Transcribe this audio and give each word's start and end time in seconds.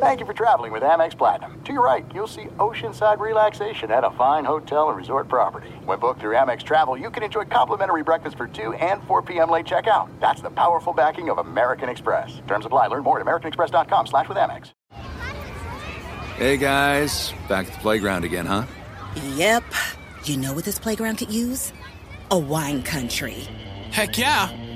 Thank 0.00 0.20
you 0.20 0.26
for 0.26 0.32
traveling 0.32 0.70
with 0.70 0.84
Amex 0.84 1.18
Platinum. 1.18 1.60
To 1.64 1.72
your 1.72 1.84
right, 1.84 2.06
you'll 2.14 2.28
see 2.28 2.44
oceanside 2.58 3.18
relaxation 3.18 3.90
at 3.90 4.04
a 4.04 4.12
fine 4.12 4.44
hotel 4.44 4.90
and 4.90 4.96
resort 4.96 5.26
property. 5.26 5.70
When 5.84 5.98
booked 5.98 6.20
through 6.20 6.36
Amex 6.36 6.62
Travel, 6.62 6.96
you 6.96 7.10
can 7.10 7.24
enjoy 7.24 7.46
complimentary 7.46 8.04
breakfast 8.04 8.36
for 8.36 8.46
2 8.46 8.74
and 8.74 9.02
4 9.08 9.22
p.m. 9.22 9.50
late 9.50 9.66
checkout. 9.66 10.08
That's 10.20 10.40
the 10.40 10.50
powerful 10.50 10.92
backing 10.92 11.30
of 11.30 11.38
American 11.38 11.88
Express. 11.88 12.40
Terms 12.46 12.64
apply. 12.64 12.86
Learn 12.86 13.02
more 13.02 13.18
at 13.18 13.26
americanexpress.com 13.26 14.06
slash 14.06 14.28
with 14.28 14.38
Amex. 14.38 14.70
Hey, 16.36 16.56
guys. 16.58 17.32
Back 17.48 17.66
at 17.66 17.72
the 17.72 17.80
playground 17.80 18.22
again, 18.22 18.46
huh? 18.46 18.66
Yep. 19.34 19.64
You 20.22 20.36
know 20.36 20.52
what 20.52 20.64
this 20.64 20.78
playground 20.78 21.16
could 21.16 21.32
use? 21.32 21.72
A 22.30 22.38
wine 22.38 22.84
country. 22.84 23.48
Heck 23.90 24.16
yeah, 24.16 24.48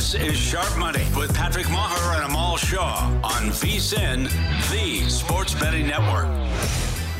This 0.00 0.14
is 0.14 0.34
Sharp 0.34 0.78
Money 0.78 1.04
with 1.14 1.34
Patrick 1.34 1.66
Meagher 1.66 2.14
and 2.14 2.24
Amal 2.24 2.56
Shah 2.56 3.20
on 3.22 3.50
VSIN, 3.50 4.30
the 4.70 5.06
Sports 5.10 5.52
Betting 5.52 5.86
Network. 5.86 6.24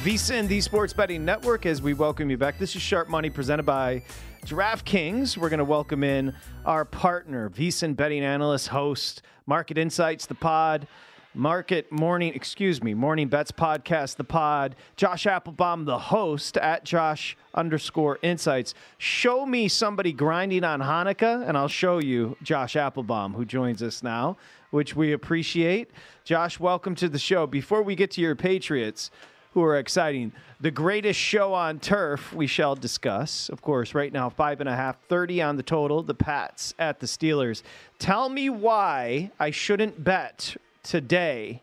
VSIN, 0.03 0.49
the 0.49 0.63
Sports 0.63 0.95
Betting 0.95 1.23
Network, 1.23 1.67
as 1.67 1.83
we 1.83 1.93
welcome 1.93 2.31
you 2.31 2.39
back. 2.39 2.59
This 2.59 2.75
is 2.75 2.81
Sharp 2.81 3.11
Money 3.11 3.29
presented 3.29 3.65
by 3.65 4.03
DraftKings. 4.47 5.37
We're 5.37 5.51
going 5.51 5.59
to 5.59 5.65
welcome 5.65 6.03
in 6.03 6.35
our 6.65 6.87
partner, 6.87 7.51
VSIN 7.51 7.97
betting 7.97 8.25
analyst, 8.25 8.69
host, 8.69 9.21
Market 9.45 9.77
Insights, 9.77 10.25
the 10.25 10.35
pod. 10.35 10.87
Market 11.35 11.93
Morning, 11.93 12.35
excuse 12.35 12.83
me, 12.83 12.93
Morning 12.93 13.29
Bets 13.29 13.53
Podcast, 13.53 14.17
the 14.17 14.25
pod. 14.25 14.75
Josh 14.97 15.27
Appelbaum, 15.27 15.87
the 15.87 15.97
host 15.97 16.57
at 16.57 16.85
Josh 16.85 17.37
underscore 17.55 18.19
Insights. 18.21 18.75
Show 18.99 19.47
me 19.47 19.69
somebody 19.69 20.13
grinding 20.13 20.65
on 20.65 20.81
Hanukkah, 20.81 21.47
and 21.47 21.57
I'll 21.57 21.69
show 21.69 21.99
you 22.01 22.37
Josh 22.43 22.75
Appelbaum, 22.75 23.37
who 23.37 23.45
joins 23.45 23.81
us 23.81 24.03
now, 24.03 24.39
which 24.71 24.97
we 24.97 25.13
appreciate. 25.13 25.93
Josh, 26.25 26.59
welcome 26.59 26.97
to 26.97 27.09
the 27.09 27.19
show. 27.19 27.47
Before 27.47 27.85
we 27.85 27.95
get 27.95 28.11
to 28.13 28.21
your 28.21 28.35
Patriots, 28.35 29.13
who 29.53 29.63
are 29.63 29.79
exciting, 29.79 30.33
the 30.61 30.73
greatest 30.73 31.21
show 31.21 31.55
on 31.55 31.79
turf 31.79 32.33
we 32.33 32.49
shall 32.49 32.75
discuss. 32.75 33.49
Of 33.49 33.63
course, 33.63 33.95
right 33.95 34.13
now, 34.13 34.31
five 34.31 34.59
and 34.59 34.69
a 34.69 34.75
half, 34.75 35.01
30 35.07 35.43
on 35.43 35.57
the 35.57 35.63
total, 35.63 36.03
the 36.03 36.15
Pats 36.15 36.75
at 36.77 36.99
the 36.99 37.07
Steelers. 37.07 37.63
Tell 38.01 38.29
me 38.29 38.51
why 38.51 39.31
I 39.39 39.53
shouldn't 39.53 40.03
bet 40.03 40.57
today, 40.83 41.63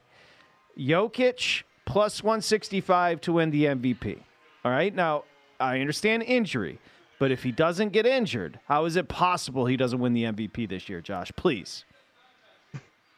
Jokic 0.77 1.63
plus 1.85 2.23
165 2.23 3.21
to 3.21 3.33
win 3.33 3.49
the 3.52 3.65
MVP. 3.65 4.19
All 4.65 4.71
right. 4.71 4.93
Now, 4.93 5.23
I 5.59 5.80
understand 5.80 6.23
injury, 6.23 6.80
but 7.19 7.31
if 7.31 7.43
he 7.43 7.52
doesn't 7.52 7.89
get 7.89 8.05
injured, 8.05 8.59
how 8.67 8.86
is 8.86 8.95
it 8.95 9.08
possible 9.08 9.65
he 9.65 9.77
doesn't 9.77 9.99
win 9.99 10.14
the 10.14 10.23
MVP 10.25 10.69
this 10.69 10.89
year, 10.89 11.02
Josh? 11.02 11.31
Please. 11.36 11.86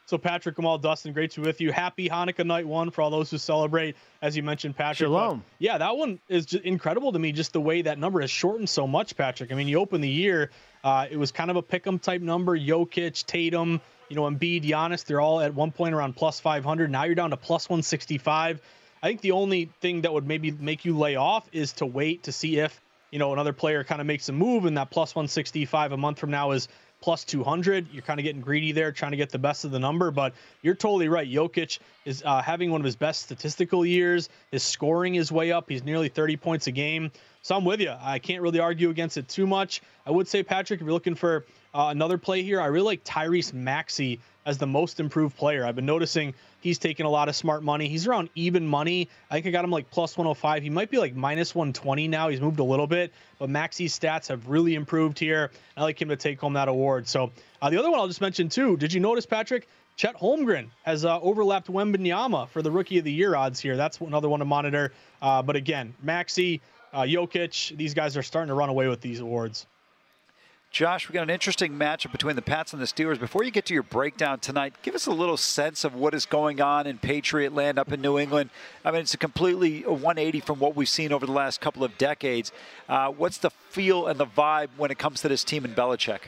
So, 0.05 0.17
Patrick 0.17 0.57
Amal, 0.57 0.79
Dustin, 0.79 1.13
great 1.13 1.29
to 1.31 1.41
be 1.41 1.45
with 1.45 1.61
you. 1.61 1.71
Happy 1.71 2.09
Hanukkah 2.09 2.43
night 2.43 2.67
one 2.67 2.89
for 2.89 3.03
all 3.03 3.11
those 3.11 3.29
who 3.29 3.37
celebrate, 3.37 3.95
as 4.23 4.35
you 4.35 4.41
mentioned, 4.41 4.75
Patrick. 4.75 5.05
Shalom. 5.05 5.37
But 5.37 5.45
yeah, 5.59 5.77
that 5.77 5.95
one 5.95 6.19
is 6.27 6.47
just 6.47 6.63
incredible 6.63 7.11
to 7.11 7.19
me, 7.19 7.31
just 7.31 7.53
the 7.53 7.61
way 7.61 7.83
that 7.83 7.99
number 7.99 8.19
has 8.21 8.31
shortened 8.31 8.69
so 8.69 8.87
much, 8.87 9.15
Patrick. 9.15 9.51
I 9.51 9.55
mean, 9.55 9.67
you 9.67 9.77
open 9.79 10.01
the 10.01 10.09
year, 10.09 10.49
uh, 10.83 11.05
it 11.11 11.17
was 11.17 11.31
kind 11.31 11.51
of 11.51 11.57
a 11.57 11.61
pick 11.61 11.85
'em 11.85 11.99
type 11.99 12.23
number. 12.23 12.57
Jokic, 12.57 13.23
Tatum, 13.27 13.79
you 14.09 14.15
know, 14.15 14.23
Embiid, 14.23 14.63
Giannis, 14.65 15.05
they're 15.05 15.21
all 15.21 15.39
at 15.39 15.53
one 15.53 15.71
point 15.71 15.93
around 15.93 16.15
plus 16.15 16.39
500. 16.39 16.91
Now 16.91 17.03
you're 17.03 17.15
down 17.15 17.29
to 17.29 17.37
plus 17.37 17.69
165. 17.69 18.61
I 19.01 19.07
think 19.07 19.21
the 19.21 19.31
only 19.31 19.69
thing 19.79 20.01
that 20.01 20.11
would 20.11 20.27
maybe 20.27 20.51
make 20.51 20.83
you 20.83 20.97
lay 20.97 21.15
off 21.15 21.47
is 21.51 21.73
to 21.73 21.85
wait 21.85 22.23
to 22.23 22.31
see 22.31 22.57
if, 22.57 22.81
you 23.11 23.19
know, 23.19 23.31
another 23.31 23.53
player 23.53 23.83
kind 23.83 24.01
of 24.01 24.07
makes 24.07 24.27
a 24.27 24.33
move 24.33 24.65
and 24.65 24.77
that 24.77 24.89
plus 24.89 25.15
165 25.15 25.93
a 25.93 25.97
month 25.97 26.19
from 26.19 26.31
now 26.31 26.51
is 26.51 26.67
plus 27.01 27.23
200. 27.23 27.87
You're 27.93 28.01
kind 28.01 28.19
of 28.19 28.23
getting 28.23 28.41
greedy 28.41 28.71
there, 28.71 28.91
trying 28.91 29.11
to 29.11 29.17
get 29.17 29.29
the 29.29 29.39
best 29.39 29.63
of 29.63 29.71
the 29.71 29.79
number. 29.79 30.11
But 30.11 30.33
you're 30.61 30.75
totally 30.75 31.07
right. 31.07 31.29
Jokic 31.29 31.79
is 32.05 32.23
uh, 32.25 32.41
having 32.41 32.71
one 32.71 32.81
of 32.81 32.85
his 32.85 32.95
best 32.95 33.21
statistical 33.21 33.85
years. 33.85 34.29
His 34.51 34.63
scoring 34.63 35.15
is 35.15 35.31
way 35.31 35.51
up. 35.51 35.69
He's 35.69 35.83
nearly 35.83 36.09
30 36.09 36.37
points 36.37 36.67
a 36.67 36.71
game. 36.71 37.11
So 37.41 37.55
I'm 37.55 37.63
with 37.63 37.79
you. 37.79 37.93
I 37.99 38.19
can't 38.19 38.41
really 38.41 38.59
argue 38.59 38.89
against 38.89 39.17
it 39.17 39.29
too 39.29 39.47
much. 39.47 39.81
I 40.05 40.11
would 40.11 40.27
say, 40.27 40.43
Patrick, 40.43 40.81
if 40.81 40.85
you're 40.85 40.93
looking 40.93 41.15
for 41.15 41.45
uh, 41.73 41.87
another 41.89 42.17
play 42.17 42.43
here, 42.43 42.59
I 42.59 42.67
really 42.67 42.85
like 42.85 43.03
Tyrese 43.03 43.53
Maxey 43.53 44.19
as 44.45 44.57
the 44.57 44.65
most 44.65 44.99
improved 44.99 45.37
player. 45.37 45.65
I've 45.65 45.75
been 45.75 45.85
noticing 45.85 46.33
he's 46.61 46.79
taking 46.79 47.05
a 47.05 47.09
lot 47.09 47.29
of 47.29 47.35
smart 47.35 47.61
money. 47.61 47.87
He's 47.87 48.07
around 48.07 48.29
even 48.33 48.65
money. 48.65 49.09
I 49.29 49.35
think 49.35 49.45
I 49.45 49.51
got 49.51 49.63
him 49.63 49.71
like 49.71 49.91
plus 49.91 50.17
105. 50.17 50.63
He 50.63 50.69
might 50.69 50.89
be 50.89 50.97
like 50.97 51.15
minus 51.15 51.53
120 51.53 52.07
now. 52.07 52.29
He's 52.29 52.41
moved 52.41 52.59
a 52.59 52.63
little 52.63 52.87
bit, 52.87 53.13
but 53.37 53.49
Maxey's 53.49 53.97
stats 53.97 54.29
have 54.29 54.47
really 54.49 54.73
improved 54.73 55.19
here. 55.19 55.51
I 55.77 55.83
like 55.83 56.01
him 56.01 56.09
to 56.09 56.15
take 56.15 56.39
home 56.39 56.53
that 56.53 56.67
award. 56.67 57.07
So 57.07 57.31
uh, 57.61 57.69
the 57.69 57.77
other 57.77 57.91
one 57.91 57.99
I'll 57.99 58.07
just 58.07 58.21
mention 58.21 58.49
too. 58.49 58.75
Did 58.77 58.91
you 58.93 58.99
notice, 58.99 59.25
Patrick? 59.25 59.67
Chet 59.95 60.15
Holmgren 60.15 60.69
has 60.83 61.03
uh, 61.03 61.19
overlapped 61.19 61.67
Wembanyama 61.67 62.47
for 62.49 62.61
the 62.61 62.71
Rookie 62.71 62.99
of 62.99 63.03
the 63.03 63.11
Year 63.11 63.35
odds 63.35 63.59
here. 63.59 63.75
That's 63.75 63.99
another 63.99 64.29
one 64.29 64.39
to 64.39 64.45
monitor. 64.45 64.93
Uh, 65.21 65.41
but 65.41 65.57
again, 65.57 65.93
Maxey, 66.01 66.61
uh, 66.93 67.01
Jokic, 67.01 67.75
these 67.75 67.93
guys 67.93 68.15
are 68.15 68.23
starting 68.23 68.47
to 68.47 68.53
run 68.53 68.69
away 68.69 68.87
with 68.87 69.01
these 69.01 69.19
awards. 69.19 69.67
Josh, 70.71 71.09
we 71.09 71.13
got 71.13 71.23
an 71.23 71.31
interesting 71.31 71.73
matchup 71.73 72.11
between 72.11 72.35
the 72.35 72.43
Pats 72.43 72.73
and 72.73 72.81
the 72.81 72.85
Steelers. 72.85 73.19
Before 73.19 73.43
you 73.43 73.49
get 73.49 73.65
to 73.65 73.73
your 73.73 73.81
breakdown 73.81 74.39
tonight, 74.39 74.75
give 74.83 74.93
us 74.93 75.07
a 75.07 75.11
little 75.11 75.35
sense 75.35 75.83
of 75.83 75.95
what 75.95 76.13
is 76.13 76.27
going 76.27 76.61
on 76.61 76.85
in 76.85 76.99
Patriot 76.99 77.55
land 77.55 77.79
up 77.79 77.91
in 77.91 78.01
New 78.01 78.19
England. 78.19 78.51
I 78.85 78.91
mean, 78.91 79.01
it's 79.01 79.15
a 79.15 79.17
completely 79.17 79.81
180 79.81 80.41
from 80.41 80.59
what 80.59 80.75
we've 80.75 80.87
seen 80.87 81.11
over 81.11 81.25
the 81.25 81.31
last 81.31 81.59
couple 81.59 81.83
of 81.83 81.97
decades. 81.97 82.51
Uh, 82.87 83.09
what's 83.09 83.39
the 83.39 83.49
feel 83.49 84.05
and 84.05 84.19
the 84.19 84.27
vibe 84.27 84.69
when 84.77 84.91
it 84.91 84.99
comes 84.99 85.21
to 85.21 85.27
this 85.27 85.43
team 85.43 85.65
in 85.65 85.73
Belichick? 85.73 86.19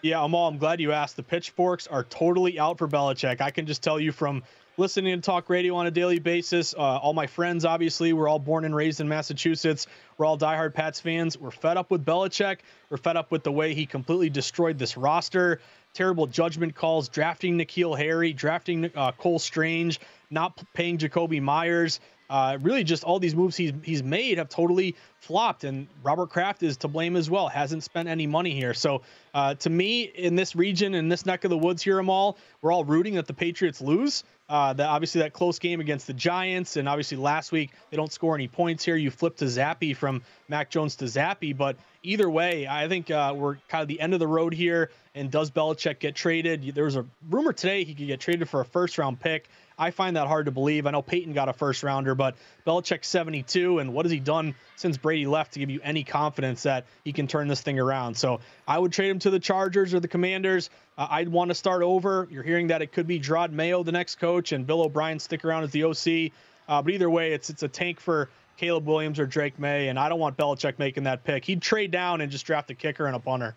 Yeah, 0.00 0.24
Amal, 0.24 0.48
I'm 0.48 0.56
glad 0.56 0.80
you 0.80 0.92
asked. 0.92 1.16
The 1.16 1.22
pitchforks 1.22 1.86
are 1.86 2.04
totally 2.04 2.58
out 2.58 2.78
for 2.78 2.88
Belichick. 2.88 3.42
I 3.42 3.50
can 3.50 3.66
just 3.66 3.82
tell 3.82 4.00
you 4.00 4.10
from 4.10 4.42
listening 4.76 5.20
to 5.20 5.24
talk 5.24 5.48
radio 5.48 5.74
on 5.76 5.86
a 5.86 5.90
daily 5.90 6.18
basis. 6.18 6.74
Uh, 6.74 6.78
all 6.78 7.12
my 7.12 7.26
friends, 7.26 7.64
obviously, 7.64 8.12
we're 8.12 8.28
all 8.28 8.38
born 8.38 8.64
and 8.64 8.74
raised 8.74 9.00
in 9.00 9.08
Massachusetts. 9.08 9.86
We're 10.18 10.26
all 10.26 10.38
diehard 10.38 10.74
Pats 10.74 11.00
fans. 11.00 11.38
We're 11.38 11.50
fed 11.50 11.76
up 11.76 11.90
with 11.90 12.04
Belichick. 12.04 12.58
We're 12.90 12.96
fed 12.96 13.16
up 13.16 13.30
with 13.30 13.42
the 13.44 13.52
way 13.52 13.74
he 13.74 13.86
completely 13.86 14.30
destroyed 14.30 14.78
this 14.78 14.96
roster. 14.96 15.60
Terrible 15.92 16.26
judgment 16.26 16.74
calls, 16.74 17.08
drafting 17.08 17.56
N'Keal 17.56 17.96
Harry, 17.96 18.32
drafting 18.32 18.90
uh, 18.96 19.12
Cole 19.12 19.38
Strange, 19.38 20.00
not 20.30 20.60
paying 20.74 20.98
Jakobi 20.98 21.40
Meyers. 21.40 22.00
Uh, 22.30 22.58
really, 22.62 22.82
just 22.82 23.04
all 23.04 23.18
these 23.18 23.34
moves 23.34 23.54
he's 23.54 23.72
he's 23.82 24.02
made 24.02 24.38
have 24.38 24.48
totally 24.48 24.96
flopped, 25.20 25.62
and 25.62 25.86
Robert 26.02 26.30
Kraft 26.30 26.62
is 26.62 26.78
to 26.78 26.88
blame 26.88 27.16
as 27.16 27.28
well. 27.28 27.48
Hasn't 27.48 27.84
spent 27.84 28.08
any 28.08 28.26
money 28.26 28.54
here. 28.54 28.72
So, 28.72 29.02
uh, 29.34 29.54
to 29.56 29.70
me, 29.70 30.04
in 30.04 30.34
this 30.34 30.56
region, 30.56 30.94
in 30.94 31.08
this 31.08 31.26
neck 31.26 31.44
of 31.44 31.50
the 31.50 31.58
woods 31.58 31.82
here, 31.82 31.98
Amal, 31.98 32.38
we're 32.62 32.72
all 32.72 32.84
rooting 32.84 33.14
that 33.16 33.26
the 33.26 33.34
Patriots 33.34 33.82
lose. 33.82 34.24
Uh, 34.46 34.74
that 34.74 34.86
obviously 34.86 35.22
that 35.22 35.32
close 35.32 35.58
game 35.58 35.80
against 35.80 36.06
the 36.06 36.12
Giants, 36.12 36.76
and 36.76 36.86
obviously 36.86 37.16
last 37.16 37.50
week 37.50 37.70
they 37.90 37.96
don't 37.96 38.12
score 38.12 38.34
any 38.34 38.46
points 38.46 38.84
here. 38.84 38.94
You 38.94 39.10
flip 39.10 39.36
to 39.36 39.46
Zappe 39.46 39.96
from 39.96 40.22
Mac 40.48 40.68
Jones 40.68 40.96
to 40.96 41.06
Zappe, 41.06 41.56
but 41.56 41.76
either 42.02 42.28
way, 42.28 42.66
I 42.68 42.86
think 42.86 43.10
uh, 43.10 43.32
we're 43.34 43.56
kind 43.68 43.80
of 43.80 43.88
the 43.88 44.00
end 44.00 44.12
of 44.12 44.20
the 44.20 44.26
road 44.26 44.52
here. 44.52 44.90
And 45.14 45.30
does 45.30 45.50
Belichick 45.50 45.98
get 45.98 46.14
traded? 46.14 46.74
There 46.74 46.84
was 46.84 46.96
a 46.96 47.06
rumor 47.30 47.52
today 47.52 47.84
he 47.84 47.94
could 47.94 48.06
get 48.06 48.20
traded 48.20 48.48
for 48.48 48.60
a 48.60 48.64
first 48.64 48.98
round 48.98 49.18
pick. 49.18 49.48
I 49.78 49.90
find 49.90 50.16
that 50.16 50.26
hard 50.28 50.46
to 50.46 50.52
believe. 50.52 50.86
I 50.86 50.90
know 50.90 51.02
Peyton 51.02 51.32
got 51.32 51.48
a 51.48 51.52
first 51.52 51.82
rounder, 51.82 52.14
but 52.14 52.36
Belichick 52.66 53.04
72, 53.04 53.78
and 53.80 53.92
what 53.92 54.04
has 54.04 54.12
he 54.12 54.20
done 54.20 54.54
since 54.76 54.96
Brady 54.96 55.26
left 55.26 55.54
to 55.54 55.58
give 55.58 55.70
you 55.70 55.80
any 55.82 56.04
confidence 56.04 56.62
that 56.62 56.86
he 57.04 57.12
can 57.12 57.26
turn 57.26 57.48
this 57.48 57.60
thing 57.60 57.78
around? 57.78 58.16
So 58.16 58.40
I 58.68 58.78
would 58.78 58.92
trade 58.92 59.10
him 59.10 59.18
to 59.20 59.30
the 59.30 59.40
Chargers 59.40 59.94
or 59.94 60.00
the 60.00 60.08
Commanders. 60.08 60.70
Uh, 60.96 61.08
I'd 61.10 61.28
want 61.28 61.50
to 61.50 61.54
start 61.54 61.82
over. 61.82 62.28
You're 62.30 62.42
hearing 62.42 62.68
that 62.68 62.82
it 62.82 62.92
could 62.92 63.06
be 63.06 63.18
Jerod 63.18 63.50
Mayo, 63.50 63.82
the 63.82 63.92
next 63.92 64.16
coach, 64.16 64.52
and 64.52 64.66
Bill 64.66 64.82
O'Brien 64.82 65.18
stick 65.18 65.44
around 65.44 65.64
as 65.64 65.70
the 65.72 65.84
OC. 65.84 66.32
Uh, 66.68 66.80
but 66.82 66.92
either 66.92 67.10
way, 67.10 67.32
it's 67.32 67.50
it's 67.50 67.62
a 67.62 67.68
tank 67.68 68.00
for 68.00 68.30
Caleb 68.56 68.86
Williams 68.86 69.18
or 69.18 69.26
Drake 69.26 69.58
Maye, 69.58 69.88
and 69.88 69.98
I 69.98 70.08
don't 70.08 70.20
want 70.20 70.36
Belichick 70.36 70.78
making 70.78 71.04
that 71.04 71.24
pick. 71.24 71.44
He'd 71.44 71.60
trade 71.60 71.90
down 71.90 72.20
and 72.20 72.30
just 72.30 72.46
draft 72.46 72.70
a 72.70 72.74
kicker 72.74 73.06
and 73.06 73.16
a 73.16 73.18
punter. 73.18 73.56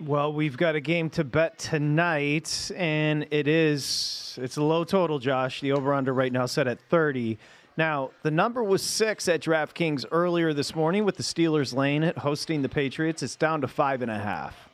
Well, 0.00 0.32
we've 0.32 0.56
got 0.56 0.76
a 0.76 0.80
game 0.80 1.10
to 1.10 1.24
bet 1.24 1.58
tonight, 1.58 2.70
and 2.76 3.26
it 3.32 3.48
is 3.48 4.38
it's 4.40 4.56
a 4.56 4.62
low 4.62 4.84
total, 4.84 5.18
Josh. 5.18 5.60
The 5.60 5.72
over 5.72 5.92
under 5.92 6.14
right 6.14 6.32
now 6.32 6.46
set 6.46 6.68
at 6.68 6.80
30. 6.82 7.36
Now, 7.76 8.10
the 8.22 8.30
number 8.30 8.62
was 8.62 8.80
six 8.80 9.26
at 9.26 9.40
DraftKings 9.40 10.04
earlier 10.12 10.54
this 10.54 10.76
morning 10.76 11.04
with 11.04 11.16
the 11.16 11.24
Steelers 11.24 11.74
lane 11.74 12.04
it, 12.04 12.16
hosting 12.16 12.62
the 12.62 12.68
Patriots. 12.68 13.24
It's 13.24 13.34
down 13.34 13.60
to 13.62 13.66
five 13.66 14.00
and 14.00 14.10
a 14.10 14.18
half. 14.18 14.68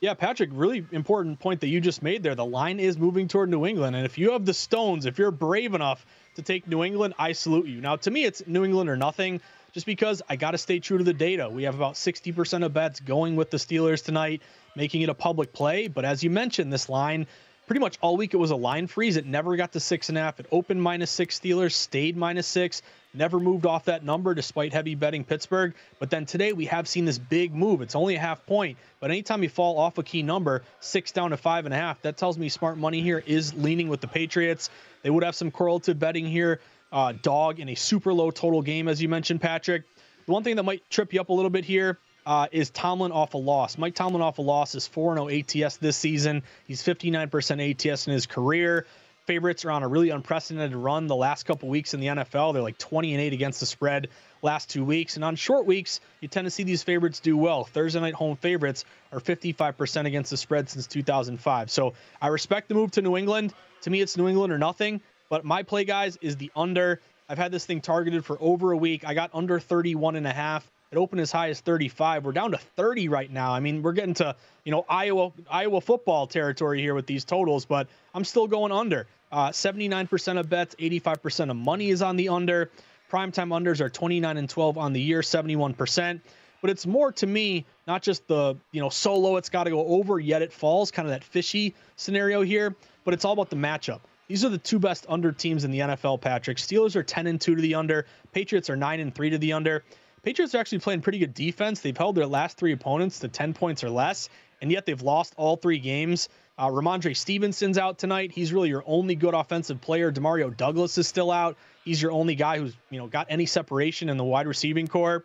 Yeah, 0.00 0.14
Patrick, 0.14 0.48
really 0.54 0.86
important 0.92 1.38
point 1.38 1.60
that 1.60 1.68
you 1.68 1.82
just 1.82 2.02
made 2.02 2.22
there. 2.22 2.34
The 2.34 2.46
line 2.46 2.80
is 2.80 2.96
moving 2.96 3.28
toward 3.28 3.50
New 3.50 3.66
England. 3.66 3.94
And 3.94 4.06
if 4.06 4.16
you 4.16 4.32
have 4.32 4.46
the 4.46 4.54
stones, 4.54 5.04
if 5.04 5.18
you're 5.18 5.32
brave 5.32 5.74
enough 5.74 6.06
to 6.36 6.42
take 6.42 6.66
New 6.66 6.82
England, 6.82 7.12
I 7.18 7.32
salute 7.32 7.66
you. 7.66 7.82
Now, 7.82 7.96
to 7.96 8.10
me, 8.10 8.24
it's 8.24 8.42
New 8.46 8.64
England 8.64 8.88
or 8.88 8.96
nothing 8.96 9.42
just 9.74 9.86
because 9.86 10.22
I 10.28 10.36
got 10.36 10.52
to 10.52 10.58
stay 10.58 10.78
true 10.78 10.98
to 10.98 11.04
the 11.04 11.12
data. 11.12 11.50
We 11.50 11.64
have 11.64 11.74
about 11.74 11.94
60% 11.94 12.64
of 12.64 12.72
bets 12.72 13.00
going 13.00 13.34
with 13.34 13.50
the 13.50 13.56
Steelers 13.56 14.02
tonight, 14.04 14.40
making 14.76 15.02
it 15.02 15.08
a 15.08 15.14
public 15.14 15.52
play. 15.52 15.88
But 15.88 16.04
as 16.04 16.22
you 16.22 16.30
mentioned, 16.30 16.72
this 16.72 16.88
line, 16.88 17.26
pretty 17.66 17.80
much 17.80 17.98
all 18.00 18.16
week 18.16 18.34
it 18.34 18.36
was 18.36 18.52
a 18.52 18.56
line 18.56 18.86
freeze. 18.86 19.16
It 19.16 19.26
never 19.26 19.56
got 19.56 19.72
to 19.72 19.80
six 19.80 20.10
and 20.10 20.16
a 20.16 20.20
half. 20.20 20.38
It 20.38 20.46
opened 20.52 20.80
minus 20.80 21.10
six 21.10 21.40
Steelers, 21.40 21.72
stayed 21.72 22.16
minus 22.16 22.46
six, 22.46 22.82
never 23.12 23.40
moved 23.40 23.66
off 23.66 23.86
that 23.86 24.04
number 24.04 24.32
despite 24.32 24.72
heavy 24.72 24.94
betting 24.94 25.24
Pittsburgh. 25.24 25.74
But 25.98 26.08
then 26.08 26.24
today 26.24 26.52
we 26.52 26.66
have 26.66 26.86
seen 26.86 27.04
this 27.04 27.18
big 27.18 27.52
move. 27.52 27.82
It's 27.82 27.96
only 27.96 28.14
a 28.14 28.20
half 28.20 28.46
point, 28.46 28.78
but 29.00 29.10
anytime 29.10 29.42
you 29.42 29.48
fall 29.48 29.76
off 29.78 29.98
a 29.98 30.04
key 30.04 30.22
number, 30.22 30.62
six 30.78 31.10
down 31.10 31.30
to 31.30 31.36
five 31.36 31.64
and 31.64 31.74
a 31.74 31.78
half, 31.78 32.00
that 32.02 32.16
tells 32.16 32.38
me 32.38 32.48
smart 32.48 32.78
money 32.78 33.00
here 33.00 33.22
is 33.26 33.52
leaning 33.54 33.88
with 33.88 34.00
the 34.00 34.08
Patriots. 34.08 34.70
They 35.02 35.10
would 35.10 35.24
have 35.24 35.34
some 35.34 35.50
correlative 35.50 35.98
betting 35.98 36.26
here 36.26 36.60
uh, 36.94 37.12
dog 37.22 37.58
in 37.58 37.68
a 37.68 37.74
super 37.74 38.14
low 38.14 38.30
total 38.30 38.62
game, 38.62 38.88
as 38.88 39.02
you 39.02 39.08
mentioned, 39.08 39.40
Patrick. 39.40 39.82
The 40.26 40.32
one 40.32 40.44
thing 40.44 40.56
that 40.56 40.62
might 40.62 40.88
trip 40.88 41.12
you 41.12 41.20
up 41.20 41.28
a 41.28 41.32
little 41.32 41.50
bit 41.50 41.64
here 41.64 41.98
uh, 42.24 42.46
is 42.52 42.70
Tomlin 42.70 43.12
off 43.12 43.34
a 43.34 43.38
loss. 43.38 43.76
Mike 43.76 43.96
Tomlin 43.96 44.22
off 44.22 44.38
a 44.38 44.42
loss 44.42 44.74
is 44.74 44.86
4 44.86 45.28
0 45.28 45.28
ATS 45.28 45.76
this 45.78 45.96
season. 45.96 46.44
He's 46.66 46.82
59% 46.82 47.90
ATS 47.90 48.06
in 48.06 48.12
his 48.12 48.26
career. 48.26 48.86
Favorites 49.26 49.64
are 49.64 49.70
on 49.70 49.82
a 49.82 49.88
really 49.88 50.10
unprecedented 50.10 50.76
run 50.76 51.06
the 51.06 51.16
last 51.16 51.44
couple 51.44 51.68
weeks 51.68 51.94
in 51.94 52.00
the 52.00 52.08
NFL. 52.08 52.52
They're 52.52 52.62
like 52.62 52.78
20 52.78 53.14
and 53.14 53.22
8 53.22 53.32
against 53.32 53.58
the 53.58 53.66
spread 53.66 54.08
last 54.42 54.68
two 54.70 54.84
weeks. 54.84 55.16
And 55.16 55.24
on 55.24 55.34
short 55.34 55.66
weeks, 55.66 56.00
you 56.20 56.28
tend 56.28 56.44
to 56.44 56.50
see 56.50 56.62
these 56.62 56.82
favorites 56.82 57.20
do 57.20 57.36
well. 57.36 57.64
Thursday 57.64 58.00
night 58.00 58.14
home 58.14 58.36
favorites 58.36 58.84
are 59.12 59.20
55% 59.20 60.06
against 60.06 60.30
the 60.30 60.36
spread 60.36 60.68
since 60.68 60.86
2005. 60.86 61.70
So 61.70 61.94
I 62.20 62.28
respect 62.28 62.68
the 62.68 62.74
move 62.74 62.92
to 62.92 63.02
New 63.02 63.16
England. 63.16 63.54
To 63.82 63.90
me, 63.90 64.02
it's 64.02 64.16
New 64.16 64.28
England 64.28 64.52
or 64.52 64.58
nothing. 64.58 65.00
But 65.28 65.44
my 65.44 65.62
play, 65.62 65.84
guys, 65.84 66.18
is 66.20 66.36
the 66.36 66.50
under. 66.54 67.00
I've 67.28 67.38
had 67.38 67.52
this 67.52 67.64
thing 67.64 67.80
targeted 67.80 68.24
for 68.24 68.36
over 68.40 68.72
a 68.72 68.76
week. 68.76 69.06
I 69.06 69.14
got 69.14 69.30
under 69.32 69.58
31 69.58 70.16
and 70.16 70.26
a 70.26 70.32
half. 70.32 70.70
It 70.92 70.98
opened 70.98 71.20
as 71.20 71.32
high 71.32 71.48
as 71.48 71.60
35. 71.60 72.24
We're 72.24 72.32
down 72.32 72.52
to 72.52 72.58
30 72.58 73.08
right 73.08 73.30
now. 73.30 73.52
I 73.52 73.60
mean, 73.60 73.82
we're 73.82 73.94
getting 73.94 74.14
to, 74.14 74.36
you 74.64 74.70
know, 74.70 74.84
Iowa 74.88 75.32
Iowa 75.50 75.80
football 75.80 76.28
territory 76.28 76.80
here 76.80 76.94
with 76.94 77.06
these 77.06 77.24
totals, 77.24 77.64
but 77.64 77.88
I'm 78.14 78.24
still 78.24 78.46
going 78.46 78.70
under. 78.70 79.06
Uh, 79.32 79.48
79% 79.48 80.38
of 80.38 80.48
bets, 80.48 80.76
85% 80.76 81.50
of 81.50 81.56
money 81.56 81.90
is 81.90 82.02
on 82.02 82.14
the 82.14 82.28
under. 82.28 82.70
Primetime 83.10 83.48
unders 83.48 83.80
are 83.80 83.90
29 83.90 84.36
and 84.36 84.48
12 84.48 84.78
on 84.78 84.92
the 84.92 85.00
year, 85.00 85.20
71%. 85.22 86.20
But 86.60 86.70
it's 86.70 86.86
more 86.86 87.10
to 87.12 87.26
me, 87.26 87.66
not 87.86 88.02
just 88.02 88.26
the, 88.28 88.56
you 88.70 88.80
know, 88.80 88.88
solo 88.88 89.36
it's 89.36 89.48
got 89.48 89.64
to 89.64 89.70
go 89.70 89.84
over, 89.86 90.20
yet 90.20 90.42
it 90.42 90.52
falls, 90.52 90.90
kind 90.90 91.06
of 91.06 91.10
that 91.10 91.24
fishy 91.24 91.74
scenario 91.96 92.42
here, 92.42 92.74
but 93.04 93.12
it's 93.12 93.24
all 93.24 93.32
about 93.32 93.50
the 93.50 93.56
matchup. 93.56 94.00
These 94.28 94.44
are 94.44 94.48
the 94.48 94.58
two 94.58 94.78
best 94.78 95.04
under 95.08 95.32
teams 95.32 95.64
in 95.64 95.70
the 95.70 95.80
NFL, 95.80 96.20
Patrick. 96.20 96.56
Steelers 96.56 96.96
are 96.96 97.02
10 97.02 97.26
and 97.26 97.40
2 97.40 97.56
to 97.56 97.60
the 97.60 97.74
under. 97.74 98.06
Patriots 98.32 98.70
are 98.70 98.76
9 98.76 99.00
and 99.00 99.14
3 99.14 99.30
to 99.30 99.38
the 99.38 99.52
under. 99.52 99.84
Patriots 100.22 100.54
are 100.54 100.58
actually 100.58 100.78
playing 100.78 101.02
pretty 101.02 101.18
good 101.18 101.34
defense. 101.34 101.80
They've 101.80 101.96
held 101.96 102.14
their 102.14 102.26
last 102.26 102.56
three 102.56 102.72
opponents 102.72 103.18
to 103.18 103.28
10 103.28 103.52
points 103.52 103.84
or 103.84 103.90
less, 103.90 104.30
and 104.62 104.72
yet 104.72 104.86
they've 104.86 105.02
lost 105.02 105.34
all 105.36 105.56
three 105.56 105.78
games. 105.78 106.30
Uh, 106.56 106.68
Rhamondre 106.68 107.14
Stevenson's 107.14 107.76
out 107.76 107.98
tonight. 107.98 108.32
He's 108.32 108.52
really 108.52 108.70
your 108.70 108.84
only 108.86 109.16
good 109.16 109.34
offensive 109.34 109.80
player. 109.80 110.10
Demario 110.10 110.56
Douglas 110.56 110.96
is 110.96 111.06
still 111.06 111.30
out. 111.30 111.58
He's 111.84 112.00
your 112.00 112.12
only 112.12 112.36
guy 112.36 112.58
who's 112.58 112.74
you 112.90 112.98
know 112.98 113.08
got 113.08 113.26
any 113.28 113.44
separation 113.44 114.08
in 114.08 114.16
the 114.16 114.24
wide 114.24 114.46
receiving 114.46 114.86
core. 114.86 115.24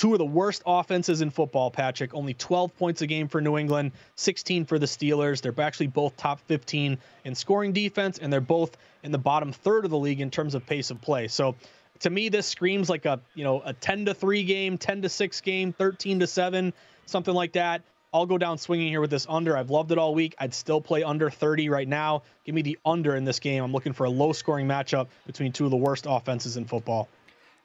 Two 0.00 0.14
of 0.14 0.18
the 0.18 0.24
worst 0.24 0.62
offenses 0.64 1.20
in 1.20 1.28
football, 1.28 1.70
Patrick. 1.70 2.14
Only 2.14 2.32
12 2.32 2.74
points 2.78 3.02
a 3.02 3.06
game 3.06 3.28
for 3.28 3.42
New 3.42 3.58
England, 3.58 3.92
16 4.16 4.64
for 4.64 4.78
the 4.78 4.86
Steelers. 4.86 5.42
They're 5.42 5.52
actually 5.62 5.88
both 5.88 6.16
top 6.16 6.40
15 6.46 6.96
in 7.26 7.34
scoring 7.34 7.74
defense, 7.74 8.16
and 8.16 8.32
they're 8.32 8.40
both 8.40 8.78
in 9.02 9.12
the 9.12 9.18
bottom 9.18 9.52
third 9.52 9.84
of 9.84 9.90
the 9.90 9.98
league 9.98 10.22
in 10.22 10.30
terms 10.30 10.54
of 10.54 10.64
pace 10.64 10.90
of 10.90 11.02
play. 11.02 11.28
So 11.28 11.54
to 11.98 12.08
me, 12.08 12.30
this 12.30 12.46
screams 12.46 12.88
like 12.88 13.04
a 13.04 13.20
you 13.34 13.44
know 13.44 13.60
a 13.62 13.74
10 13.74 14.06
to 14.06 14.14
3 14.14 14.42
game, 14.42 14.78
10 14.78 15.02
to 15.02 15.10
6 15.10 15.40
game, 15.42 15.74
13 15.74 16.20
to 16.20 16.26
7, 16.26 16.72
something 17.04 17.34
like 17.34 17.52
that. 17.52 17.82
I'll 18.10 18.24
go 18.24 18.38
down 18.38 18.56
swinging 18.56 18.88
here 18.88 19.02
with 19.02 19.10
this 19.10 19.26
under. 19.28 19.54
I've 19.54 19.68
loved 19.68 19.92
it 19.92 19.98
all 19.98 20.14
week. 20.14 20.34
I'd 20.38 20.54
still 20.54 20.80
play 20.80 21.02
under 21.02 21.28
30 21.28 21.68
right 21.68 21.86
now. 21.86 22.22
Give 22.44 22.54
me 22.54 22.62
the 22.62 22.78
under 22.86 23.16
in 23.16 23.26
this 23.26 23.38
game. 23.38 23.62
I'm 23.62 23.72
looking 23.72 23.92
for 23.92 24.04
a 24.04 24.10
low 24.10 24.32
scoring 24.32 24.66
matchup 24.66 25.08
between 25.26 25.52
two 25.52 25.66
of 25.66 25.70
the 25.70 25.76
worst 25.76 26.06
offenses 26.08 26.56
in 26.56 26.64
football. 26.64 27.06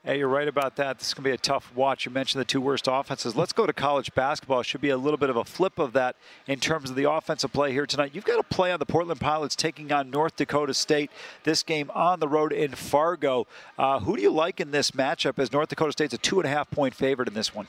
Hey, 0.06 0.19
you're 0.19 0.28
right 0.28 0.48
about 0.48 0.75
that. 0.75 1.00
This 1.00 1.07
is 1.07 1.13
going 1.16 1.24
to 1.24 1.30
be 1.31 1.34
a 1.34 1.38
tough 1.38 1.74
watch. 1.74 2.06
You 2.06 2.12
mentioned 2.12 2.40
the 2.40 2.46
two 2.46 2.62
worst 2.62 2.88
offenses. 2.88 3.36
Let's 3.36 3.54
go 3.54 3.66
to 3.66 3.74
college 3.74 4.13
basketball. 4.13 4.62
Should 4.62 4.81
be 4.81 4.92
a 4.92 4.98
little 4.98 5.18
bit 5.18 5.31
of 5.31 5.36
a 5.36 5.44
flip 5.44 5.80
of 5.80 5.94
that 5.94 6.16
in 6.46 6.60
terms 6.60 6.92
of 6.92 6.96
the 6.96 7.10
offensive 7.10 7.52
play 7.52 7.72
here 7.72 7.88
tonight. 7.88 8.12
You've 8.13 8.24
got 8.24 8.38
to 8.38 8.44
play 8.44 8.72
on 8.72 8.78
the 8.78 8.86
Portland 8.86 9.19
Pilots 9.19 9.56
taking 9.56 9.92
on 9.92 10.12
North 10.12 10.36
Dakota 10.36 10.75
State. 10.75 11.10
This 11.42 11.63
game 11.63 11.90
on 11.96 12.19
the 12.19 12.28
road 12.28 12.54
in 12.54 12.75
Fargo. 12.75 13.48
Uh, 13.80 14.00
who 14.00 14.16
do 14.16 14.22
you 14.22 14.30
like 14.30 14.60
in 14.60 14.69
this 14.69 14.92
matchup 14.92 15.40
as 15.40 15.52
North 15.52 15.69
Dakota 15.69 15.94
State's 15.94 16.13
a 16.13 16.19
two 16.19 16.40
and 16.40 16.46
a 16.46 16.50
half 16.50 16.69
point 16.69 16.94
favorite 16.94 17.28
in 17.28 17.34
this 17.34 17.56
one? 17.56 17.68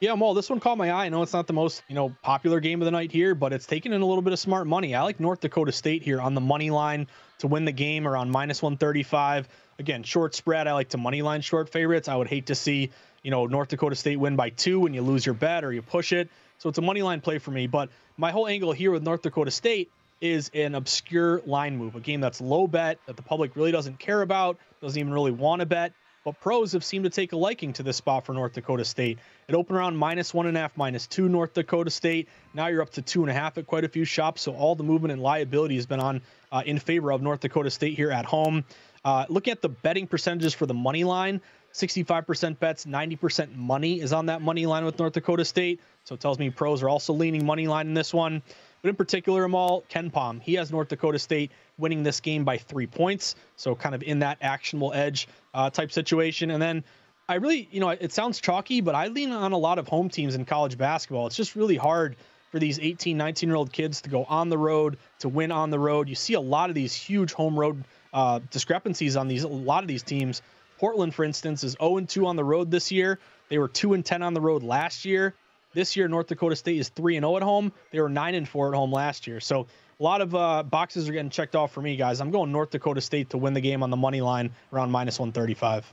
Yeah, 0.00 0.14
Mal, 0.16 0.34
this 0.34 0.50
one 0.50 0.58
caught 0.58 0.78
my 0.78 0.90
eye. 0.90 1.04
I 1.04 1.08
know 1.10 1.22
it's 1.22 1.34
not 1.34 1.46
the 1.46 1.52
most, 1.52 1.82
you 1.86 1.94
know, 1.94 2.16
popular 2.22 2.58
game 2.58 2.80
of 2.80 2.86
the 2.86 2.90
night 2.90 3.12
here, 3.12 3.36
but 3.36 3.52
it's 3.52 3.66
taking 3.66 3.92
in 3.92 4.00
a 4.00 4.06
little 4.06 4.22
bit 4.22 4.32
of 4.32 4.38
smart 4.38 4.66
money. 4.66 4.96
I 4.96 5.02
like 5.02 5.20
North 5.20 5.40
Dakota 5.40 5.70
State 5.70 6.02
here 6.02 6.20
on 6.20 6.34
the 6.34 6.40
money 6.40 6.70
line 6.70 7.06
to 7.38 7.46
win 7.46 7.66
the 7.66 7.72
game 7.72 8.08
around 8.08 8.30
minus 8.30 8.62
135 8.62 9.46
again, 9.80 10.04
short 10.04 10.34
spread. 10.34 10.68
I 10.68 10.74
like 10.74 10.90
to 10.90 10.98
money 10.98 11.22
line 11.22 11.40
short 11.40 11.70
favorites. 11.70 12.06
I 12.06 12.14
would 12.14 12.28
hate 12.28 12.46
to 12.46 12.54
see, 12.54 12.90
you 13.22 13.30
know, 13.30 13.46
North 13.46 13.68
Dakota 13.68 13.96
State 13.96 14.16
win 14.16 14.36
by 14.36 14.50
two 14.50 14.86
and 14.86 14.94
you 14.94 15.02
lose 15.02 15.26
your 15.26 15.34
bet 15.34 15.64
or 15.64 15.72
you 15.72 15.82
push 15.82 16.12
it. 16.12 16.28
So 16.58 16.68
it's 16.68 16.78
a 16.78 16.82
money 16.82 17.02
line 17.02 17.20
play 17.20 17.38
for 17.38 17.50
me. 17.50 17.66
But 17.66 17.88
my 18.16 18.30
whole 18.30 18.46
angle 18.46 18.72
here 18.72 18.92
with 18.92 19.02
North 19.02 19.22
Dakota 19.22 19.50
State 19.50 19.90
is 20.20 20.50
an 20.52 20.74
obscure 20.74 21.40
line 21.46 21.78
move, 21.78 21.96
a 21.96 22.00
game 22.00 22.20
that's 22.20 22.40
low 22.40 22.66
bet 22.66 22.98
that 23.06 23.16
the 23.16 23.22
public 23.22 23.56
really 23.56 23.72
doesn't 23.72 23.98
care 23.98 24.20
about, 24.20 24.58
doesn't 24.82 25.00
even 25.00 25.12
really 25.12 25.32
want 25.32 25.60
to 25.60 25.66
bet. 25.66 25.92
But 26.22 26.38
pros 26.38 26.72
have 26.72 26.84
seemed 26.84 27.04
to 27.04 27.10
take 27.10 27.32
a 27.32 27.36
liking 27.36 27.72
to 27.72 27.82
this 27.82 27.96
spot 27.96 28.26
for 28.26 28.34
North 28.34 28.52
Dakota 28.52 28.84
State. 28.84 29.18
It 29.48 29.54
opened 29.54 29.78
around 29.78 29.96
minus 29.96 30.34
one 30.34 30.46
and 30.46 30.54
a 30.54 30.60
half, 30.60 30.76
minus 30.76 31.06
two 31.06 31.30
North 31.30 31.54
Dakota 31.54 31.90
State. 31.90 32.28
Now 32.52 32.66
you're 32.66 32.82
up 32.82 32.90
to 32.90 33.02
two 33.02 33.22
and 33.22 33.30
a 33.30 33.32
half 33.32 33.56
at 33.56 33.66
quite 33.66 33.84
a 33.84 33.88
few 33.88 34.04
shops. 34.04 34.42
So 34.42 34.52
all 34.54 34.74
the 34.74 34.84
movement 34.84 35.12
and 35.12 35.22
liability 35.22 35.76
has 35.76 35.86
been 35.86 35.98
on 35.98 36.20
uh, 36.52 36.62
in 36.66 36.78
favor 36.78 37.10
of 37.10 37.22
North 37.22 37.40
Dakota 37.40 37.70
State 37.70 37.96
here 37.96 38.10
at 38.10 38.26
home. 38.26 38.64
Uh, 39.04 39.24
looking 39.28 39.52
at 39.52 39.62
the 39.62 39.68
betting 39.68 40.06
percentages 40.06 40.52
for 40.52 40.66
the 40.66 40.74
money 40.74 41.04
line, 41.04 41.40
65% 41.72 42.58
bets, 42.58 42.84
90% 42.84 43.56
money 43.56 44.00
is 44.00 44.12
on 44.12 44.26
that 44.26 44.42
money 44.42 44.66
line 44.66 44.84
with 44.84 44.98
North 44.98 45.12
Dakota 45.12 45.44
State. 45.44 45.80
So 46.04 46.14
it 46.14 46.20
tells 46.20 46.38
me 46.38 46.50
pros 46.50 46.82
are 46.82 46.88
also 46.88 47.12
leaning 47.12 47.46
money 47.46 47.66
line 47.66 47.86
in 47.86 47.94
this 47.94 48.12
one. 48.12 48.42
But 48.82 48.88
in 48.88 48.96
particular, 48.96 49.44
Amal, 49.44 49.84
KenPom, 49.90 50.42
he 50.42 50.54
has 50.54 50.70
North 50.70 50.88
Dakota 50.88 51.18
State 51.18 51.50
winning 51.78 52.02
this 52.02 52.20
game 52.20 52.44
by 52.44 52.58
three 52.58 52.86
points. 52.86 53.36
So 53.56 53.74
kind 53.74 53.94
of 53.94 54.02
in 54.02 54.20
that 54.20 54.38
actionable 54.40 54.92
edge 54.92 55.28
uh, 55.54 55.70
type 55.70 55.92
situation. 55.92 56.50
And 56.50 56.60
then 56.60 56.84
I 57.28 57.34
really, 57.34 57.68
you 57.70 57.80
know, 57.80 57.90
it 57.90 58.12
sounds 58.12 58.40
chalky, 58.40 58.80
but 58.80 58.94
I 58.94 59.08
lean 59.08 59.32
on 59.32 59.52
a 59.52 59.58
lot 59.58 59.78
of 59.78 59.86
home 59.86 60.08
teams 60.08 60.34
in 60.34 60.44
college 60.44 60.76
basketball. 60.76 61.26
It's 61.26 61.36
just 61.36 61.56
really 61.56 61.76
hard 61.76 62.16
for 62.50 62.58
these 62.58 62.78
18, 62.80 63.16
19 63.16 63.48
year 63.48 63.56
old 63.56 63.72
kids 63.72 64.00
to 64.02 64.10
go 64.10 64.24
on 64.24 64.48
the 64.48 64.58
road, 64.58 64.98
to 65.20 65.28
win 65.28 65.52
on 65.52 65.70
the 65.70 65.78
road. 65.78 66.08
You 66.08 66.14
see 66.14 66.34
a 66.34 66.40
lot 66.40 66.70
of 66.70 66.74
these 66.74 66.92
huge 66.92 67.32
home 67.32 67.58
road 67.58 67.84
uh, 68.12 68.40
discrepancies 68.50 69.16
on 69.16 69.28
these 69.28 69.44
a 69.44 69.48
lot 69.48 69.82
of 69.84 69.88
these 69.88 70.02
teams. 70.02 70.42
Portland, 70.78 71.14
for 71.14 71.24
instance, 71.24 71.62
is 71.62 71.76
0 71.80 72.00
2 72.00 72.26
on 72.26 72.36
the 72.36 72.44
road 72.44 72.70
this 72.70 72.90
year. 72.90 73.18
They 73.48 73.58
were 73.58 73.68
2 73.68 73.92
and 73.92 74.04
10 74.04 74.22
on 74.22 74.34
the 74.34 74.40
road 74.40 74.62
last 74.62 75.04
year. 75.04 75.34
This 75.72 75.94
year, 75.94 76.08
North 76.08 76.26
Dakota 76.26 76.56
State 76.56 76.78
is 76.78 76.88
3 76.88 77.16
and 77.16 77.24
0 77.24 77.36
at 77.36 77.42
home. 77.42 77.72
They 77.92 78.00
were 78.00 78.08
9 78.08 78.34
and 78.34 78.48
4 78.48 78.68
at 78.68 78.76
home 78.76 78.92
last 78.92 79.26
year. 79.26 79.40
So 79.40 79.66
a 79.98 80.02
lot 80.02 80.20
of 80.20 80.34
uh, 80.34 80.62
boxes 80.62 81.08
are 81.08 81.12
getting 81.12 81.30
checked 81.30 81.54
off 81.54 81.72
for 81.72 81.82
me, 81.82 81.96
guys. 81.96 82.20
I'm 82.20 82.30
going 82.30 82.50
North 82.50 82.70
Dakota 82.70 83.00
State 83.00 83.30
to 83.30 83.38
win 83.38 83.52
the 83.52 83.60
game 83.60 83.82
on 83.82 83.90
the 83.90 83.96
money 83.96 84.20
line 84.20 84.50
around 84.72 84.90
minus 84.90 85.18
135. 85.18 85.92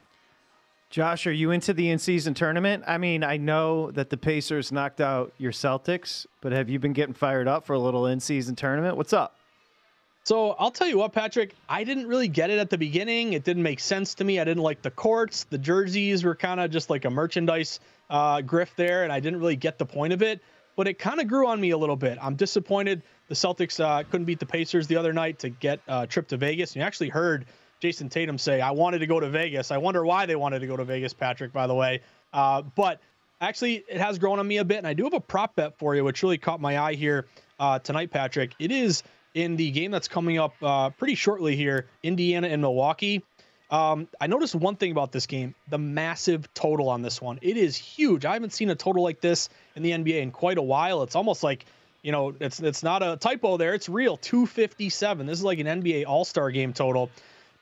Josh, 0.89 1.27
are 1.27 1.33
you 1.33 1.51
into 1.51 1.74
the 1.74 1.89
in-season 1.89 2.33
tournament? 2.33 2.86
I 2.88 2.97
mean, 2.97 3.21
I 3.21 3.36
know 3.36 3.91
that 3.91 4.09
the 4.09 4.15
Pacers 4.15 4.71
knocked 4.71 5.01
out 5.01 5.33
your 5.38 5.51
Celtics, 5.51 6.25
but 6.39 6.53
have 6.53 6.69
you 6.69 6.79
been 6.79 6.93
getting 6.93 7.13
fired 7.13 7.50
up 7.50 7.65
for 7.65 7.74
a 7.74 7.79
little 7.79 8.05
in-season 8.05 8.55
tournament? 8.55 8.95
What's 8.95 9.12
up? 9.12 9.37
So 10.27 10.57
I'll 10.60 10.72
tell 10.72 10.89
you 10.89 10.98
what, 10.98 11.13
Patrick, 11.13 11.55
I 11.69 11.86
didn't 11.86 12.05
really 12.05 12.27
get 12.27 12.50
it 12.50 12.60
at 12.60 12.69
the 12.69 12.77
beginning. 12.77 13.31
It 13.31 13.46
didn't 13.46 13.63
make 13.63 13.79
sense 13.79 14.15
to 14.15 14.25
me. 14.25 14.41
I 14.41 14.43
didn't 14.43 14.62
like 14.62 14.81
the 14.81 14.91
courts. 14.91 15.46
The 15.46 15.57
jerseys 15.57 16.25
were 16.25 16.36
kind 16.36 16.60
of 16.60 16.69
just 16.69 16.89
like 16.89 17.05
a 17.05 17.10
merchandise 17.10 17.79
uh, 18.10 18.39
grift 18.39 18.75
there, 18.75 19.05
and 19.05 19.13
I 19.13 19.22
didn't 19.22 19.39
really 19.39 19.55
get 19.55 19.77
the 19.77 19.86
point 19.86 20.12
of 20.12 20.22
it. 20.22 20.41
But 20.75 20.89
it 20.89 21.00
kind 21.00 21.22
of 21.22 21.29
grew 21.29 21.48
on 21.48 21.62
me 21.62 21.69
a 21.69 21.77
little 21.77 21.96
bit. 21.96 22.17
I'm 22.22 22.36
disappointed 22.36 23.03
the 23.29 23.36
Celtics 23.36 23.79
uh, 23.79 24.03
couldn't 24.03 24.25
beat 24.25 24.41
the 24.41 24.46
Pacers 24.46 24.88
the 24.88 24.98
other 24.98 25.13
night 25.13 25.39
to 25.39 25.50
get 25.50 25.79
a 25.88 26.05
trip 26.05 26.27
to 26.27 26.36
Vegas. 26.36 26.72
And 26.72 26.81
you 26.81 26.86
actually 26.86 27.07
heard 27.07 27.46
Jayson 27.79 28.10
Tatum 28.10 28.38
say, 28.38 28.60
I 28.60 28.72
wanted 28.72 29.00
to 29.00 29.07
go 29.07 29.22
to 29.22 29.29
Vegas. 29.29 29.72
I 29.72 29.77
wonder 29.77 30.05
why 30.05 30.25
they 30.25 30.36
wanted 30.36 30.60
to 30.60 30.67
go 30.67 30.75
to 30.75 30.84
Vegas, 30.84 31.13
Patrick, 31.13 31.53
by 31.53 31.67
the 31.67 31.74
way. 31.74 32.01
Uh, 32.34 32.63
but 32.75 33.00
actually, 33.39 33.86
it 33.88 34.01
has 34.01 34.19
grown 34.19 34.39
on 34.39 34.48
me 34.48 34.57
a 34.57 34.65
bit, 34.65 34.79
and 34.79 34.88
I 34.88 34.93
do 34.93 35.05
have 35.05 35.13
a 35.13 35.22
prop 35.22 35.55
bet 35.55 35.79
for 35.79 35.96
you, 35.96 36.03
which 36.03 36.22
really 36.22 36.38
caught 36.38 36.60
my 36.60 36.77
eye 36.79 36.96
here 36.96 37.27
uh, 37.62 37.79
tonight, 37.79 38.12
Patrick. 38.12 38.51
It 38.60 38.74
is 38.74 39.03
in 39.34 39.55
the 39.55 39.72
game 39.72 39.91
that's 39.91 40.07
coming 40.07 40.38
up 40.38 40.53
uh, 40.62 40.89
pretty 40.91 41.15
shortly 41.15 41.55
here, 41.55 41.88
Indiana 42.03 42.48
and 42.48 42.62
Milwaukee. 42.62 43.24
Um, 43.69 44.07
I 44.22 44.27
noticed 44.27 44.55
one 44.55 44.77
thing 44.77 44.91
about 44.91 45.12
this 45.12 45.25
game 45.25 45.53
the 45.67 45.77
massive 45.77 46.51
total 46.53 46.89
on 46.89 47.01
this 47.01 47.22
one. 47.22 47.38
It 47.41 47.57
is 47.57 47.75
huge. 47.75 48.25
I 48.25 48.34
haven't 48.34 48.53
seen 48.53 48.69
a 48.69 48.75
total 48.75 49.03
like 49.03 49.19
this 49.19 49.50
in 49.75 49.84
the 49.84 49.91
NBA 49.91 50.22
in 50.22 50.31
quite 50.31 50.57
a 50.57 50.62
while. 50.62 51.03
It's 51.03 51.15
almost 51.15 51.43
like, 51.43 51.65
you 52.01 52.12
know, 52.12 52.34
it's 52.39 52.62
it's 52.62 52.81
not 52.81 53.03
a 53.03 53.17
typo 53.17 53.57
there. 53.57 53.74
It's 53.74 53.89
real. 53.89 54.15
257. 54.17 55.25
This 55.25 55.39
is 55.39 55.43
like 55.43 55.60
an 55.60 55.67
NBA 55.67 56.05
All 56.07 56.24
Star 56.24 56.50
game 56.51 56.72
total. 56.72 57.10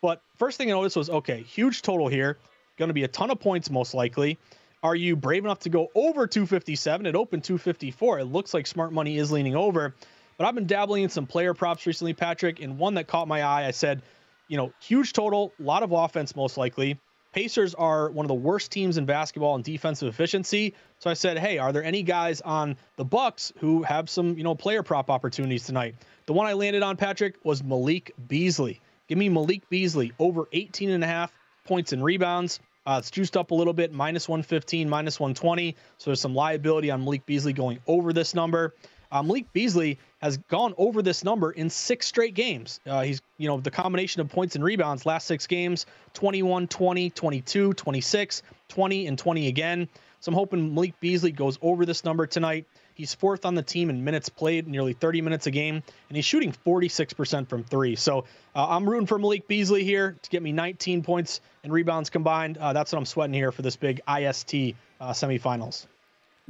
But 0.02 0.22
first 0.38 0.58
thing 0.58 0.70
I 0.70 0.74
noticed 0.74 0.96
was 0.96 1.10
okay, 1.10 1.42
huge 1.42 1.82
total 1.82 2.08
here. 2.08 2.38
Going 2.78 2.90
to 2.90 2.94
be 2.94 3.04
a 3.04 3.08
ton 3.08 3.32
of 3.32 3.40
points, 3.40 3.72
most 3.72 3.94
likely. 3.94 4.38
Are 4.84 4.96
you 4.96 5.16
brave 5.16 5.44
enough 5.44 5.62
to 5.62 5.70
go 5.70 5.90
over 5.96 6.28
257? 6.28 7.08
It 7.08 7.16
opened 7.16 7.44
254. 7.44 8.20
It 8.20 8.26
looks 8.26 8.54
like 8.54 8.68
smart 8.68 8.94
money 8.94 9.18
is 9.18 9.32
leaning 9.32 9.56
over. 9.56 9.96
But 10.38 10.48
I've 10.48 10.56
been 10.56 10.68
dabbling 10.68 11.04
in 11.04 11.10
some 11.10 11.26
player 11.26 11.54
props 11.54 11.86
recently, 11.86 12.14
Patrick, 12.14 12.62
and 12.62 12.78
one 12.78 12.96
that 12.96 13.08
caught 13.08 13.28
my 13.28 13.42
eye. 13.42 13.66
I 13.66 13.72
said, 13.72 14.02
you 14.48 14.58
know, 14.58 14.74
huge 14.82 15.14
total, 15.14 15.54
a 15.60 15.64
lot 15.64 15.84
of 15.84 15.92
offense 15.92 16.36
most 16.36 16.58
likely. 16.58 17.00
Pacers 17.32 17.76
are 17.76 18.10
one 18.12 18.26
of 18.26 18.30
the 18.30 18.34
worst 18.34 18.72
teams 18.72 18.98
in 18.98 19.06
basketball 19.06 19.56
in 19.56 19.62
defensive 19.62 20.08
efficiency. 20.08 20.74
So 21.00 21.10
I 21.10 21.14
said, 21.14 21.38
hey, 21.38 21.58
are 21.58 21.74
there 21.74 21.84
any 21.84 22.02
guys 22.02 22.40
on 22.42 22.78
the 22.96 23.04
Bucks 23.04 23.52
who 23.60 23.84
have 23.84 24.10
some, 24.10 24.38
you 24.38 24.44
know, 24.44 24.56
player 24.56 24.84
prop 24.84 25.10
opportunities 25.10 25.66
tonight? 25.66 25.96
The 26.28 26.34
one 26.34 26.48
I 26.48 26.54
landed 26.54 26.82
on, 26.82 26.96
Patrick, 26.96 27.36
was 27.44 27.62
Malik 27.62 28.14
Beasley. 28.28 28.80
Give 29.08 29.18
me 29.18 29.28
Malik 29.30 29.70
Beasley 29.70 30.14
over 30.18 30.48
18 30.54 30.90
and 30.90 31.04
a 31.04 31.08
half 31.08 31.34
points 31.66 31.92
and 31.92 32.04
rebounds. 32.04 32.60
Uh, 32.86 32.98
it's 33.00 33.12
juiced 33.12 33.36
up 33.36 33.52
a 33.52 33.56
little 33.56 33.74
bit, 33.74 33.92
minus 33.92 34.30
115, 34.30 34.88
minus 34.88 35.20
120. 35.20 35.76
So 35.98 36.12
there's 36.12 36.22
some 36.22 36.36
liability 36.36 36.92
on 36.92 37.04
Malik 37.04 37.26
Beasley 37.26 37.52
going 37.52 37.80
over 37.88 38.14
this 38.14 38.34
number. 38.34 38.74
Uh, 39.16 39.24
Malik 39.24 39.54
Beasley 39.54 39.98
has 40.18 40.36
gone 40.50 40.74
over 40.78 41.02
this 41.02 41.24
number 41.24 41.52
in 41.52 41.70
six 41.70 42.06
straight 42.06 42.34
games. 42.34 42.82
Uh, 42.86 43.02
he's, 43.02 43.22
you 43.38 43.48
know, 43.48 43.62
the 43.62 43.72
combination 43.72 44.20
of 44.20 44.28
points 44.28 44.56
and 44.56 44.64
rebounds 44.64 45.06
last 45.06 45.26
six 45.26 45.48
games 45.48 45.86
21, 46.16 46.68
20, 46.68 47.10
22, 47.12 47.74
26, 47.74 48.44
20, 48.68 49.08
and 49.08 49.18
20 49.18 49.48
again. 49.48 49.88
So 50.20 50.32
I'm 50.32 50.36
hoping 50.36 50.76
Malik 50.76 51.00
Beasley 51.00 51.32
goes 51.32 51.58
over 51.62 51.86
this 51.86 52.04
number 52.04 52.28
tonight. 52.28 52.66
He's 52.94 53.14
fourth 53.14 53.46
on 53.46 53.56
the 53.56 53.64
team 53.64 53.90
in 53.90 54.04
minutes 54.04 54.28
played, 54.28 54.68
nearly 54.68 54.92
30 54.92 55.22
minutes 55.22 55.48
a 55.48 55.52
game, 55.52 55.82
and 56.10 56.16
he's 56.16 56.26
shooting 56.26 56.54
46% 56.66 57.48
from 57.48 57.64
three. 57.64 57.96
So 57.96 58.26
uh, 58.54 58.68
I'm 58.68 58.90
rooting 58.90 59.08
for 59.08 59.18
Malik 59.18 59.48
Beasley 59.48 59.86
here 59.86 60.18
to 60.22 60.30
get 60.30 60.44
me 60.44 60.52
19 60.52 61.04
points 61.04 61.40
and 61.64 61.72
rebounds 61.72 62.10
combined. 62.10 62.58
Uh, 62.58 62.74
that's 62.74 62.92
what 62.92 63.00
I'm 63.00 63.06
sweating 63.06 63.34
here 63.34 63.54
for 63.54 63.62
this 63.62 63.78
big 63.78 64.02
IST 64.10 64.76
uh, 65.00 65.12
semifinals. 65.12 65.86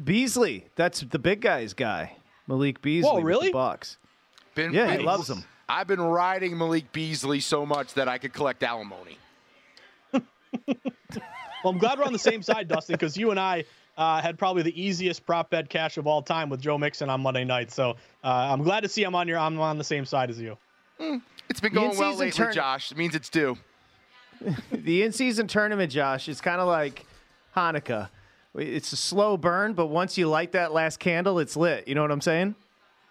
Beasley, 0.04 0.66
that's 0.76 1.02
the 1.02 1.20
big 1.20 1.42
guys 1.42 1.76
guy. 1.76 2.16
Malik 2.48 2.82
Beasley. 2.82 3.10
Whoa, 3.10 3.22
really? 3.22 3.52
Bucks. 3.52 3.98
Been, 4.54 4.74
yeah, 4.74 4.96
he 4.96 5.04
loves 5.04 5.30
him. 5.30 5.44
I've 5.68 5.88
been 5.88 6.02
riding 6.02 6.58
Malik 6.58 6.92
Beasley 6.92 7.40
so 7.40 7.66
much 7.66 7.94
that 7.96 8.08
I 8.08 8.18
could 8.18 8.34
collect 8.34 8.64
alimony. 8.64 9.18
Well, 11.66 11.74
I'm 11.74 11.80
glad 11.80 11.98
we're 11.98 12.06
on 12.06 12.14
the 12.14 12.20
same 12.20 12.44
side, 12.44 12.68
Dustin, 12.68 12.94
because 12.94 13.18
you 13.18 13.32
and 13.32 13.40
I 13.40 13.64
uh, 13.98 14.22
had 14.22 14.38
probably 14.38 14.62
the 14.62 14.80
easiest 14.80 15.26
prop 15.26 15.50
bet 15.50 15.68
cash 15.68 15.98
of 15.98 16.06
all 16.06 16.22
time 16.22 16.48
with 16.48 16.62
Joe 16.62 16.78
Mixon 16.78 17.10
on 17.10 17.22
Monday 17.22 17.44
night. 17.44 17.72
So 17.72 17.96
uh, 18.24 18.28
I'm 18.28 18.62
glad 18.62 18.82
to 18.82 18.88
see 18.88 19.04
I'm 19.04 19.16
on 19.16 19.28
your 19.28 19.40
I'm 19.40 19.60
on 19.60 19.80
the 19.80 19.84
same 19.84 20.06
side 20.06 20.30
as 20.30 20.40
you. 20.40 20.60
It's 21.50 21.60
been 21.60 21.74
going 21.74 21.98
well 21.98 22.12
lately, 22.12 22.30
turn- 22.30 22.54
Josh. 22.54 22.92
It 22.92 23.00
means 23.00 23.16
it's 23.16 23.30
due. 23.30 23.58
the 24.72 25.02
in-season 25.02 25.48
tournament, 25.48 25.92
Josh, 25.92 26.30
is 26.30 26.40
kind 26.40 26.62
of 26.62 26.68
like 26.68 27.04
Hanukkah. 27.56 28.10
It's 28.58 28.94
a 28.94 28.98
slow 28.98 29.38
burn, 29.38 29.74
but 29.74 29.88
once 29.88 30.18
you 30.18 30.28
light 30.28 30.54
that 30.54 30.72
last 30.74 31.00
candle, 31.00 31.40
it's 31.40 31.56
lit. 31.58 31.88
You 31.88 31.96
know 31.96 32.02
what 32.02 32.12
I'm 32.12 32.22
saying? 32.22 32.56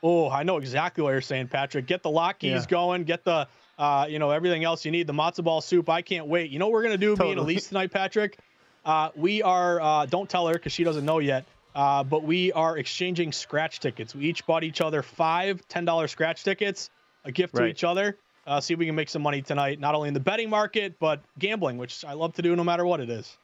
Oh, 0.02 0.30
I 0.30 0.42
know 0.42 0.58
exactly 0.58 1.02
what 1.02 1.10
you're 1.10 1.20
saying, 1.20 1.48
Patrick. 1.48 1.86
Get 1.86 2.02
the 2.02 2.10
latkes 2.10 2.42
Yeah. 2.42 2.64
going. 2.68 3.04
Get 3.04 3.24
the 3.24 3.48
uh, 3.78 4.06
you 4.08 4.18
know 4.18 4.30
everything 4.30 4.62
else 4.64 4.84
you 4.84 4.90
need. 4.90 5.06
The 5.06 5.12
matzo 5.12 5.42
ball 5.42 5.60
soup. 5.60 5.88
I 5.88 6.02
can't 6.02 6.26
wait. 6.26 6.50
You 6.50 6.58
know 6.58 6.66
what 6.66 6.72
we're 6.74 6.82
gonna 6.84 6.96
do, 6.96 7.16
Totally. 7.16 7.54
Elise 7.54 7.68
tonight, 7.68 7.90
Patrick. 7.90 8.38
Uh, 8.84 9.10
we 9.16 9.42
are. 9.42 9.80
Uh, 9.80 10.06
don't 10.06 10.28
tell 10.28 10.46
her 10.46 10.54
because 10.54 10.72
she 10.72 10.84
doesn't 10.84 11.04
know 11.04 11.18
yet. 11.18 11.44
Uh, 11.74 12.04
but 12.04 12.22
we 12.22 12.52
are 12.52 12.78
exchanging 12.78 13.32
scratch 13.32 13.80
tickets. 13.80 14.14
We 14.14 14.26
each 14.26 14.46
bought 14.46 14.62
each 14.62 14.80
other 14.80 15.02
five 15.02 15.66
ten 15.68 15.84
dollar 15.84 16.06
scratch 16.06 16.44
tickets, 16.44 16.90
a 17.24 17.32
gift 17.32 17.56
to 17.56 17.66
each 17.66 17.82
other. 17.82 18.16
Uh, 18.46 18.60
see 18.60 18.74
if 18.74 18.78
we 18.78 18.86
can 18.86 18.94
make 18.94 19.08
some 19.08 19.22
money 19.22 19.40
tonight, 19.42 19.80
not 19.80 19.94
only 19.94 20.08
in 20.08 20.14
the 20.14 20.20
betting 20.20 20.50
market 20.50 20.94
but 21.00 21.20
gambling, 21.38 21.78
which 21.78 22.04
I 22.04 22.12
love 22.12 22.34
to 22.34 22.42
do 22.42 22.54
no 22.54 22.62
matter 22.62 22.84
what 22.84 23.00
it 23.00 23.08
is. 23.10 23.36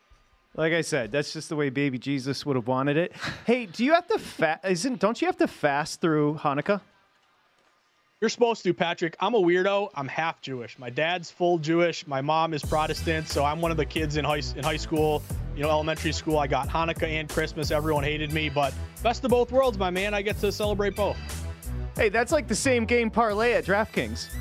Like 0.57 0.73
I 0.73 0.81
said, 0.81 1.13
that's 1.13 1.33
just 1.33 1.49
the 1.49 1.57
way 1.57 1.71
baby 1.71 1.99
Jesus 1.99 2.45
would 2.45 2.57
have 2.57 2.67
wanted 2.67 2.97
it. 2.97 3.13
Hey, 3.47 3.67
do 3.67 3.85
you 3.85 3.95
have 3.95 4.07
to 4.09 4.19
fast? 4.19 4.65
Isn't 4.65 5.01
don't 5.01 5.21
you 5.21 5.27
have 5.27 5.37
to 5.39 5.49
fast 5.49 6.01
through 6.01 6.35
Hanukkah? 6.35 6.81
You're 8.21 8.31
supposed 8.31 8.63
to, 8.65 8.75
Patrick. 8.75 9.17
I'm 9.19 9.35
a 9.35 9.41
weirdo. 9.41 9.91
I'm 9.95 10.07
half 10.07 10.43
Jewish. 10.43 10.79
My 10.79 10.91
dad's 10.91 11.31
full 11.31 11.59
Jewish. 11.59 12.07
My 12.07 12.21
mom 12.21 12.53
is 12.53 12.63
Protestant, 12.63 13.29
so 13.29 13.45
I'm 13.45 13.61
one 13.61 13.71
of 13.71 13.77
the 13.77 13.87
kids 13.87 14.19
in 14.19 14.25
high 14.25 14.43
in 14.57 14.63
high 14.63 14.77
school. 14.77 15.23
You 15.57 15.63
know, 15.63 15.71
elementary 15.71 16.13
school. 16.13 16.39
I 16.39 16.47
got 16.47 16.69
Hanukkah 16.69 17.09
and 17.09 17.29
Christmas. 17.29 17.71
Everyone 17.71 18.05
hated 18.05 18.33
me, 18.33 18.49
but 18.51 18.75
best 19.03 19.25
of 19.25 19.31
both 19.31 19.51
worlds, 19.51 19.79
my 19.79 19.91
man. 19.91 20.15
I 20.15 20.23
get 20.23 20.39
to 20.41 20.53
celebrate 20.53 20.95
both. 20.95 21.17
Hey, 21.97 22.09
that's 22.09 22.31
like 22.31 22.47
the 22.47 22.55
same 22.55 22.85
game 22.85 23.11
parlay 23.11 23.53
at 23.55 23.65
DraftKings. 23.65 24.29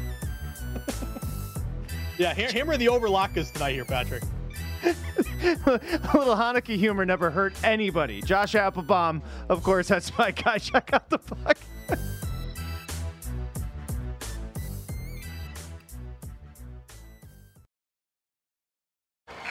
Yeah, 2.20 2.34
him, 2.34 2.52
him 2.52 2.68
the 2.78 2.88
overlockers 2.88 3.54
tonight 3.54 3.72
here, 3.72 3.86
Patrick. 3.86 4.24
A 4.84 6.18
little 6.18 6.36
Hanukkah 6.36 6.78
humor 6.78 7.06
never 7.06 7.30
hurt 7.30 7.54
anybody. 7.64 8.22
Josh 8.22 8.54
Appelbaum, 8.54 9.22
of 9.50 9.64
course, 9.64 9.88
that's 9.88 10.16
my 10.18 10.32
guy. 10.32 10.58
Check 10.60 10.92
out 10.94 11.10
the 11.10 11.20
puck. 11.20 11.58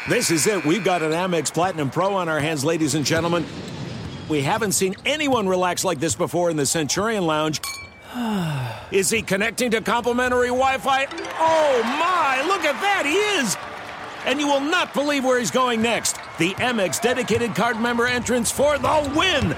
This 0.08 0.30
is 0.30 0.46
it. 0.46 0.64
We've 0.64 0.84
got 0.84 1.02
an 1.02 1.12
Amex 1.12 1.52
Platinum 1.52 1.90
Pro 1.90 2.14
on 2.14 2.30
our 2.30 2.40
hands, 2.40 2.64
ladies 2.64 2.94
and 2.94 3.04
gentlemen. 3.04 3.44
We 4.30 4.40
haven't 4.40 4.72
seen 4.72 4.94
anyone 5.04 5.46
relax 5.46 5.84
like 5.84 6.00
this 6.00 6.14
before 6.14 6.50
in 6.50 6.56
the 6.56 6.64
Centurion 6.64 7.26
Lounge. 7.26 7.60
Is 8.90 9.10
he 9.10 9.20
connecting 9.20 9.70
to 9.72 9.82
complimentary 9.82 10.48
Wi 10.48 10.78
Fi? 10.78 11.06
Oh 11.38 11.82
my, 11.82 12.42
look 12.46 12.64
at 12.64 12.80
that, 12.80 13.04
he 13.04 13.16
is! 13.40 13.67
And 14.28 14.38
you 14.38 14.46
will 14.46 14.60
not 14.60 14.92
believe 14.92 15.24
where 15.24 15.38
he's 15.38 15.50
going 15.50 15.80
next. 15.80 16.16
The 16.36 16.52
Amex 16.60 17.00
dedicated 17.00 17.54
card 17.54 17.80
member 17.80 18.06
entrance 18.06 18.50
for 18.50 18.76
the 18.76 19.12
win! 19.16 19.54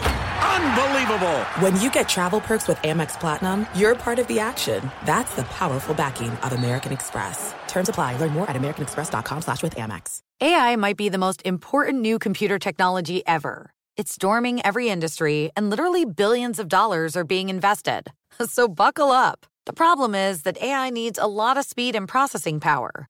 Unbelievable! 0.47 1.39
When 1.59 1.81
you 1.81 1.91
get 1.91 2.09
travel 2.09 2.41
perks 2.41 2.69
with 2.69 2.79
Amex 2.79 3.19
Platinum, 3.19 3.67
you're 3.75 3.97
part 3.97 4.21
of 4.21 4.29
the 4.29 4.39
action. 4.39 4.89
That's 5.05 5.35
the 5.35 5.43
powerful 5.43 5.93
backing 5.97 6.31
of 6.45 6.53
American 6.53 6.93
Express. 6.93 7.53
Terms 7.67 7.89
apply. 7.89 8.17
Learn 8.19 8.31
more 8.31 8.49
at 8.49 8.55
americanexpress.com 8.55 9.43
slash 9.43 9.61
with 9.61 9.75
Amex. 9.75 10.21
AI 10.41 10.77
might 10.77 10.97
be 10.97 11.09
the 11.09 11.19
most 11.19 11.43
important 11.45 12.01
new 12.01 12.21
computer 12.21 12.57
technology 12.61 13.27
ever. 13.27 13.73
It's 13.97 14.15
storming 14.15 14.65
every 14.65 14.89
industry, 14.89 15.51
and 15.57 15.69
literally 15.69 16.05
billions 16.05 16.61
of 16.61 16.69
dollars 16.69 17.17
are 17.17 17.25
being 17.25 17.49
invested. 17.49 18.13
So 18.47 18.69
buckle 18.69 19.11
up. 19.11 19.47
The 19.67 19.75
problem 19.75 20.15
is 20.15 20.43
that 20.43 20.63
AI 20.63 20.91
needs 20.91 21.19
a 21.19 21.27
lot 21.27 21.59
of 21.59 21.65
speed 21.67 21.95
and 21.97 22.09
processing 22.09 22.61
power. 22.61 23.10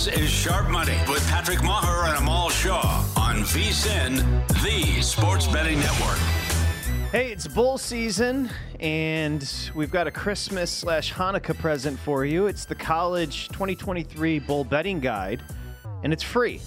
This 0.00 0.18
is 0.18 0.30
Sharp 0.30 0.70
Money 0.70 0.96
with 1.10 1.22
Patrick 1.28 1.58
Meagher 1.58 2.08
and 2.08 2.16
Amal 2.16 2.48
Shah 2.48 3.06
on 3.18 3.42
VSIN, 3.42 4.48
the 4.62 5.02
Sports 5.02 5.46
Betting 5.46 5.78
Network. 5.78 6.16
Hey, 7.12 7.32
it's 7.32 7.46
bowl 7.46 7.76
season, 7.76 8.48
and 8.78 9.46
we've 9.74 9.90
got 9.90 10.06
a 10.06 10.10
Christmas 10.10 10.70
slash 10.70 11.12
Hanukkah 11.12 11.54
present 11.58 11.98
for 11.98 12.24
you. 12.24 12.46
It's 12.46 12.64
the 12.64 12.74
College 12.74 13.48
2023 13.48 14.38
Bowl 14.38 14.64
Betting 14.64 15.00
Guide, 15.00 15.42
and 16.02 16.14
it's 16.14 16.22
free. 16.22 16.62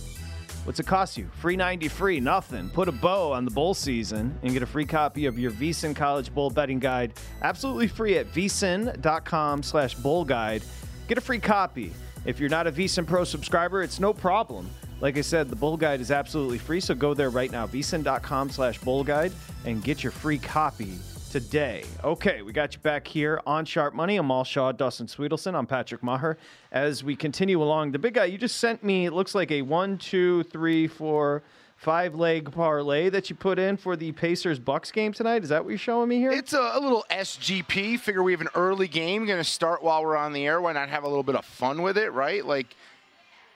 What's 0.66 0.80
it 0.80 0.86
cost 0.86 1.18
you? 1.18 1.28
Free 1.40 1.56
90 1.56 1.88
free, 1.88 2.20
nothing. 2.20 2.70
Put 2.70 2.88
a 2.88 2.92
bow 2.92 3.32
on 3.32 3.46
the 3.46 3.52
bowl 3.52 3.74
season 3.74 4.38
and 4.44 4.54
get 4.54 4.62
a 4.62 4.68
free 4.68 4.86
copy 4.86 5.26
of 5.26 5.40
your 5.40 5.50
VSIN 5.50 5.96
College 5.96 6.32
Bowl 6.32 6.52
Betting 6.52 6.78
Guide 6.78 7.14
absolutely 7.42 7.88
free 7.88 8.16
at 8.20 8.32
vsin.com 8.32 9.64
slash 9.64 9.96
bowl 9.96 10.24
guide. 10.24 10.62
Get 11.08 11.18
a 11.18 11.22
free 11.22 11.40
copy. 11.40 11.94
If 12.26 12.40
you're 12.40 12.50
not 12.50 12.68
a 12.68 12.72
VSIN 12.72 13.06
Pro 13.06 13.26
subscriber, 13.26 13.84
it's 13.84 14.00
no 14.00 14.14
problem. 14.14 14.70
Like 15.02 15.18
I 15.18 15.22
said, 15.22 15.50
the 15.50 15.58
Bowl 15.58 15.76
Guide 15.76 16.00
is 16.00 16.10
absolutely 16.10 16.58
free, 16.58 16.80
so 16.80 16.96
go 16.96 17.14
there 17.14 17.30
right 17.30 17.52
now, 17.52 17.68
vsin.com 17.68 18.50
slash 18.50 18.80
bowl 18.80 19.04
guide, 19.04 19.34
and 19.66 19.84
get 19.84 20.04
your 20.04 20.14
free 20.14 20.38
copy 20.38 20.98
today. 21.30 21.84
Okay, 22.02 22.42
we 22.42 22.54
got 22.54 22.74
you 22.74 22.80
back 22.80 23.06
here 23.06 23.42
on 23.46 23.66
Sharp 23.66 23.94
Money. 23.94 24.16
Amal 24.16 24.46
Shah, 24.46 24.72
Dustin 24.72 25.08
Swedelson. 25.08 25.54
I'm 25.54 25.68
Patrick 25.68 26.02
Meagher. 26.02 26.38
As 26.72 27.04
we 27.04 27.18
continue 27.18 27.62
along, 27.62 27.92
the 27.92 28.00
big 28.00 28.14
guy, 28.14 28.26
you 28.26 28.38
just 28.38 28.58
sent 28.58 28.84
me, 28.84 29.06
it 29.06 29.12
looks 29.12 29.36
like 29.36 29.52
a 29.52 29.62
one, 29.62 29.98
two, 29.98 30.44
three, 30.44 30.88
four, 30.88 31.44
five 31.84 32.16
leg 32.16 32.50
parlay 32.50 33.10
that 33.10 33.30
you 33.30 33.36
put 33.36 33.60
in 33.60 33.76
for 33.76 33.98
the 33.98 34.14
Pacers 34.14 34.58
Bucks 34.58 34.90
game 34.90 35.12
tonight. 35.12 35.44
Is 35.44 35.50
that 35.50 35.64
what 35.64 35.70
you're 35.70 35.78
showing 35.78 36.08
me 36.08 36.18
here? 36.18 36.32
It's 36.32 36.54
a, 36.54 36.72
a 36.74 36.80
little 36.80 37.06
SGP. 37.12 38.00
Figure 38.00 38.24
we 38.24 38.32
have 38.32 38.42
an 38.42 38.48
early 38.56 38.88
game. 38.88 39.26
Going 39.26 39.38
to 39.38 39.44
start 39.44 39.84
while 39.84 40.02
we're 40.02 40.16
on 40.16 40.32
the 40.32 40.48
air. 40.48 40.62
Why 40.62 40.72
not 40.72 40.88
have 40.90 41.04
a 41.04 41.08
little 41.08 41.24
bit 41.24 41.36
of 41.36 41.44
fun 41.44 41.82
with 41.82 41.98
it, 41.98 42.14
right? 42.14 42.46
Like 42.46 42.76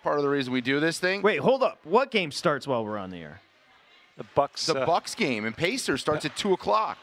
part 0.04 0.18
of 0.18 0.24
the 0.24 0.30
reason 0.30 0.52
we 0.52 0.62
do 0.62 0.82
this 0.82 1.00
thing. 1.00 1.22
Wait, 1.22 1.40
hold 1.40 1.64
up. 1.64 1.80
What 1.86 2.12
game 2.12 2.32
starts 2.32 2.68
while 2.68 2.84
we're 2.84 2.98
on 2.98 3.12
the 3.12 3.22
air? 3.22 3.40
The 4.18 4.26
Bucks. 4.36 4.66
The 4.66 4.82
uh, 4.82 4.86
Bucks 4.86 5.16
game 5.16 5.46
and 5.46 5.56
Pacers 5.56 6.02
starts 6.02 6.26
at 6.26 6.36
two 6.36 6.52
o'clock. 6.52 6.98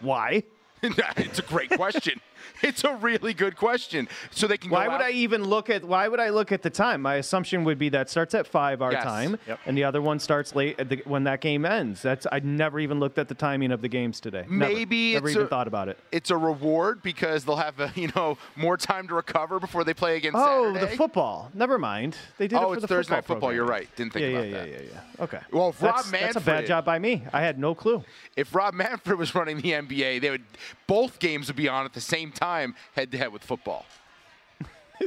Why? 0.00 0.42
it's 0.82 1.38
a 1.38 1.42
great 1.42 1.70
question. 1.70 2.20
it's 2.62 2.84
a 2.84 2.94
really 2.96 3.34
good 3.34 3.56
question. 3.56 4.08
So 4.30 4.46
they 4.46 4.58
can. 4.58 4.70
Why 4.70 4.88
would 4.88 4.94
out- 4.94 5.02
I 5.02 5.10
even 5.10 5.44
look 5.44 5.70
at? 5.70 5.84
Why 5.84 6.08
would 6.08 6.20
I 6.20 6.30
look 6.30 6.52
at 6.52 6.62
the 6.62 6.70
time? 6.70 7.02
My 7.02 7.16
assumption 7.16 7.64
would 7.64 7.78
be 7.78 7.88
that 7.90 8.10
starts 8.10 8.34
at 8.34 8.46
five 8.46 8.82
our 8.82 8.92
Yes. 8.92 9.04
time, 9.04 9.38
Yep. 9.46 9.60
and 9.66 9.76
the 9.76 9.84
other 9.84 10.00
one 10.02 10.18
starts 10.18 10.54
late 10.54 10.78
at 10.78 10.88
the, 10.88 11.02
when 11.04 11.24
that 11.24 11.40
game 11.40 11.64
ends. 11.64 12.02
That's 12.02 12.26
I 12.30 12.40
never 12.40 12.78
even 12.80 13.00
looked 13.00 13.18
at 13.18 13.28
the 13.28 13.34
timing 13.34 13.72
of 13.72 13.80
the 13.82 13.88
games 13.88 14.20
today. 14.20 14.44
Maybe 14.48 15.14
never 15.14 15.26
it's 15.28 15.34
even 15.36 15.46
a- 15.46 15.48
thought 15.48 15.66
about 15.68 15.88
it. 15.88 15.98
It's 16.10 16.30
a 16.30 16.36
reward 16.36 17.02
because 17.02 17.44
they'll 17.44 17.56
have 17.56 17.80
uh, 17.80 17.88
you 17.94 18.10
know 18.16 18.38
more 18.56 18.76
time 18.76 19.08
to 19.08 19.14
recover 19.14 19.58
before 19.60 19.84
they 19.84 19.94
play 19.94 20.16
against 20.16 20.38
Oh, 20.38 20.72
Saturday. 20.72 20.90
the 20.92 20.96
football. 20.96 21.50
Never 21.54 21.78
mind. 21.78 22.16
They 22.38 22.48
did 22.48 22.56
it 22.56 22.62
Oh, 22.62 22.68
for 22.68 22.74
it's 22.74 22.80
the 22.82 22.88
Thursday 22.88 23.14
night 23.14 23.20
football 23.24 23.36
football. 23.36 23.52
You're 23.54 23.64
right. 23.64 23.88
Didn't 23.96 24.12
think 24.12 24.22
yeah, 24.24 24.28
about 24.38 24.48
yeah, 24.48 24.52
that. 24.58 24.68
Yeah, 24.68 24.74
yeah, 24.76 24.88
yeah. 25.18 25.24
Okay. 25.24 25.38
Well, 25.52 25.68
if 25.70 25.78
that's, 25.78 26.04
Rob 26.10 26.20
that's 26.20 26.36
a 26.36 26.40
bad 26.40 26.66
job 26.66 26.84
by 26.84 26.98
me. 26.98 27.22
I 27.32 27.40
had 27.40 27.58
no 27.58 27.74
clue. 27.74 28.02
If 28.36 28.54
Rob 28.54 28.74
Manfred 28.74 29.18
was 29.18 29.34
running 29.34 29.58
the 29.58 29.70
NBA, 29.72 30.20
they 30.20 30.30
would 30.30 30.42
both 30.86 31.18
games 31.18 31.46
would 31.46 31.56
be 31.56 31.68
on 31.68 31.84
at 31.84 31.92
the 31.92 32.00
same 32.00 32.31
time, 32.34 32.74
head 32.94 33.10
to 33.12 33.18
head 33.18 33.32
with 33.32 33.42
football. 33.42 33.86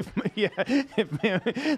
yeah, 0.35 0.49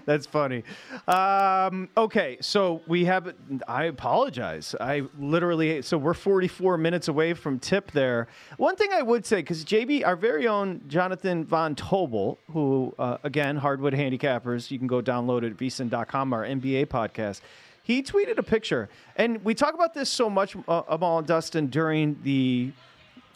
that's 0.04 0.26
funny. 0.26 0.64
Um, 1.06 1.88
okay, 1.96 2.38
so 2.40 2.82
we 2.86 3.04
have. 3.04 3.34
I 3.66 3.84
apologize. 3.84 4.74
I 4.80 5.04
literally. 5.18 5.82
So 5.82 5.98
we're 5.98 6.14
44 6.14 6.78
minutes 6.78 7.08
away 7.08 7.34
from 7.34 7.58
tip 7.58 7.92
there. 7.92 8.28
One 8.56 8.76
thing 8.76 8.90
I 8.92 9.02
would 9.02 9.26
say, 9.26 9.36
because 9.36 9.64
JB, 9.64 10.06
our 10.06 10.16
very 10.16 10.46
own 10.46 10.82
Jonathan 10.88 11.44
Von 11.44 11.74
Tobel, 11.74 12.38
who 12.50 12.94
uh, 12.98 13.18
again 13.22 13.56
Hardwood 13.56 13.94
Handicappers, 13.94 14.70
you 14.70 14.78
can 14.78 14.86
go 14.86 15.00
download 15.00 15.42
it 15.42 15.52
at 15.52 15.56
vsin.com, 15.56 16.32
our 16.32 16.44
NBA 16.44 16.86
podcast. 16.86 17.40
He 17.82 18.02
tweeted 18.02 18.36
a 18.36 18.42
picture, 18.42 18.90
and 19.16 19.42
we 19.44 19.54
talk 19.54 19.72
about 19.72 19.94
this 19.94 20.10
so 20.10 20.28
much, 20.28 20.54
uh, 20.68 20.82
Amal 20.88 21.18
and 21.18 21.26
Dustin, 21.26 21.68
during 21.68 22.18
the 22.22 22.72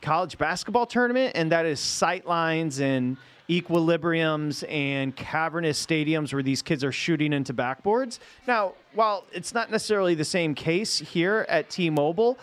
college 0.02 0.36
basketball 0.36 0.84
tournament, 0.84 1.32
and 1.34 1.50
that 1.52 1.64
is 1.64 1.80
sight 1.80 2.26
lines 2.26 2.80
and 2.80 3.16
equilibriums 3.48 4.64
and 4.70 5.14
cavernous 5.16 5.84
stadiums 5.84 6.32
where 6.32 6.42
these 6.42 6.62
kids 6.62 6.84
are 6.84 6.92
shooting 6.92 7.32
into 7.32 7.54
backboards. 7.54 8.18
Now, 8.46 8.74
while 8.94 9.24
it's 9.32 9.54
not 9.54 9.70
necessarily 9.70 10.14
the 10.14 10.24
same 10.24 10.54
case 10.54 10.98
here 10.98 11.46
at 11.48 11.70
T-Mobile, 11.70 12.38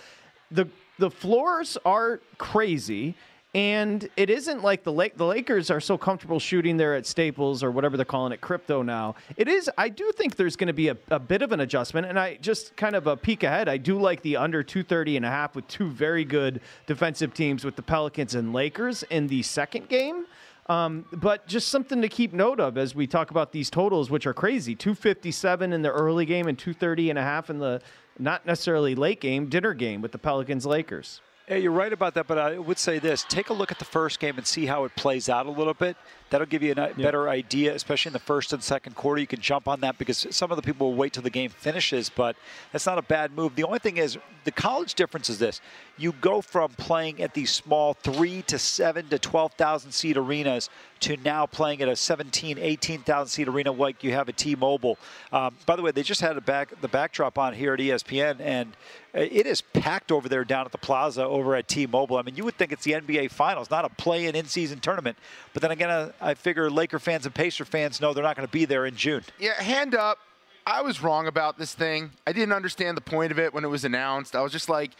the 0.51 0.67
the 0.99 1.09
floors 1.09 1.77
are 1.85 2.19
crazy. 2.37 3.15
And 3.55 4.07
it 4.15 4.29
isn't 4.29 4.63
like 4.63 4.83
the 4.83 5.11
the 5.15 5.25
Lakers 5.25 5.71
are 5.71 5.79
so 5.79 5.97
comfortable 5.97 6.39
shooting 6.39 6.77
there 6.77 6.93
at 6.93 7.07
Staples 7.07 7.63
or 7.63 7.71
whatever 7.71 7.97
they're 7.97 8.05
calling 8.05 8.31
it, 8.31 8.41
crypto 8.41 8.83
now. 8.83 9.15
It 9.37 9.47
is. 9.47 9.71
I 9.75 9.89
do 9.89 10.11
think 10.11 10.35
there's 10.35 10.55
going 10.55 10.67
to 10.67 10.73
be 10.73 10.89
a, 10.89 10.97
a 11.09 11.17
bit 11.17 11.41
of 11.41 11.51
an 11.51 11.59
adjustment, 11.59 12.05
and 12.05 12.19
I 12.19 12.35
just 12.35 12.75
kind 12.75 12.95
of 12.95 13.07
a 13.07 13.17
peek 13.17 13.41
ahead. 13.41 13.67
I 13.67 13.77
do 13.77 13.99
like 13.99 14.21
the 14.21 14.37
under 14.37 14.61
230 14.61 15.17
and 15.17 15.25
a 15.25 15.29
half 15.29 15.55
with 15.55 15.67
two 15.67 15.89
very 15.89 16.25
good 16.25 16.61
defensive 16.85 17.33
teams 17.33 17.65
with 17.65 17.75
the 17.75 17.81
Pelicans 17.81 18.35
and 18.35 18.53
Lakers 18.53 19.01
in 19.03 19.25
the 19.25 19.41
second 19.41 19.89
game. 19.89 20.27
Um, 20.67 21.05
but 21.11 21.47
just 21.47 21.69
something 21.69 22.03
to 22.03 22.09
keep 22.09 22.31
note 22.31 22.59
of 22.59 22.77
as 22.77 22.93
we 22.93 23.07
talk 23.07 23.31
about 23.31 23.51
these 23.51 23.71
totals, 23.71 24.11
which 24.11 24.27
are 24.27 24.33
crazy 24.35 24.75
257 24.75 25.73
in 25.73 25.81
the 25.81 25.89
early 25.89 26.27
game 26.27 26.47
and 26.47 26.59
230 26.59 27.09
and 27.09 27.17
a 27.17 27.23
half 27.23 27.49
in 27.49 27.57
the 27.57 27.81
not 28.19 28.45
necessarily 28.45 28.93
late 28.93 29.19
game, 29.19 29.49
dinner 29.49 29.73
game 29.73 30.03
with 30.03 30.11
the 30.11 30.19
Pelicans 30.19 30.67
Lakers. 30.67 31.21
Yeah, 31.49 31.55
you're 31.55 31.71
right 31.71 31.91
about 31.91 32.13
that, 32.13 32.27
but 32.27 32.37
I 32.37 32.59
would 32.59 32.77
say 32.77 32.99
this: 32.99 33.25
take 33.27 33.49
a 33.49 33.53
look 33.53 33.71
at 33.71 33.79
the 33.79 33.85
first 33.85 34.19
game 34.19 34.37
and 34.37 34.45
see 34.45 34.67
how 34.67 34.83
it 34.85 34.95
plays 34.95 35.29
out 35.29 35.47
a 35.47 35.51
little 35.51 35.73
bit. 35.73 35.97
That'll 36.29 36.47
give 36.47 36.63
you 36.63 36.73
a 36.73 36.75
ni- 36.75 37.03
better 37.03 37.29
idea, 37.29 37.73
especially 37.73 38.09
in 38.09 38.13
the 38.13 38.19
first 38.19 38.53
and 38.53 38.63
second 38.63 38.95
quarter. 38.95 39.19
You 39.19 39.27
can 39.27 39.41
jump 39.41 39.67
on 39.67 39.81
that 39.81 39.97
because 39.97 40.27
some 40.31 40.51
of 40.51 40.55
the 40.55 40.61
people 40.61 40.89
will 40.91 40.97
wait 40.97 41.13
till 41.13 41.23
the 41.23 41.29
game 41.29 41.49
finishes, 41.49 42.09
but 42.09 42.35
that's 42.71 42.85
not 42.85 42.97
a 42.97 43.01
bad 43.01 43.31
move. 43.31 43.55
The 43.55 43.63
only 43.63 43.79
thing 43.79 43.97
is, 43.97 44.17
the 44.43 44.51
college 44.51 44.93
difference 44.95 45.29
is 45.29 45.39
this: 45.39 45.61
you 45.97 46.11
go 46.13 46.41
from 46.41 46.71
playing 46.71 47.21
at 47.21 47.33
these 47.33 47.51
small 47.51 47.93
three 47.93 48.41
to 48.43 48.59
seven 48.59 49.09
to 49.09 49.19
twelve 49.19 49.53
thousand 49.53 49.91
seat 49.91 50.17
arenas 50.17 50.69
to 51.01 51.17
now 51.17 51.45
playing 51.45 51.81
at 51.81 51.87
a 51.87 51.95
17, 51.95 52.57
18,000 52.57 53.29
seat 53.29 53.47
arena 53.47 53.71
like 53.71 54.03
you 54.03 54.11
have 54.11 54.27
at 54.29 54.37
T-Mobile. 54.37 54.97
Um, 55.31 55.55
by 55.65 55.75
the 55.75 55.81
way, 55.81 55.91
they 55.91 56.03
just 56.03 56.21
had 56.21 56.35
a 56.37 56.41
back 56.41 56.73
the 56.81 56.87
backdrop 56.87 57.37
on 57.37 57.53
here 57.53 57.73
at 57.73 57.79
ESPN, 57.79 58.39
and 58.41 58.75
uh, 59.15 59.19
it 59.19 59.45
is 59.45 59.61
packed 59.61 60.11
over 60.11 60.27
there 60.27 60.43
down 60.43 60.65
at 60.65 60.71
the 60.71 60.77
plaza 60.77 61.23
over 61.23 61.55
at 61.55 61.67
T-Mobile. 61.67 62.17
I 62.17 62.21
mean, 62.21 62.35
you 62.35 62.43
would 62.43 62.57
think 62.57 62.71
it's 62.71 62.83
the 62.83 62.93
NBA 62.93 63.31
Finals, 63.31 63.69
not 63.69 63.85
a 63.85 63.89
play-in 63.89 64.35
in-season 64.35 64.79
tournament. 64.79 65.17
But 65.53 65.61
then 65.61 65.71
again, 65.71 65.89
uh, 65.89 66.11
I 66.21 66.33
figure 66.33 66.69
Laker 66.69 66.99
fans 66.99 67.25
and 67.25 67.33
Pacer 67.33 67.65
fans 67.65 68.01
know 68.01 68.13
they're 68.13 68.23
not 68.23 68.35
going 68.35 68.47
to 68.47 68.51
be 68.51 68.65
there 68.65 68.85
in 68.85 68.95
June. 68.95 69.23
Yeah, 69.39 69.61
hand 69.61 69.95
up. 69.95 70.19
I 70.65 70.81
was 70.81 71.01
wrong 71.01 71.27
about 71.27 71.57
this 71.57 71.73
thing. 71.73 72.11
I 72.27 72.33
didn't 72.33 72.53
understand 72.53 72.95
the 72.95 73.01
point 73.01 73.31
of 73.31 73.39
it 73.39 73.53
when 73.53 73.63
it 73.63 73.69
was 73.69 73.85
announced. 73.85 74.35
I 74.35 74.41
was 74.41 74.51
just 74.51 74.69
like, 74.69 74.91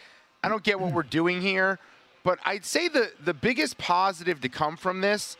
I 0.42 0.48
don't 0.48 0.62
get 0.62 0.80
what 0.80 0.92
we're 0.92 1.02
doing 1.02 1.40
here. 1.40 1.78
But 2.22 2.38
I'd 2.44 2.64
say 2.64 2.88
the 2.88 3.12
the 3.24 3.34
biggest 3.34 3.78
positive 3.78 4.40
to 4.42 4.48
come 4.48 4.76
from 4.76 5.00
this 5.00 5.36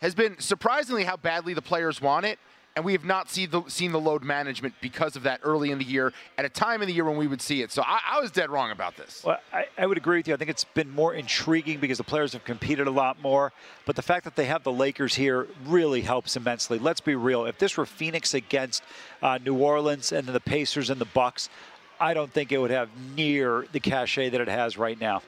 has 0.00 0.14
been 0.14 0.38
surprisingly 0.40 1.04
how 1.04 1.16
badly 1.16 1.54
the 1.54 1.62
players 1.62 2.00
want 2.00 2.26
it. 2.26 2.38
And 2.76 2.84
we 2.84 2.92
have 2.92 3.04
not 3.04 3.30
seen 3.30 3.50
the, 3.50 3.62
seen 3.68 3.92
the 3.92 4.00
load 4.00 4.24
management 4.24 4.74
because 4.80 5.14
of 5.14 5.22
that 5.22 5.38
early 5.44 5.70
in 5.70 5.78
the 5.78 5.84
year 5.84 6.12
at 6.36 6.44
a 6.44 6.48
time 6.48 6.82
in 6.82 6.88
the 6.88 6.92
year 6.92 7.04
when 7.04 7.16
we 7.16 7.28
would 7.28 7.40
see 7.40 7.62
it. 7.62 7.70
So 7.70 7.82
I, 7.86 8.00
I 8.04 8.20
was 8.20 8.32
dead 8.32 8.50
wrong 8.50 8.72
about 8.72 8.96
this. 8.96 9.22
Well, 9.24 9.38
I, 9.52 9.66
I 9.78 9.86
would 9.86 9.96
agree 9.96 10.18
with 10.18 10.26
you. 10.26 10.34
I 10.34 10.36
think 10.36 10.50
it's 10.50 10.64
been 10.64 10.90
more 10.90 11.14
intriguing 11.14 11.78
because 11.78 11.98
the 11.98 12.04
players 12.04 12.32
have 12.32 12.42
competed 12.44 12.88
a 12.88 12.90
lot 12.90 13.22
more. 13.22 13.52
But 13.86 13.94
the 13.94 14.02
fact 14.02 14.24
that 14.24 14.34
they 14.34 14.46
have 14.46 14.64
the 14.64 14.72
Lakers 14.72 15.14
here 15.14 15.46
really 15.66 16.00
helps 16.00 16.36
immensely. 16.36 16.80
Let's 16.80 17.00
be 17.00 17.14
real. 17.14 17.44
If 17.44 17.58
this 17.58 17.76
were 17.76 17.86
Phoenix 17.86 18.34
against 18.34 18.82
uh, 19.22 19.38
New 19.38 19.56
Orleans 19.56 20.10
and 20.10 20.26
the 20.26 20.40
Pacers 20.40 20.90
and 20.90 21.00
the 21.00 21.04
Bucks, 21.04 21.50
I 22.00 22.12
don't 22.12 22.32
think 22.32 22.50
it 22.50 22.58
would 22.58 22.72
have 22.72 22.88
near 23.14 23.68
the 23.70 23.78
cachet 23.78 24.30
that 24.30 24.40
it 24.40 24.48
has 24.48 24.76
right 24.76 25.00
now. 25.00 25.22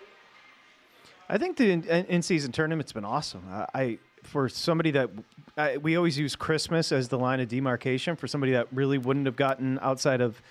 I 1.29 1.39
think 1.39 1.57
the 1.57 1.71
in- 1.71 1.85
in-season 1.85 2.51
tournament's 2.51 2.93
been 2.93 3.05
awesome. 3.05 3.43
I, 3.49 3.67
I 3.73 3.99
for 4.27 4.49
somebody 4.49 4.91
that 4.93 5.11
I, 5.57 5.79
we 5.79 5.97
always 5.97 6.19
use 6.19 6.37
Christmas 6.37 6.93
as 6.93 7.09
the 7.09 7.19
line 7.19 7.41
of 7.41 7.49
demarcation 7.49 8.17
for 8.17 8.27
somebody 8.27 8.53
that 8.53 8.69
really 8.73 8.99
wouldn't 8.99 9.27
have 9.27 9.37
gotten 9.37 9.79
outside 9.81 10.21
of 10.21 10.43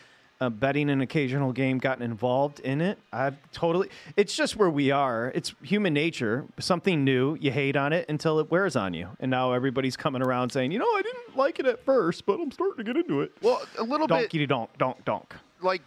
uh, 0.41 0.49
betting 0.49 0.89
an 0.89 1.01
occasional 1.01 1.53
game, 1.53 1.77
gotten 1.77 2.03
involved 2.03 2.59
in 2.59 2.81
it. 2.81 2.97
I've 3.13 3.37
totally. 3.51 3.89
It's 4.17 4.35
just 4.35 4.55
where 4.57 4.69
we 4.69 4.91
are. 4.91 5.31
It's 5.33 5.53
human 5.61 5.93
nature. 5.93 6.45
Something 6.59 7.03
new, 7.03 7.37
you 7.39 7.51
hate 7.51 7.75
on 7.75 7.93
it 7.93 8.09
until 8.09 8.39
it 8.39 8.51
wears 8.51 8.75
on 8.75 8.93
you, 8.93 9.09
and 9.19 9.31
now 9.31 9.53
everybody's 9.53 9.95
coming 9.95 10.21
around 10.21 10.49
saying, 10.51 10.71
you 10.71 10.79
know, 10.79 10.85
I 10.85 11.01
didn't 11.03 11.37
like 11.37 11.59
it 11.59 11.65
at 11.65 11.85
first, 11.85 12.25
but 12.25 12.39
I'm 12.39 12.51
starting 12.51 12.77
to 12.77 12.83
get 12.83 12.97
into 12.97 13.21
it. 13.21 13.31
Well, 13.41 13.61
a 13.77 13.83
little 13.83 14.07
bit. 14.07 14.31
Donkey 14.31 14.45
donk, 14.45 14.77
donk, 14.77 15.05
donk. 15.05 15.35
like 15.61 15.81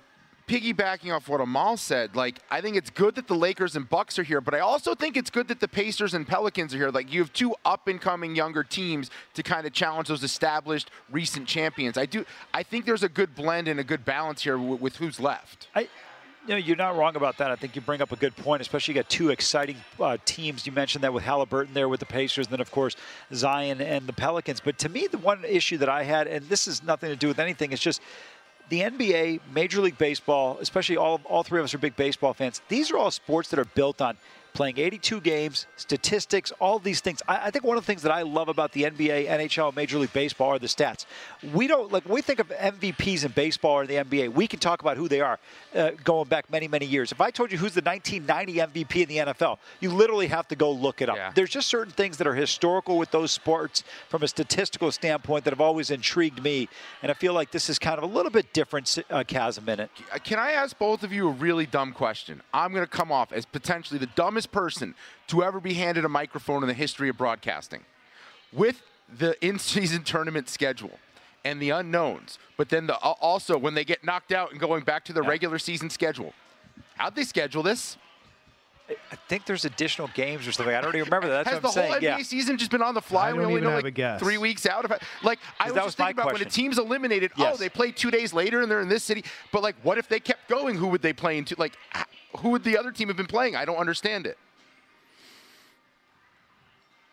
piggybacking 0.48 1.14
off 1.14 1.28
what 1.28 1.40
Amal 1.40 1.76
said, 1.76 2.16
like 2.16 2.40
I 2.50 2.60
think 2.60 2.76
it's 2.76 2.90
good 2.90 3.14
that 3.16 3.28
the 3.28 3.34
Lakers 3.34 3.76
and 3.76 3.88
Bucks 3.88 4.18
are 4.18 4.22
here, 4.22 4.40
but 4.40 4.54
I 4.54 4.60
also 4.60 4.94
think 4.94 5.16
it's 5.16 5.30
good 5.30 5.46
that 5.48 5.60
the 5.60 5.68
Pacers 5.68 6.14
and 6.14 6.26
Pelicans 6.26 6.74
are 6.74 6.78
here. 6.78 6.90
Like 6.90 7.12
you 7.12 7.20
have 7.20 7.32
two 7.32 7.54
up 7.64 7.86
and 7.86 8.00
coming 8.00 8.34
younger 8.34 8.64
teams 8.64 9.10
to 9.34 9.42
kind 9.42 9.66
of 9.66 9.72
challenge 9.72 10.08
those 10.08 10.24
established 10.24 10.90
recent 11.10 11.46
champions. 11.46 11.98
I 11.98 12.06
do. 12.06 12.24
I 12.52 12.62
think 12.62 12.86
there's 12.86 13.02
a 13.02 13.08
good 13.08 13.34
blend 13.34 13.68
and 13.68 13.78
a 13.78 13.84
good 13.84 14.04
balance 14.04 14.42
here 14.42 14.58
with, 14.58 14.80
with 14.80 14.96
who's 14.96 15.20
left. 15.20 15.68
I, 15.74 15.82
you 16.48 16.54
know, 16.54 16.56
you're 16.56 16.76
not 16.76 16.96
wrong 16.96 17.14
about 17.14 17.36
that. 17.38 17.50
I 17.50 17.56
think 17.56 17.76
you 17.76 17.82
bring 17.82 18.00
up 18.00 18.10
a 18.10 18.16
good 18.16 18.34
point, 18.34 18.62
especially 18.62 18.94
you 18.94 19.02
got 19.02 19.10
two 19.10 19.28
exciting 19.28 19.76
uh, 20.00 20.16
teams. 20.24 20.64
You 20.64 20.72
mentioned 20.72 21.04
that 21.04 21.12
with 21.12 21.24
Halliburton 21.24 21.74
there 21.74 21.90
with 21.90 22.00
the 22.00 22.06
Pacers, 22.06 22.46
and 22.46 22.52
then 22.54 22.60
of 22.60 22.70
course 22.70 22.96
Zion 23.34 23.82
and 23.82 24.06
the 24.06 24.14
Pelicans. 24.14 24.60
But 24.60 24.78
to 24.78 24.88
me, 24.88 25.08
the 25.08 25.18
one 25.18 25.44
issue 25.44 25.76
that 25.76 25.90
I 25.90 26.04
had, 26.04 26.26
and 26.26 26.48
this 26.48 26.64
has 26.64 26.82
nothing 26.82 27.10
to 27.10 27.16
do 27.16 27.28
with 27.28 27.38
anything, 27.38 27.72
it's 27.72 27.82
just 27.82 28.00
the 28.68 28.80
NBA, 28.82 29.40
Major 29.54 29.80
League 29.80 29.98
Baseball, 29.98 30.58
especially 30.60 30.96
all 30.96 31.20
all 31.24 31.42
three 31.42 31.60
of 31.60 31.64
us 31.64 31.74
are 31.74 31.78
big 31.78 31.96
baseball 31.96 32.34
fans. 32.34 32.60
These 32.68 32.90
are 32.90 32.98
all 32.98 33.10
sports 33.10 33.48
that 33.50 33.58
are 33.58 33.64
built 33.64 34.00
on 34.00 34.16
playing 34.58 34.76
82 34.76 35.20
games, 35.20 35.68
statistics, 35.76 36.50
all 36.58 36.80
these 36.80 37.00
things. 37.00 37.22
I, 37.28 37.46
I, 37.46 37.50
think 37.52 37.64
one 37.64 37.76
of 37.76 37.84
the 37.84 37.86
things 37.86 38.02
that 38.02 38.10
I 38.10 38.22
love 38.22 38.48
about 38.48 38.72
the 38.72 38.82
NBA, 38.82 39.28
NHL, 39.28 39.76
Major 39.76 39.98
League 39.98 40.12
Baseball 40.12 40.48
are 40.48 40.58
the 40.58 40.66
stats. 40.66 41.06
We 41.54 41.68
don't 41.68 41.92
like 41.92 42.04
we 42.08 42.22
think 42.22 42.40
of 42.40 42.48
MVPs 42.48 43.24
in 43.24 43.30
baseball 43.30 43.74
or 43.74 43.86
the 43.86 43.94
NBA. 43.94 44.34
We 44.34 44.48
can 44.48 44.58
talk 44.58 44.82
about 44.82 44.96
who 44.96 45.06
they 45.06 45.20
are 45.20 45.38
uh, 45.76 45.92
going 46.02 46.26
back 46.26 46.50
many, 46.50 46.66
many 46.66 46.86
years. 46.86 47.12
If 47.12 47.20
I 47.20 47.30
told 47.30 47.52
you 47.52 47.58
who's 47.58 47.74
the 47.74 47.82
1990 47.82 48.82
MVP 48.82 49.02
in 49.02 49.08
the 49.08 49.32
NFL, 49.32 49.58
you 49.78 49.92
literally 49.92 50.26
have 50.26 50.48
to 50.48 50.56
go 50.56 50.72
look 50.72 51.02
it 51.02 51.08
up. 51.08 51.14
Yeah. 51.14 51.30
There's 51.32 51.50
just 51.50 51.68
certain 51.68 51.92
things 51.92 52.16
that 52.16 52.26
are 52.26 52.34
historical 52.34 52.98
with 52.98 53.12
those 53.12 53.30
sports 53.30 53.84
from 54.08 54.24
a 54.24 54.28
statistical 54.28 54.90
standpoint 54.90 55.44
that 55.44 55.52
have 55.52 55.60
always 55.60 55.92
intrigued 55.92 56.42
me, 56.42 56.68
and 57.04 57.12
I 57.12 57.14
feel 57.14 57.32
like 57.32 57.52
this 57.52 57.70
is 57.70 57.78
kind 57.78 57.96
of 57.96 58.02
a 58.02 58.12
little 58.12 58.32
bit 58.32 58.52
different 58.52 58.98
uh, 59.08 59.22
chasm 59.22 59.68
in 59.68 59.78
it. 59.78 59.90
Can 60.24 60.40
I 60.40 60.50
ask 60.50 60.76
both 60.76 61.04
of 61.04 61.12
you 61.12 61.28
a 61.28 61.32
really 61.32 61.66
dumb 61.66 61.92
question? 61.92 62.42
I'm 62.52 62.72
going 62.72 62.84
to 62.84 62.90
come 62.90 63.12
off 63.12 63.32
as 63.32 63.46
potentially 63.46 64.00
the 64.00 64.06
dumbest 64.16 64.47
person 64.52 64.94
to 65.28 65.42
ever 65.42 65.60
be 65.60 65.74
handed 65.74 66.04
a 66.04 66.08
microphone 66.08 66.62
in 66.62 66.68
the 66.68 66.74
history 66.74 67.08
of 67.08 67.16
broadcasting. 67.16 67.84
With 68.52 68.82
the 69.16 69.36
in-season 69.46 70.04
tournament 70.04 70.48
schedule 70.48 70.98
and 71.44 71.60
the 71.62 71.70
unknowns, 71.70 72.38
but 72.56 72.68
then 72.68 72.86
the 72.86 72.96
also 72.96 73.56
when 73.56 73.74
they 73.74 73.84
get 73.84 74.04
knocked 74.04 74.32
out 74.32 74.50
and 74.50 74.60
going 74.60 74.82
back 74.84 75.04
to 75.06 75.12
the 75.12 75.22
Yeah. 75.22 75.28
regular 75.28 75.58
season 75.58 75.90
schedule. 75.90 76.32
How'd 76.96 77.14
they 77.14 77.24
schedule 77.24 77.62
this? 77.62 77.96
I 79.12 79.16
think 79.28 79.44
there's 79.44 79.66
additional 79.66 80.08
games 80.14 80.48
or 80.48 80.52
something. 80.52 80.74
I 80.74 80.80
don't 80.80 80.94
even 80.96 81.04
remember 81.04 81.28
that. 81.28 81.44
That's 81.44 81.54
Has 81.56 81.62
what 81.62 81.74
the 81.74 81.80
I'm 81.80 81.84
whole 81.90 82.00
saying. 82.00 82.14
NBA 82.14 82.18
yeah. 82.18 82.24
season 82.24 82.56
just 82.56 82.70
been 82.70 82.80
on 82.82 82.94
the 82.94 83.02
fly? 83.02 83.28
I 83.28 83.32
we 83.32 83.38
don't 83.40 83.46
only 83.48 83.56
even 83.58 83.64
know 83.64 83.70
have 83.76 83.84
like 83.84 83.92
a 83.92 83.94
guess. 83.94 84.18
three 84.20 84.38
weeks 84.38 84.64
out. 84.64 84.86
If 84.86 84.92
I, 84.92 84.98
like 85.22 85.38
I 85.60 85.66
was 85.66 85.74
That 85.74 85.80
just 85.80 85.86
was 85.86 85.98
my 85.98 86.06
thinking 86.06 86.22
about 86.22 86.32
when 86.32 86.42
a 86.42 86.46
team's 86.46 86.78
eliminated. 86.78 87.32
Oh, 87.36 87.54
they 87.56 87.68
play 87.68 87.92
two 87.92 88.10
days 88.10 88.32
later 88.32 88.62
and 88.62 88.70
they're 88.70 88.80
in 88.80 88.88
this 88.88 89.04
city. 89.04 89.24
But 89.52 89.62
like, 89.62 89.76
what 89.82 89.98
if 89.98 90.08
they 90.08 90.20
kept 90.20 90.48
going? 90.48 90.74
Who 90.76 90.86
would 90.88 91.02
they 91.02 91.12
play 91.12 91.36
into? 91.36 91.54
Like, 91.58 91.74
h- 91.94 92.04
who 92.42 92.50
would 92.50 92.64
the 92.64 92.78
other 92.78 92.92
team 92.92 93.08
have 93.08 93.16
been 93.16 93.26
playing? 93.26 93.56
I 93.56 93.64
don't 93.64 93.76
understand 93.76 94.26
it. 94.26 94.38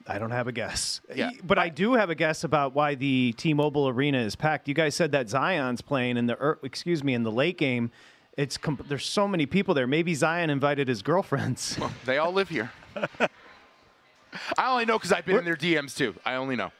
I 0.07 0.19
don't 0.19 0.31
have 0.31 0.47
a 0.47 0.51
guess. 0.51 1.01
Yeah. 1.15 1.31
But 1.43 1.57
I 1.57 1.69
do 1.69 1.93
have 1.93 2.09
a 2.11 2.15
guess 2.15 2.43
about 2.43 2.75
why 2.75 2.93
the 2.95 3.33
T-Mobile 3.37 3.89
Arena 3.89 4.19
is 4.19 4.35
packed. 4.35 4.67
You 4.67 4.75
guys 4.75 4.93
said 4.93 5.11
that 5.13 5.29
Zion's 5.29 5.81
playing 5.81 6.17
in 6.17 6.27
the 6.27 6.57
excuse 6.61 7.03
me 7.03 7.15
in 7.15 7.23
the 7.23 7.31
late 7.31 7.57
game. 7.57 7.91
It's 8.37 8.57
comp- 8.57 8.87
there's 8.87 9.05
so 9.05 9.27
many 9.27 9.45
people 9.45 9.73
there. 9.73 9.87
Maybe 9.87 10.13
Zion 10.13 10.49
invited 10.49 10.87
his 10.87 11.01
girlfriends. 11.01 11.79
They 12.05 12.17
all 12.17 12.33
live 12.33 12.49
here. 12.49 12.71
I 14.57 14.69
only 14.71 14.85
know 14.85 14.97
because 14.97 15.11
I've 15.11 15.25
been 15.25 15.37
in 15.37 15.45
their 15.45 15.55
DMs 15.55 15.95
too. 15.95 16.13
I 16.25 16.35
only 16.35 16.55
know. 16.55 16.71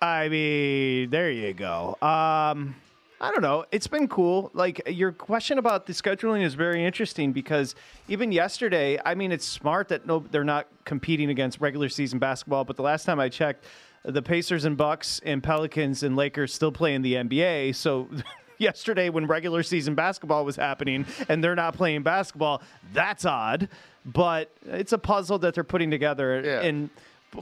I 0.00 0.28
mean, 0.28 1.10
there 1.10 1.30
you 1.30 1.52
go. 1.54 1.96
Um, 2.00 2.76
I 3.22 3.30
don't 3.30 3.40
know. 3.40 3.64
It's 3.70 3.86
been 3.86 4.08
cool. 4.08 4.50
Like 4.52 4.82
your 4.88 5.12
question 5.12 5.58
about 5.58 5.86
the 5.86 5.92
scheduling 5.92 6.42
is 6.42 6.54
very 6.54 6.84
interesting 6.84 7.32
because 7.32 7.76
even 8.08 8.32
yesterday, 8.32 8.98
I 9.04 9.14
mean, 9.14 9.30
it's 9.30 9.46
smart 9.46 9.88
that 9.88 10.06
no, 10.06 10.24
they're 10.32 10.42
not 10.42 10.66
competing 10.84 11.30
against 11.30 11.60
regular 11.60 11.88
season 11.88 12.18
basketball. 12.18 12.64
But 12.64 12.76
the 12.76 12.82
last 12.82 13.04
time 13.04 13.20
I 13.20 13.28
checked, 13.28 13.64
the 14.04 14.22
Pacers 14.22 14.64
and 14.64 14.76
Bucks 14.76 15.20
and 15.24 15.40
Pelicans 15.40 16.02
and 16.02 16.16
Lakers 16.16 16.52
still 16.52 16.72
play 16.72 16.94
in 16.94 17.02
the 17.02 17.14
NBA. 17.14 17.76
So. 17.76 18.08
Yesterday, 18.58 19.08
when 19.08 19.26
regular 19.26 19.64
season 19.64 19.96
basketball 19.96 20.44
was 20.44 20.54
happening 20.54 21.04
and 21.28 21.42
they're 21.42 21.56
not 21.56 21.74
playing 21.74 22.04
basketball, 22.04 22.62
that's 22.92 23.24
odd. 23.24 23.68
But 24.04 24.52
it's 24.66 24.92
a 24.92 24.98
puzzle 24.98 25.40
that 25.40 25.54
they're 25.54 25.64
putting 25.64 25.90
together. 25.90 26.40
Yeah. 26.44 26.60
And 26.60 26.88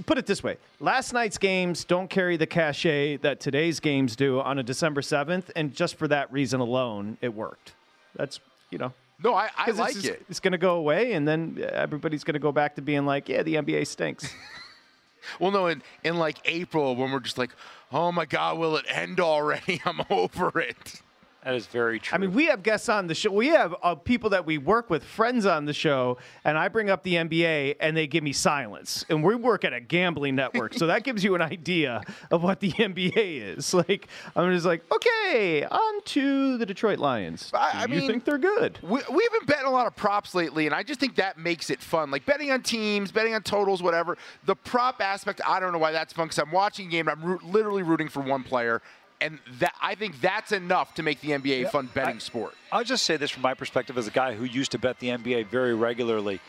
put 0.07 0.19
it 0.19 0.27
this 0.27 0.43
way 0.43 0.57
last 0.79 1.13
night's 1.13 1.37
games 1.39 1.85
don't 1.85 2.09
carry 2.09 2.37
the 2.37 2.47
cachet 2.47 3.17
that 3.19 3.41
today's 3.41 3.81
games 3.81 4.15
do 4.17 4.41
on 4.41 4.59
a 4.59 4.63
december 4.63 5.01
7th 5.01 5.51
and 5.57 5.75
just 5.75 5.97
for 5.97 6.07
that 6.09 6.33
reason 6.33 6.61
alone 6.61 7.17
it 7.21 7.35
worked 7.35 7.73
that's 8.15 8.39
you 8.71 8.79
know 8.79 8.93
No, 9.23 9.35
I, 9.35 9.51
I 9.57 9.71
like 9.73 9.97
it's, 9.97 10.05
it. 10.05 10.25
it's 10.31 10.41
going 10.41 10.53
to 10.53 10.59
go 10.59 10.77
away 10.77 11.13
and 11.13 11.27
then 11.27 11.63
everybody's 11.73 12.25
going 12.25 12.35
to 12.35 12.41
go 12.41 12.53
back 12.53 12.77
to 12.77 12.83
being 12.83 13.05
like 13.05 13.29
yeah 13.29 13.43
the 13.43 13.57
nba 13.57 13.87
stinks 13.87 14.33
Well, 15.39 15.51
no, 15.51 15.67
in, 15.67 15.83
in 16.03 16.17
like 16.17 16.39
April 16.45 16.97
when 16.97 17.11
we're 17.13 17.21
just 17.21 17.39
like, 17.39 17.51
oh 17.93 18.11
my 18.11 18.25
God, 18.25 18.59
will 18.59 18.77
it 18.77 18.87
end 18.89 19.21
already? 19.21 19.81
I'm 19.85 20.01
over 20.09 20.59
it. 20.61 21.03
That 21.45 21.55
is 21.55 21.67
very 21.67 21.99
true. 21.99 22.15
I 22.15 22.19
mean, 22.19 22.35
we 22.35 22.47
have 22.47 22.63
guests 22.63 22.91
on 22.91 23.07
the 23.07 23.15
show. 23.15 23.31
We 23.31 23.49
have 23.49 23.75
uh, 23.83 23.95
people 23.95 24.31
that 24.31 24.45
we 24.45 24.59
work 24.59 24.91
with, 24.91 25.03
friends 25.03 25.47
on 25.47 25.65
the 25.65 25.73
show, 25.73 26.19
and 26.45 26.59
I 26.59 26.69
bring 26.69 26.91
up 26.91 27.03
the 27.03 27.15
NBA 27.15 27.77
and 27.81 27.97
they 27.97 28.07
give 28.07 28.23
me 28.23 28.33
silence. 28.35 29.07
And 29.09 29.25
we 29.25 29.35
work 29.35 29.65
at 29.65 29.73
a 29.73 29.81
gambling 29.81 30.37
network, 30.37 30.75
so 30.75 30.87
that 30.89 31.03
gives 31.03 31.25
you 31.25 31.35
an 31.35 31.41
idea 31.41 32.03
of 32.31 32.43
what 32.43 32.61
the 32.61 32.73
NBA 32.73 33.57
is. 33.57 33.73
Like, 33.73 34.09
I'm 34.37 34.53
just 34.53 34.67
like, 34.67 34.83
okay, 34.93 35.65
on 35.65 36.03
to 36.05 36.59
the 36.59 36.67
Detroit 36.67 36.99
Lions. 36.99 37.51
I, 37.55 37.71
I 37.75 37.83
you 37.85 38.01
mean, 38.01 38.07
think 38.07 38.25
they're 38.27 38.37
good? 38.37 38.79
We, 38.83 39.01
we've 39.11 39.33
been 39.33 39.47
betting 39.47 39.67
a 39.67 39.71
lot 39.71 39.87
of 39.87 39.97
props 39.97 40.35
lately, 40.35 40.67
and 40.67 40.75
I 40.75 40.83
just 40.83 41.01
think 41.01 41.17
that 41.17 41.39
makes 41.39 41.71
it 41.71 41.81
fun. 41.81 42.11
Like 42.11 42.27
betting 42.27 42.51
on 42.51 42.63
teams, 42.63 43.11
betting 43.11 43.35
on 43.35 43.43
totals, 43.43 43.83
whatever. 43.83 44.19
The 44.45 44.57
prop 44.57 45.01
aspect, 45.01 45.41
I 45.47 45.59
don't 45.59 45.73
know 45.73 45.79
why 45.79 45.93
that's 45.93 46.13
fun 46.13 46.27
because 46.27 46.39
I'm 46.39 46.53
watching 46.53 46.89
a 46.89 46.91
game 46.91 47.09
and 47.09 47.19
I'm 47.19 47.27
root, 47.27 47.43
literally 47.43 47.83
rooting 47.83 48.09
for 48.09 48.21
one 48.21 48.43
player. 48.43 48.83
And 49.21 49.39
that 49.59 49.75
I 49.83 49.95
think 49.95 50.21
that's 50.21 50.53
enough 50.53 50.95
to 50.95 51.03
make 51.03 51.21
the 51.21 51.31
NBA 51.31 51.67
a 51.67 51.69
fun 51.69 51.91
betting 51.93 52.21
sport. 52.21 52.55
I'll 52.73 52.85
just 52.85 53.05
say 53.05 53.17
this 53.17 53.31
from 53.31 53.43
my 53.43 53.55
perspective 53.55 53.99
as 53.99 54.07
a 54.07 54.11
guy 54.11 54.35
who 54.35 54.45
used 54.45 54.73
to 54.73 54.79
bet 54.79 54.99
the 54.99 55.09
NBA 55.09 55.49
very 55.49 55.75
regularly. 55.75 56.41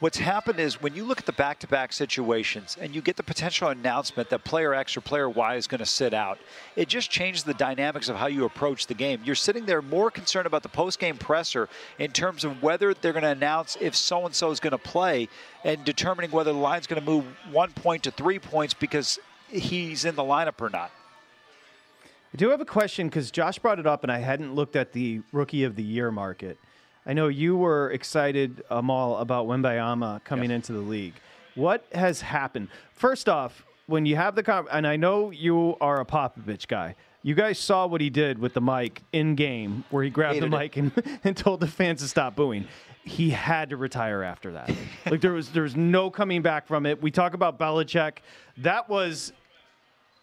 What's 0.00 0.18
happened 0.18 0.58
is 0.58 0.82
when 0.82 0.94
you 0.94 1.04
look 1.04 1.20
at 1.20 1.26
the 1.26 1.32
back 1.32 1.60
to 1.60 1.68
back 1.68 1.92
situations 1.92 2.76
and 2.80 2.94
you 2.94 3.00
get 3.00 3.16
the 3.16 3.22
potential 3.22 3.68
announcement 3.68 4.28
that 4.30 4.44
player 4.44 4.74
X 4.74 4.96
or 4.96 5.00
player 5.00 5.30
Y 5.30 5.54
is 5.54 5.66
going 5.66 5.78
to 5.78 5.86
sit 5.86 6.12
out, 6.12 6.38
it 6.74 6.88
just 6.88 7.10
changes 7.10 7.44
the 7.44 7.54
dynamics 7.54 8.08
of 8.08 8.16
how 8.16 8.26
you 8.26 8.44
approach 8.44 8.86
the 8.86 8.94
game. 8.94 9.20
You're 9.24 9.36
sitting 9.36 9.64
there 9.66 9.80
more 9.80 10.10
concerned 10.10 10.46
about 10.46 10.62
the 10.64 10.68
post 10.68 10.98
game 10.98 11.16
presser 11.16 11.68
in 11.98 12.10
terms 12.10 12.44
of 12.44 12.60
whether 12.62 12.92
they're 12.92 13.12
going 13.12 13.22
to 13.22 13.30
announce 13.30 13.78
if 13.80 13.94
so 13.94 14.26
and 14.26 14.34
so 14.34 14.50
is 14.50 14.60
going 14.60 14.72
to 14.72 14.78
play 14.78 15.28
and 15.64 15.84
determining 15.84 16.32
whether 16.32 16.52
the 16.52 16.58
line's 16.58 16.88
going 16.88 17.00
to 17.00 17.10
move 17.10 17.24
one 17.50 17.70
point 17.70 18.02
to 18.02 18.10
three 18.10 18.40
points 18.40 18.74
because 18.74 19.18
he's 19.48 20.04
in 20.04 20.16
the 20.16 20.22
lineup 20.22 20.60
or 20.60 20.70
not. 20.70 20.90
I 22.34 22.36
do 22.36 22.50
have 22.50 22.60
a 22.60 22.64
question 22.64 23.06
because 23.08 23.30
Josh 23.30 23.60
brought 23.60 23.78
it 23.78 23.86
up, 23.86 24.02
and 24.02 24.10
I 24.10 24.18
hadn't 24.18 24.56
looked 24.56 24.74
at 24.74 24.92
the 24.92 25.22
Rookie 25.30 25.62
of 25.62 25.76
the 25.76 25.84
Year 25.84 26.10
market. 26.10 26.58
I 27.06 27.12
know 27.12 27.28
you 27.28 27.56
were 27.56 27.92
excited, 27.92 28.64
um, 28.70 28.78
Amal, 28.86 29.18
about 29.18 29.46
Wembanyama 29.46 30.24
coming 30.24 30.50
into 30.50 30.72
the 30.72 30.80
league. 30.80 31.14
What 31.54 31.84
has 31.94 32.22
happened? 32.22 32.70
First 32.92 33.28
off, 33.28 33.64
when 33.86 34.04
you 34.04 34.16
have 34.16 34.34
the 34.34 34.42
con- 34.42 34.66
and 34.72 34.84
I 34.84 34.96
know 34.96 35.30
you 35.30 35.76
are 35.80 36.00
a 36.00 36.04
Popovich 36.04 36.66
guy. 36.66 36.96
You 37.22 37.36
guys 37.36 37.56
saw 37.58 37.86
what 37.86 38.00
he 38.00 38.10
did 38.10 38.40
with 38.40 38.52
the 38.52 38.60
mic 38.60 39.02
in 39.12 39.36
game, 39.36 39.84
where 39.90 40.02
he 40.02 40.10
grabbed 40.10 40.34
Hated 40.34 40.50
the 40.50 40.58
mic 40.58 40.76
and, 40.76 41.20
and 41.24 41.36
told 41.36 41.60
the 41.60 41.68
fans 41.68 42.02
to 42.02 42.08
stop 42.08 42.34
booing. 42.34 42.66
He 43.04 43.30
had 43.30 43.70
to 43.70 43.76
retire 43.76 44.24
after 44.24 44.52
that. 44.54 44.72
like 45.08 45.20
there 45.20 45.32
was 45.32 45.50
there 45.50 45.62
was 45.62 45.76
no 45.76 46.10
coming 46.10 46.42
back 46.42 46.66
from 46.66 46.84
it. 46.84 47.00
We 47.00 47.12
talk 47.12 47.34
about 47.34 47.60
Belichick. 47.60 48.18
That 48.58 48.88
was 48.88 49.32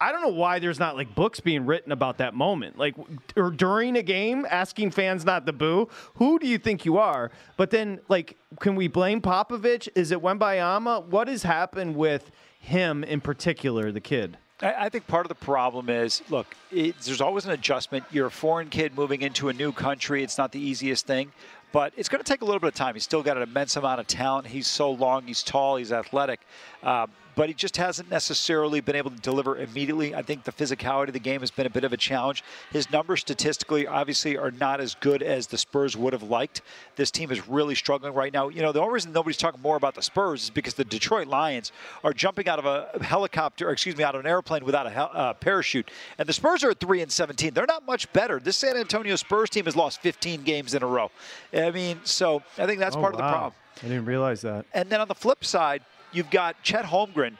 I 0.02 0.10
don't 0.10 0.20
know 0.20 0.30
why 0.30 0.58
there's 0.58 0.80
not 0.80 0.96
like 0.96 1.14
books 1.14 1.38
being 1.38 1.64
written 1.64 1.92
about 1.92 2.18
that 2.18 2.34
moment. 2.34 2.76
Like, 2.76 2.96
or 3.36 3.52
during 3.52 3.96
a 3.96 4.02
game, 4.02 4.44
asking 4.50 4.90
fans 4.90 5.24
not 5.24 5.46
to 5.46 5.52
boo. 5.52 5.88
Who 6.14 6.40
do 6.40 6.48
you 6.48 6.58
think 6.58 6.84
you 6.84 6.98
are? 6.98 7.30
But 7.56 7.70
then, 7.70 8.00
like, 8.08 8.36
can 8.58 8.74
we 8.74 8.88
blame 8.88 9.20
Popovich? 9.20 9.88
Is 9.94 10.10
it 10.10 10.18
Wembanyama? 10.18 11.06
What 11.06 11.28
has 11.28 11.44
happened 11.44 11.94
with 11.94 12.32
him 12.58 13.04
in 13.04 13.20
particular, 13.20 13.92
the 13.92 14.00
kid? 14.00 14.38
I 14.60 14.88
think 14.88 15.06
part 15.06 15.24
of 15.24 15.28
the 15.28 15.44
problem 15.44 15.88
is 15.88 16.20
look, 16.30 16.56
it, 16.72 16.98
there's 17.00 17.20
always 17.20 17.44
an 17.44 17.52
adjustment. 17.52 18.04
You're 18.10 18.26
a 18.26 18.30
foreign 18.30 18.70
kid 18.70 18.96
moving 18.96 19.22
into 19.22 19.50
a 19.50 19.52
new 19.52 19.70
country. 19.70 20.24
It's 20.24 20.38
not 20.38 20.50
the 20.50 20.60
easiest 20.60 21.06
thing, 21.06 21.32
but 21.72 21.92
it's 21.96 22.08
going 22.08 22.22
to 22.22 22.28
take 22.28 22.42
a 22.42 22.44
little 22.44 22.60
bit 22.60 22.68
of 22.68 22.74
time. 22.74 22.94
He's 22.94 23.04
still 23.04 23.22
got 23.22 23.36
an 23.36 23.44
immense 23.44 23.76
amount 23.76 24.00
of 24.00 24.08
talent. 24.08 24.48
He's 24.48 24.66
so 24.66 24.90
long, 24.90 25.26
he's 25.26 25.42
tall, 25.42 25.76
he's 25.76 25.92
athletic. 25.92 26.40
Uh, 26.82 27.06
but 27.34 27.48
he 27.48 27.54
just 27.54 27.76
hasn't 27.76 28.10
necessarily 28.10 28.80
been 28.80 28.96
able 28.96 29.10
to 29.10 29.16
deliver 29.16 29.56
immediately. 29.56 30.14
I 30.14 30.22
think 30.22 30.44
the 30.44 30.52
physicality 30.52 31.08
of 31.08 31.12
the 31.14 31.18
game 31.20 31.40
has 31.40 31.50
been 31.50 31.66
a 31.66 31.70
bit 31.70 31.84
of 31.84 31.92
a 31.92 31.96
challenge. 31.96 32.44
His 32.72 32.90
numbers 32.90 33.20
statistically, 33.20 33.86
obviously, 33.86 34.36
are 34.36 34.50
not 34.50 34.80
as 34.80 34.94
good 34.96 35.22
as 35.22 35.46
the 35.46 35.58
Spurs 35.58 35.96
would 35.96 36.12
have 36.12 36.22
liked. 36.22 36.62
This 36.96 37.10
team 37.10 37.30
is 37.30 37.48
really 37.48 37.74
struggling 37.74 38.14
right 38.14 38.32
now. 38.32 38.48
You 38.48 38.62
know, 38.62 38.72
the 38.72 38.80
only 38.80 38.94
reason 38.94 39.12
nobody's 39.12 39.36
talking 39.36 39.60
more 39.62 39.76
about 39.76 39.94
the 39.94 40.02
Spurs 40.02 40.44
is 40.44 40.50
because 40.50 40.74
the 40.74 40.84
Detroit 40.84 41.26
Lions 41.26 41.72
are 42.04 42.12
jumping 42.12 42.48
out 42.48 42.58
of 42.58 42.66
a 42.66 43.02
helicopter, 43.04 43.70
excuse 43.70 43.96
me, 43.96 44.04
out 44.04 44.14
of 44.14 44.20
an 44.20 44.26
airplane 44.26 44.64
without 44.64 44.86
a 44.86 44.90
hel- 44.90 45.10
uh, 45.12 45.32
parachute. 45.34 45.90
And 46.18 46.28
the 46.28 46.32
Spurs 46.32 46.62
are 46.64 46.70
at 46.70 46.80
3 46.80 47.02
and 47.02 47.10
17. 47.10 47.54
They're 47.54 47.66
not 47.66 47.86
much 47.86 48.12
better. 48.12 48.38
This 48.40 48.56
San 48.56 48.76
Antonio 48.76 49.16
Spurs 49.16 49.50
team 49.50 49.64
has 49.64 49.76
lost 49.76 50.00
15 50.02 50.42
games 50.42 50.74
in 50.74 50.82
a 50.82 50.86
row. 50.86 51.10
I 51.54 51.70
mean, 51.70 52.00
so 52.04 52.42
I 52.58 52.66
think 52.66 52.78
that's 52.78 52.96
Oh, 52.96 53.00
part 53.00 53.14
of 53.14 53.18
the 53.18 53.22
problem. 53.28 53.52
I 53.82 53.88
didn't 53.88 54.04
realize 54.04 54.42
that. 54.42 54.66
And 54.74 54.90
then 54.90 55.00
on 55.00 55.08
the 55.08 55.14
flip 55.14 55.44
side, 55.44 55.82
you've 56.12 56.30
got 56.30 56.62
Chet 56.62 56.84
Holmgren, 56.84 57.36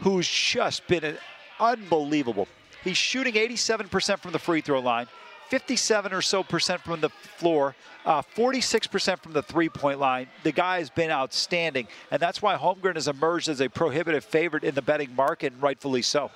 who's 0.00 0.28
just 0.28 0.86
been 0.86 1.16
unbelievable. 1.60 2.48
He's 2.84 2.96
shooting 2.96 3.34
87% 3.34 4.20
from 4.20 4.32
the 4.32 4.38
free 4.38 4.60
throw 4.60 4.80
line, 4.80 5.06
57 5.48 6.12
or 6.12 6.22
so 6.22 6.42
percent 6.42 6.80
from 6.82 7.00
the 7.00 7.08
floor, 7.08 7.74
uh, 8.04 8.22
46% 8.22 9.22
from 9.22 9.32
the 9.32 9.42
three 9.42 9.68
point 9.68 9.98
line. 9.98 10.28
The 10.42 10.52
guy 10.52 10.78
has 10.78 10.90
been 10.90 11.10
outstanding, 11.10 11.88
and 12.10 12.20
that's 12.20 12.40
why 12.40 12.56
Holmgren 12.56 12.94
has 12.94 13.08
emerged 13.08 13.48
as 13.48 13.60
a 13.60 13.68
prohibitive 13.68 14.24
favorite 14.24 14.64
in 14.64 14.74
the 14.74 14.82
betting 14.82 15.14
market, 15.14 15.52
and 15.52 15.62
rightfully 15.62 16.02
so. 16.02 16.30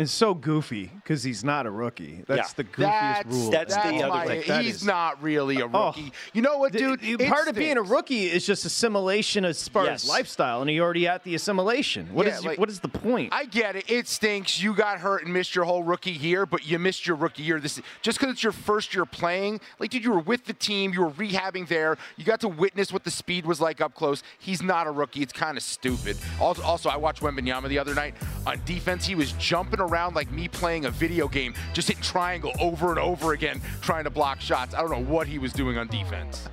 And 0.00 0.08
so 0.08 0.32
goofy 0.32 0.90
because 0.94 1.22
he's 1.22 1.44
not 1.44 1.66
a 1.66 1.70
rookie. 1.70 2.24
That's 2.26 2.48
Yeah. 2.50 2.54
the 2.56 2.64
goofiest 2.64 2.78
That's, 2.78 3.26
rule. 3.28 3.50
that's 3.50 3.74
the 3.76 3.92
my- 3.92 4.00
other 4.00 4.28
thing. 4.36 4.42
That 4.48 4.64
He's 4.64 4.76
is- 4.76 4.84
not 4.84 5.22
really 5.22 5.60
a 5.60 5.66
Oh. 5.66 5.88
rookie. 5.88 6.10
You 6.32 6.40
know 6.40 6.56
what, 6.56 6.72
dude? 6.72 7.00
The- 7.00 7.28
part 7.28 7.48
of 7.48 7.54
being 7.54 7.76
a 7.76 7.82
rookie 7.82 8.30
is 8.30 8.46
just 8.46 8.64
assimilation 8.64 9.44
as 9.44 9.68
far 9.68 9.84
Yes. 9.84 10.04
as 10.04 10.08
lifestyle, 10.08 10.62
and 10.62 10.70
he 10.70 10.80
already 10.80 11.06
at 11.06 11.22
the 11.24 11.34
assimilation. 11.34 12.08
What 12.14 12.26
Yeah, 12.26 12.38
is 12.38 12.44
like- 12.46 12.58
what 12.58 12.70
is 12.70 12.80
the 12.80 12.88
point? 12.88 13.34
I 13.34 13.44
get 13.44 13.76
it. 13.76 13.90
It 13.90 14.08
stinks. 14.08 14.58
You 14.62 14.72
got 14.72 15.00
hurt 15.00 15.22
and 15.24 15.34
missed 15.34 15.54
your 15.54 15.66
whole 15.66 15.82
rookie 15.82 16.12
year, 16.12 16.46
but 16.46 16.66
you 16.66 16.78
missed 16.78 17.06
your 17.06 17.16
rookie 17.18 17.42
year. 17.42 17.60
This 17.60 17.78
just 18.00 18.18
because 18.18 18.32
it's 18.32 18.42
your 18.42 18.52
first 18.54 18.94
year 18.94 19.04
playing. 19.04 19.60
Like, 19.78 19.90
dude, 19.90 20.02
you 20.02 20.12
were 20.12 20.20
with 20.20 20.46
the 20.46 20.54
team. 20.54 20.94
You 20.94 21.02
were 21.02 21.10
rehabbing 21.10 21.68
there. 21.68 21.98
You 22.16 22.24
got 22.24 22.40
to 22.40 22.48
witness 22.48 22.90
what 22.90 23.04
the 23.04 23.10
speed 23.10 23.44
was 23.44 23.60
like 23.60 23.82
up 23.82 23.94
close. 23.94 24.22
He's 24.38 24.62
not 24.62 24.86
a 24.86 24.90
rookie. 24.90 25.20
It's 25.20 25.34
kind 25.34 25.58
of 25.58 25.62
stupid. 25.62 26.16
Also, 26.40 26.62
also, 26.62 26.88
I 26.88 26.96
watched 26.96 27.20
Wembanyama 27.20 27.68
the 27.68 27.78
other 27.78 27.94
night 27.94 28.14
on 28.46 28.62
defense. 28.64 29.04
He 29.04 29.14
was 29.14 29.32
jumping 29.32 29.78
around 29.78 29.89
like 29.90 30.30
me 30.30 30.48
playing 30.48 30.84
a 30.86 30.90
video 30.90 31.28
game, 31.28 31.54
just 31.72 31.88
hitting 31.88 32.02
triangle 32.02 32.52
over 32.60 32.90
and 32.90 32.98
over 32.98 33.32
again, 33.32 33.60
trying 33.80 34.04
to 34.04 34.10
block 34.10 34.40
shots. 34.40 34.74
I 34.74 34.80
don't 34.80 34.90
know 34.90 35.12
what 35.12 35.26
he 35.26 35.38
was 35.38 35.52
doing 35.52 35.76
on 35.78 35.88
defense. 35.88 36.48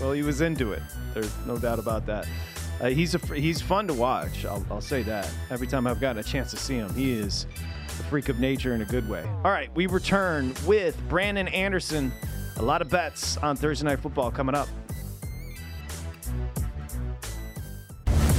well, 0.00 0.12
he 0.12 0.22
was 0.22 0.40
into 0.40 0.72
it. 0.72 0.82
There's 1.14 1.32
no 1.46 1.58
doubt 1.58 1.78
about 1.78 2.06
that. 2.06 2.26
Uh, 2.80 2.88
he's 2.88 3.14
a 3.14 3.18
he's 3.34 3.60
fun 3.60 3.88
to 3.88 3.94
watch. 3.94 4.44
I'll, 4.44 4.64
I'll 4.70 4.80
say 4.80 5.02
that. 5.02 5.28
Every 5.50 5.66
time 5.66 5.86
I've 5.86 6.00
gotten 6.00 6.18
a 6.18 6.22
chance 6.22 6.50
to 6.50 6.56
see 6.56 6.74
him, 6.76 6.92
he 6.94 7.12
is 7.12 7.46
a 7.88 8.02
freak 8.04 8.28
of 8.28 8.38
nature 8.38 8.74
in 8.74 8.82
a 8.82 8.84
good 8.84 9.08
way. 9.08 9.24
All 9.44 9.50
right, 9.50 9.74
we 9.74 9.86
return 9.86 10.54
with 10.66 10.96
Brandon 11.08 11.48
Anderson. 11.48 12.12
A 12.56 12.62
lot 12.62 12.82
of 12.82 12.88
bets 12.88 13.36
on 13.38 13.56
Thursday 13.56 13.84
Night 13.86 14.00
Football 14.00 14.30
coming 14.30 14.54
up. 14.54 14.68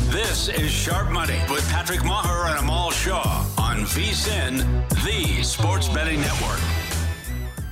This 0.10 0.48
is 0.48 0.72
Sharp 0.72 1.12
Money 1.12 1.38
with 1.52 1.69
Patrick 1.69 2.00
Meagher 2.00 2.50
and 2.50 2.58
Amal 2.62 2.89
Shah 2.89 3.45
on 3.60 3.82
VSIN, 3.82 4.89
the 5.06 5.43
Sports 5.43 5.88
Betting 5.88 6.19
Network. 6.19 6.60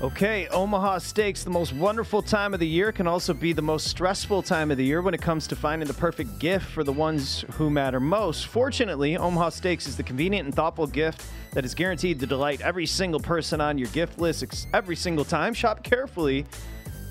Okay, 0.04 0.48
Omaha 0.50 1.00
Steaks, 1.00 1.44
the 1.44 1.50
most 1.50 1.74
wonderful 1.74 2.22
time 2.22 2.54
of 2.54 2.60
the 2.60 2.68
year, 2.68 2.92
can 2.92 3.08
also 3.08 3.34
be 3.34 3.54
the 3.54 3.64
most 3.64 3.88
stressful 3.88 4.44
time 4.44 4.70
of 4.70 4.78
the 4.78 4.86
year 4.86 5.02
when 5.02 5.16
it 5.16 5.22
comes 5.22 5.48
to 5.48 5.56
finding 5.56 5.88
the 5.88 5.96
perfect 5.96 6.38
gift 6.38 6.68
for 6.68 6.84
the 6.84 6.94
ones 6.94 7.44
who 7.54 7.72
matter 7.72 8.00
most. 8.00 8.46
Fortunately, 8.46 9.18
Omaha 9.18 9.50
Steaks 9.50 9.88
is 9.88 9.98
the 9.98 10.04
convenient 10.04 10.46
and 10.46 10.54
thoughtful 10.54 10.86
gift 10.86 11.24
that 11.54 11.66
is 11.66 11.74
guaranteed 11.74 12.20
to 12.20 12.28
delight 12.28 12.62
every 12.62 12.86
single 12.86 13.20
person 13.20 13.60
on 13.60 13.80
your 13.80 13.90
gift 13.90 14.20
list 14.20 14.68
every 14.76 14.96
single 14.96 15.26
time. 15.26 15.56
Shop 15.56 15.82
carefully. 15.82 16.46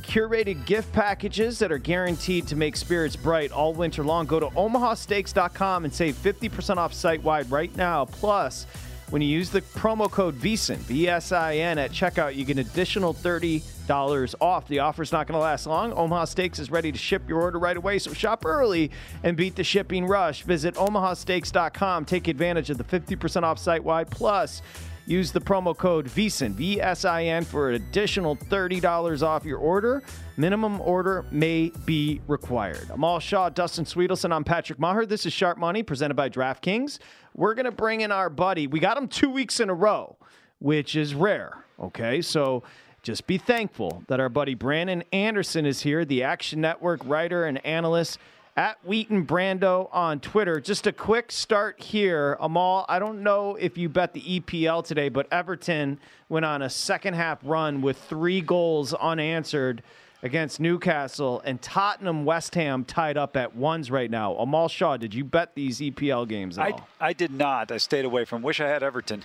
Curated 0.07 0.64
gift 0.66 0.92
packages 0.92 1.59
that 1.59 1.73
are 1.73 1.79
guaranteed 1.79 2.47
to 2.47 2.57
make 2.57 2.77
spirits 2.77 3.16
bright 3.16 3.51
all 3.51 3.75
winter 3.75 4.05
long. 4.05 4.25
Go 4.25 4.38
to 4.38 4.47
omahasteaks.com 4.47 5.85
and 5.85 5.92
save 5.92 6.14
50% 6.14 6.77
off 6.77 6.95
site 6.95 7.23
wide 7.23 7.51
right 7.51 7.75
now. 7.77 8.05
Plus, 8.05 8.66
when 9.11 9.21
you 9.21 9.29
use 9.29 9.51
the 9.51 9.61
promo 9.61 10.11
code 10.11 10.35
VSIN, 10.37 10.77
V 10.79 11.09
S 11.09 11.33
I 11.33 11.57
N, 11.57 11.79
at 11.79 11.90
checkout, 11.90 12.35
you 12.35 12.45
get 12.45 12.59
an 12.59 12.66
additional 12.66 13.14
$30 13.14 14.35
off. 14.40 14.66
The 14.69 14.79
offer's 14.81 15.12
not 15.12 15.27
going 15.27 15.37
to 15.37 15.42
last 15.42 15.66
long. 15.66 15.92
Omaha 15.92 16.25
Steaks 16.25 16.59
is 16.59 16.71
ready 16.71 16.90
to 16.92 16.99
ship 16.99 17.29
your 17.29 17.40
order 17.40 17.59
right 17.59 17.77
away, 17.77 17.99
so 17.99 18.12
shop 18.12 18.45
early 18.45 18.90
and 19.23 19.37
beat 19.37 19.55
the 19.55 19.64
shipping 19.64 20.07
rush. 20.07 20.42
Visit 20.42 20.75
omahasteaks.com. 20.75 22.05
Take 22.05 22.29
advantage 22.29 22.71
of 22.71 22.79
the 22.79 22.85
50% 22.85 23.42
off 23.42 23.59
site 23.59 23.83
wide. 23.83 24.11
Plus, 24.11 24.62
Use 25.09 25.31
the 25.31 25.40
promo 25.40 25.77
code 25.77 26.07
VSIN, 26.07 26.51
V 26.51 26.81
S 26.81 27.05
I 27.05 27.25
N, 27.25 27.45
for 27.45 27.69
an 27.69 27.77
additional 27.77 28.35
$30 28.35 29.23
off 29.23 29.45
your 29.45 29.59
order. 29.59 30.03
Minimum 30.37 30.81
order 30.81 31.25
may 31.31 31.71
be 31.85 32.21
required. 32.27 32.90
Amal 32.90 33.21
Shah, 33.21 33.49
Dustin 33.49 33.85
Swedelson, 33.85 34.33
I'm 34.33 34.42
Patrick 34.42 34.81
Meagher. 34.81 35.09
This 35.09 35.25
is 35.25 35.33
Sharp 35.33 35.59
Money 35.59 35.85
presented 35.85 36.14
by 36.14 36.29
DraftKings. 36.29 36.99
We're 37.35 37.55
going 37.55 37.66
to 37.66 37.71
bring 37.71 38.01
in 38.01 38.11
our 38.11 38.29
buddy. 38.29 38.66
We 38.66 38.81
got 38.81 38.99
him 38.99 39.07
two 39.07 39.31
weeks 39.31 39.61
in 39.61 39.71
a 39.71 39.75
row, 39.75 40.16
which 40.59 40.97
is 40.97 41.14
rare. 41.14 41.64
Okay, 41.79 42.21
so 42.21 42.64
just 43.05 43.29
be 43.29 43.38
thankful 43.38 44.03
that 44.09 44.19
our 44.19 44.29
buddy 44.29 44.55
Brandon 44.55 45.05
Anderson 45.12 45.66
is 45.66 45.83
here, 45.83 46.05
the 46.05 46.25
Action 46.25 46.61
Network 46.61 47.01
writer 47.05 47.45
and 47.45 47.64
analyst 47.64 48.19
at 48.57 48.79
Wheaton 48.85 49.27
Brando 49.27 49.88
on 49.92 50.19
Twitter. 50.21 50.61
Just 50.61 50.87
a 50.87 50.92
quick 50.92 51.31
start 51.31 51.81
here. 51.81 52.38
Amal, 52.40 52.87
I 52.88 52.99
don't 52.99 53.23
know 53.23 53.57
if 53.57 53.77
you 53.77 53.88
bet 53.88 54.14
the 54.14 54.40
EPL 54.40 54.85
today, 54.85 55.11
but 55.11 55.27
Everton 55.31 56.01
went 56.29 56.47
on 56.47 56.62
a 56.62 56.71
second 56.71 57.14
half 57.14 57.38
run 57.42 57.83
with 57.83 57.99
three 57.99 58.40
goals 58.40 58.95
unanswered 58.95 59.83
against 60.23 60.59
Newcastle, 60.59 61.42
and 61.45 61.61
Tottenham 61.61 62.25
West 62.25 62.55
Ham 62.55 62.85
tied 62.85 63.19
up 63.19 63.37
at 63.37 63.55
ones 63.55 63.90
right 63.90 64.11
now. 64.11 64.35
Amal 64.37 64.69
Shah, 64.69 64.97
did 64.97 65.14
you 65.14 65.25
bet 65.25 65.55
these 65.55 65.79
EPL 65.79 66.27
games 66.27 66.59
at 66.59 66.64
I, 66.64 66.71
all? 66.71 66.88
I 66.99 67.12
did 67.12 67.31
not. 67.31 67.71
I 67.71 67.77
stayed 67.77 68.07
away 68.07 68.25
from. 68.25 68.42
Wish 68.42 68.61
I 68.61 68.66
had 68.66 68.83
Everton. 68.83 69.23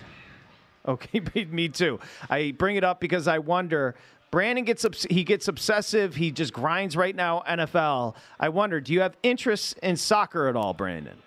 Okay, 0.85 1.21
me 1.49 1.69
too. 1.69 1.99
I 2.29 2.51
bring 2.51 2.75
it 2.75 2.83
up 2.83 2.99
because 2.99 3.27
I 3.27 3.39
wonder. 3.39 3.95
Brandon 4.31 4.63
gets 4.63 4.85
obs- 4.85 5.07
he 5.09 5.25
gets 5.25 5.49
obsessive. 5.49 6.15
He 6.15 6.31
just 6.31 6.53
grinds 6.53 6.95
right 6.95 7.15
now. 7.15 7.43
NFL. 7.47 8.15
I 8.39 8.49
wonder, 8.49 8.79
do 8.79 8.93
you 8.93 9.01
have 9.01 9.15
interest 9.23 9.77
in 9.83 9.97
soccer 9.97 10.47
at 10.47 10.55
all, 10.55 10.73
Brandon? 10.73 11.17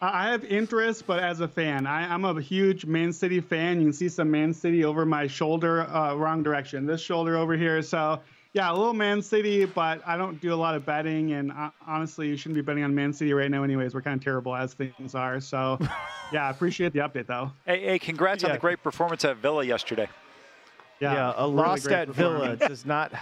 I 0.00 0.30
have 0.30 0.44
interest, 0.44 1.06
but 1.06 1.20
as 1.20 1.40
a 1.40 1.48
fan, 1.48 1.86
I, 1.86 2.12
I'm 2.12 2.24
a 2.24 2.40
huge 2.40 2.84
Man 2.84 3.12
City 3.12 3.40
fan. 3.40 3.78
You 3.78 3.86
can 3.86 3.92
see 3.92 4.08
some 4.08 4.30
Man 4.30 4.52
City 4.52 4.84
over 4.84 5.06
my 5.06 5.26
shoulder, 5.26 5.82
uh, 5.82 6.14
wrong 6.14 6.42
direction. 6.42 6.84
This 6.86 7.00
shoulder 7.00 7.36
over 7.36 7.56
here. 7.56 7.80
So, 7.80 8.20
yeah, 8.52 8.70
a 8.70 8.74
little 8.74 8.92
Man 8.92 9.22
City, 9.22 9.64
but 9.64 10.02
I 10.06 10.16
don't 10.16 10.40
do 10.40 10.52
a 10.52 10.56
lot 10.56 10.74
of 10.74 10.84
betting. 10.84 11.32
And 11.32 11.52
uh, 11.52 11.70
honestly, 11.86 12.28
you 12.28 12.36
shouldn't 12.36 12.56
be 12.56 12.60
betting 12.60 12.84
on 12.84 12.94
Man 12.94 13.12
City 13.12 13.32
right 13.32 13.50
now, 13.50 13.62
anyways. 13.62 13.94
We're 13.94 14.02
kind 14.02 14.18
of 14.18 14.24
terrible 14.24 14.54
as 14.54 14.74
things 14.74 15.14
are. 15.14 15.40
So, 15.40 15.78
yeah, 16.32 16.46
I 16.46 16.50
appreciate 16.50 16.92
the 16.92 17.00
update, 17.00 17.26
though. 17.26 17.52
Hey, 17.64 17.80
hey 17.84 17.98
congrats 17.98 18.44
on 18.44 18.52
the 18.52 18.58
great 18.58 18.82
performance 18.82 19.24
at 19.24 19.36
Villa 19.38 19.64
yesterday. 19.64 20.08
Yeah, 21.00 21.32
a 21.36 21.42
really 21.42 21.54
loss 21.54 21.86
at 21.86 22.08
Villa 22.08 22.56
does 22.56 22.86
not 22.86 23.12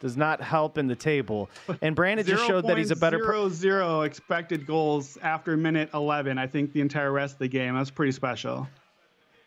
does 0.00 0.16
not 0.16 0.40
help 0.40 0.78
in 0.78 0.86
the 0.88 0.96
table. 0.96 1.48
And 1.80 1.94
Brandon 1.94 2.26
just 2.26 2.44
showed 2.46 2.66
that 2.66 2.76
he's 2.76 2.90
a 2.90 2.96
better. 2.96 3.18
per- 3.18 3.24
Zero 3.24 3.48
zero 3.48 4.00
expected 4.02 4.66
goals 4.66 5.16
after 5.22 5.56
minute 5.56 5.90
11. 5.94 6.38
I 6.38 6.46
think 6.46 6.72
the 6.72 6.80
entire 6.80 7.12
rest 7.12 7.34
of 7.34 7.38
the 7.38 7.48
game. 7.48 7.74
That's 7.76 7.90
pretty 7.90 8.12
special. 8.12 8.68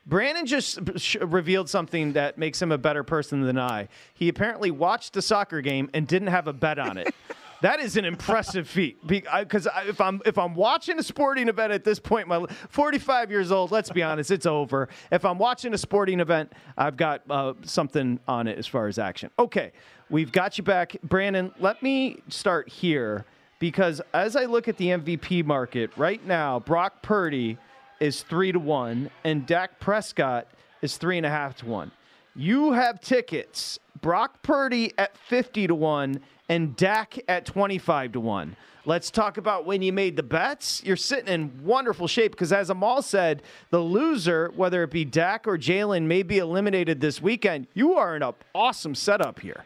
Brandon 0.07 0.45
just 0.45 0.79
revealed 1.19 1.67
something 1.67 2.13
that 2.13 2.37
makes 2.37 2.61
him 2.61 2.71
a 2.71 2.77
better 2.77 3.03
person 3.03 3.41
than 3.41 3.57
I. 3.57 3.87
He 4.13 4.29
apparently 4.29 4.69
watched 4.71 5.13
the 5.13 5.21
soccer 5.21 5.61
game 5.61 5.89
and 5.93 6.07
didn't 6.07 6.27
have 6.27 6.47
a 6.47 6.53
bet 6.53 6.77
on 6.79 6.97
it. 6.97 7.13
That 7.61 7.79
is 7.79 7.97
an 7.97 8.05
impressive 8.05 8.67
feat 8.67 9.05
because 9.07 9.67
if 9.85 10.01
I'm 10.01 10.21
if 10.25 10.37
I'm 10.37 10.55
watching 10.55 10.99
a 10.99 11.03
sporting 11.03 11.47
event 11.47 11.71
at 11.71 11.83
this 11.83 11.99
point, 11.99 12.27
my 12.27 12.45
45 12.69 13.31
years 13.31 13.51
old. 13.51 13.71
Let's 13.71 13.89
be 13.89 14.03
honest, 14.03 14.31
it's 14.31 14.45
over. 14.45 14.89
If 15.11 15.25
I'm 15.25 15.37
watching 15.37 15.73
a 15.73 15.77
sporting 15.77 16.19
event, 16.19 16.51
I've 16.77 16.97
got 16.97 17.21
uh, 17.29 17.53
something 17.63 18.19
on 18.27 18.47
it 18.47 18.57
as 18.57 18.67
far 18.67 18.87
as 18.87 18.99
action. 18.99 19.29
Okay, 19.39 19.71
we've 20.09 20.31
got 20.31 20.57
you 20.57 20.63
back, 20.63 20.95
Brandon. 21.03 21.51
Let 21.59 21.81
me 21.81 22.21
start 22.27 22.69
here 22.69 23.25
because 23.59 24.01
as 24.13 24.35
I 24.35 24.45
look 24.45 24.67
at 24.67 24.77
the 24.77 24.87
MVP 24.87 25.45
market 25.45 25.91
right 25.97 26.25
now, 26.25 26.59
Brock 26.59 27.01
Purdy 27.01 27.57
is 27.99 28.23
three 28.23 28.51
to 28.51 28.59
one, 28.59 29.09
and 29.23 29.45
Dak 29.45 29.79
Prescott 29.79 30.47
is 30.81 30.97
three 30.97 31.17
and 31.17 31.25
a 31.25 31.29
half 31.29 31.55
to 31.57 31.65
one. 31.65 31.91
You 32.35 32.73
have 32.73 32.99
tickets 32.99 33.79
Brock 34.01 34.41
Purdy 34.43 34.93
at 34.97 35.17
50 35.17 35.67
to 35.67 35.75
1 35.75 36.19
and 36.49 36.75
Dak 36.75 37.17
at 37.27 37.45
25 37.45 38.13
to 38.13 38.19
1. 38.19 38.55
Let's 38.87 39.09
talk 39.09 39.37
about 39.37 39.65
when 39.65 39.81
you 39.81 39.91
made 39.91 40.15
the 40.15 40.23
bets. 40.23 40.83
You're 40.83 40.95
sitting 40.95 41.27
in 41.27 41.63
wonderful 41.63 42.07
shape 42.07 42.33
because, 42.33 42.53
as 42.53 42.69
Amal 42.69 43.01
said, 43.01 43.41
the 43.71 43.79
loser, 43.79 44.51
whether 44.55 44.83
it 44.83 44.91
be 44.91 45.03
Dak 45.03 45.47
or 45.47 45.57
Jalen, 45.57 46.03
may 46.03 46.21
be 46.21 46.37
eliminated 46.37 47.01
this 47.01 47.19
weekend. 47.19 47.65
You 47.73 47.95
are 47.95 48.15
in 48.15 48.21
an 48.21 48.33
awesome 48.53 48.93
setup 48.93 49.39
here. 49.39 49.65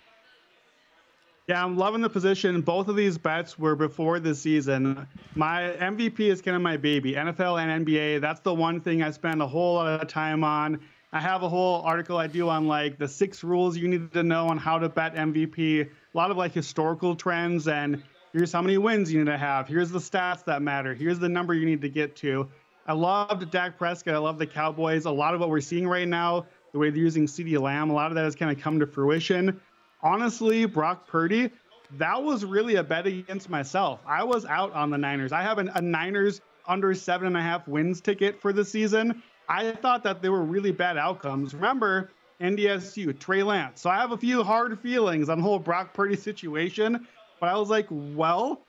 Yeah, 1.49 1.65
I'm 1.65 1.75
loving 1.75 1.99
the 2.01 2.09
position. 2.09 2.61
Both 2.61 2.87
of 2.87 2.95
these 2.95 3.17
bets 3.17 3.57
were 3.57 3.75
before 3.75 4.19
the 4.19 4.35
season. 4.35 5.07
My 5.35 5.75
MVP 5.79 6.19
is 6.19 6.41
kind 6.41 6.55
of 6.55 6.61
my 6.61 6.77
baby. 6.77 7.13
NFL 7.13 7.59
and 7.59 7.85
NBA, 7.85 8.21
that's 8.21 8.39
the 8.39 8.53
one 8.53 8.79
thing 8.79 9.01
I 9.01 9.09
spend 9.09 9.41
a 9.41 9.47
whole 9.47 9.73
lot 9.73 9.99
of 9.99 10.07
time 10.07 10.43
on. 10.43 10.79
I 11.11 11.19
have 11.19 11.41
a 11.41 11.49
whole 11.49 11.81
article 11.81 12.17
I 12.17 12.27
do 12.27 12.49
on 12.49 12.67
like 12.67 12.99
the 12.99 13.07
six 13.07 13.43
rules 13.43 13.75
you 13.75 13.87
need 13.87 14.13
to 14.13 14.21
know 14.21 14.47
on 14.47 14.57
how 14.57 14.77
to 14.77 14.89
bet 14.89 15.15
MVP. 15.15 15.81
A 15.81 16.17
lot 16.17 16.29
of 16.29 16.37
like 16.37 16.53
historical 16.53 17.15
trends 17.15 17.67
and 17.67 18.03
here's 18.31 18.51
how 18.51 18.61
many 18.61 18.77
wins 18.77 19.11
you 19.11 19.19
need 19.19 19.31
to 19.31 19.37
have. 19.37 19.67
Here's 19.67 19.89
the 19.89 19.99
stats 19.99 20.45
that 20.45 20.61
matter. 20.61 20.93
Here's 20.93 21.17
the 21.17 21.29
number 21.29 21.55
you 21.55 21.65
need 21.65 21.81
to 21.81 21.89
get 21.89 22.15
to. 22.17 22.47
I 22.85 22.93
loved 22.93 23.49
Dak 23.49 23.77
Prescott. 23.77 24.13
I 24.13 24.19
love 24.19 24.37
the 24.37 24.45
Cowboys. 24.45 25.05
A 25.05 25.11
lot 25.11 25.33
of 25.33 25.39
what 25.39 25.49
we're 25.49 25.61
seeing 25.61 25.87
right 25.87 26.07
now, 26.07 26.45
the 26.73 26.79
way 26.79 26.91
they're 26.91 26.99
using 26.99 27.25
CeeDee 27.25 27.59
Lamb, 27.59 27.89
a 27.89 27.93
lot 27.93 28.11
of 28.11 28.15
that 28.15 28.23
has 28.23 28.35
kind 28.35 28.55
of 28.55 28.63
come 28.63 28.79
to 28.79 28.85
fruition. 28.85 29.59
Honestly, 30.03 30.65
Brock 30.65 31.07
Purdy, 31.07 31.49
that 31.97 32.21
was 32.21 32.45
really 32.45 32.75
a 32.75 32.83
bet 32.83 33.07
against 33.07 33.49
myself. 33.49 33.99
I 34.05 34.23
was 34.23 34.45
out 34.45 34.71
on 34.73 34.91
the 34.91 34.97
Niners. 34.97 35.31
I 35.31 35.41
have 35.41 35.57
an, 35.57 35.71
a 35.73 35.81
Niners 35.81 36.41
under 36.67 36.93
seven 36.93 37.27
and 37.27 37.35
a 37.35 37.41
half 37.41 37.67
wins 37.67 37.99
ticket 37.99 38.39
for 38.39 38.53
the 38.53 38.63
season. 38.63 39.23
I 39.49 39.71
thought 39.71 40.03
that 40.03 40.21
they 40.21 40.29
were 40.29 40.43
really 40.43 40.71
bad 40.71 40.95
outcomes. 40.97 41.55
Remember, 41.55 42.12
NDSU, 42.39 43.17
Trey 43.19 43.41
Lance. 43.43 43.81
So 43.81 43.89
I 43.89 43.97
have 43.97 44.12
a 44.12 44.17
few 44.17 44.43
hard 44.43 44.79
feelings 44.79 45.27
on 45.27 45.39
the 45.39 45.43
whole 45.43 45.59
Brock 45.59 45.93
Purdy 45.93 46.15
situation. 46.15 47.07
But 47.39 47.49
I 47.49 47.57
was 47.57 47.69
like, 47.69 47.88
well, 47.89 48.62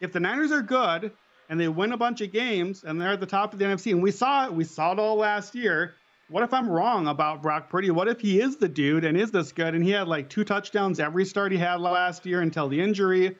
if 0.00 0.12
the 0.12 0.20
Niners 0.20 0.50
are 0.50 0.62
good 0.62 1.12
and 1.48 1.60
they 1.60 1.68
win 1.68 1.92
a 1.92 1.96
bunch 1.96 2.20
of 2.20 2.32
games 2.32 2.84
and 2.84 3.00
they're 3.00 3.12
at 3.12 3.20
the 3.20 3.26
top 3.26 3.52
of 3.52 3.58
the 3.58 3.64
NFC, 3.64 3.92
and 3.92 4.02
we 4.02 4.10
saw 4.10 4.46
it, 4.46 4.52
we 4.52 4.64
saw 4.64 4.92
it 4.92 4.98
all 4.98 5.16
last 5.16 5.54
year. 5.54 5.94
What 6.28 6.42
if 6.42 6.52
I'm 6.52 6.68
wrong 6.68 7.08
about 7.08 7.42
Brock 7.42 7.70
Purdy? 7.70 7.90
What 7.90 8.08
if 8.08 8.20
he 8.20 8.40
is 8.40 8.56
the 8.56 8.68
dude 8.68 9.04
and 9.04 9.16
is 9.16 9.30
this 9.30 9.52
good? 9.52 9.74
And 9.74 9.84
he 9.84 9.90
had 9.90 10.08
like 10.08 10.28
two 10.28 10.44
touchdowns 10.44 10.98
every 10.98 11.24
start 11.24 11.52
he 11.52 11.58
had 11.58 11.80
last 11.80 12.26
year 12.26 12.40
until 12.40 12.68
the 12.68 12.80
injury. 12.80 13.36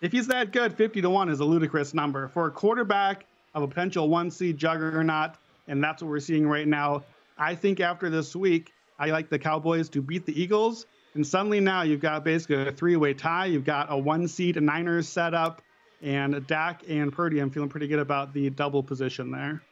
If 0.00 0.12
he's 0.12 0.28
that 0.28 0.52
good, 0.52 0.76
50 0.76 1.00
to 1.00 1.10
1 1.10 1.28
is 1.28 1.40
a 1.40 1.44
ludicrous 1.44 1.92
number. 1.92 2.28
For 2.28 2.46
a 2.46 2.50
quarterback 2.50 3.26
of 3.54 3.62
a 3.62 3.68
potential 3.68 4.08
one 4.08 4.30
seed 4.30 4.58
juggernaut, 4.58 5.32
and 5.68 5.82
that's 5.82 6.02
what 6.02 6.08
we're 6.08 6.20
seeing 6.20 6.48
right 6.48 6.66
now. 6.66 7.04
I 7.38 7.54
think 7.54 7.80
after 7.80 8.10
this 8.10 8.34
week, 8.34 8.72
I 8.98 9.10
like 9.10 9.30
the 9.30 9.38
Cowboys 9.38 9.88
to 9.90 10.02
beat 10.02 10.26
the 10.26 10.40
Eagles 10.40 10.86
and 11.14 11.26
suddenly 11.26 11.60
now 11.60 11.82
you've 11.82 12.00
got 12.00 12.24
basically 12.24 12.68
a 12.68 12.72
three-way 12.72 13.14
tie. 13.14 13.46
You've 13.46 13.64
got 13.64 13.90
a 13.90 13.98
one-seed 13.98 14.60
Niners 14.62 15.08
set 15.08 15.34
up, 15.34 15.62
and 16.02 16.46
Dak 16.46 16.82
and 16.88 17.12
Purdy. 17.12 17.40
I'm 17.40 17.50
feeling 17.50 17.68
pretty 17.68 17.88
good 17.88 17.98
about 17.98 18.32
the 18.32 18.50
double 18.50 18.82
position 18.82 19.30
there. 19.30 19.62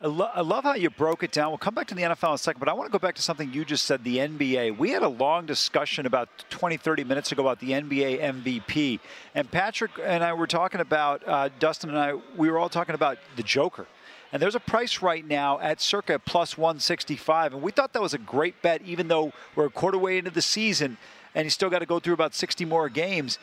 I, 0.00 0.06
lo- 0.06 0.30
I, 0.34 0.40
love 0.40 0.62
how 0.64 0.74
you 0.74 0.90
broke 0.90 1.22
it 1.22 1.30
down. 1.30 1.50
We'll 1.50 1.58
come 1.58 1.74
back 1.74 1.86
to 1.88 1.94
the 1.94 2.02
NFL 2.02 2.28
in 2.28 2.34
a 2.34 2.38
second, 2.38 2.58
but 2.58 2.68
I 2.68 2.72
want 2.72 2.88
to 2.88 2.92
go 2.92 2.98
back 2.98 3.14
to 3.16 3.22
something 3.22 3.52
you 3.52 3.64
just 3.64 3.84
said 3.84 4.02
the 4.02 4.18
NBA. 4.18 4.76
We 4.76 4.90
had 4.90 5.02
a 5.02 5.08
long 5.08 5.46
discussion 5.46 6.06
about 6.06 6.28
20, 6.50 6.76
30 6.76 7.04
minutes 7.04 7.30
ago 7.30 7.42
about 7.42 7.60
the 7.60 7.70
NBA 7.70 8.20
MVP. 8.20 8.98
And 9.34 9.48
Patrick 9.48 9.92
and 10.02 10.24
I 10.24 10.32
were 10.32 10.48
talking 10.48 10.80
about, 10.80 11.26
uh, 11.26 11.50
Dustin 11.60 11.90
and 11.90 11.98
I, 11.98 12.14
we 12.36 12.50
were 12.50 12.58
all 12.58 12.68
talking 12.68 12.96
about 12.96 13.18
the 13.36 13.44
Joker. 13.44 13.86
And 14.32 14.40
there's 14.40 14.54
a 14.54 14.60
price 14.60 15.02
right 15.02 15.26
now 15.26 15.60
at 15.60 15.80
circa 15.80 16.18
plus 16.18 16.56
165. 16.56 17.52
And 17.52 17.62
we 17.62 17.70
thought 17.70 17.92
that 17.92 18.02
was 18.02 18.14
a 18.14 18.18
great 18.18 18.62
bet, 18.62 18.80
even 18.82 19.08
though 19.08 19.32
we're 19.54 19.66
a 19.66 19.70
quarter 19.70 19.98
way 19.98 20.18
into 20.18 20.30
the 20.30 20.42
season 20.42 20.96
and 21.34 21.44
he's 21.44 21.54
still 21.54 21.70
got 21.70 21.80
to 21.80 21.86
go 21.86 21.98
through 21.98 22.14
about 22.14 22.34
60 22.34 22.64
more 22.64 22.88
games. 22.88 23.38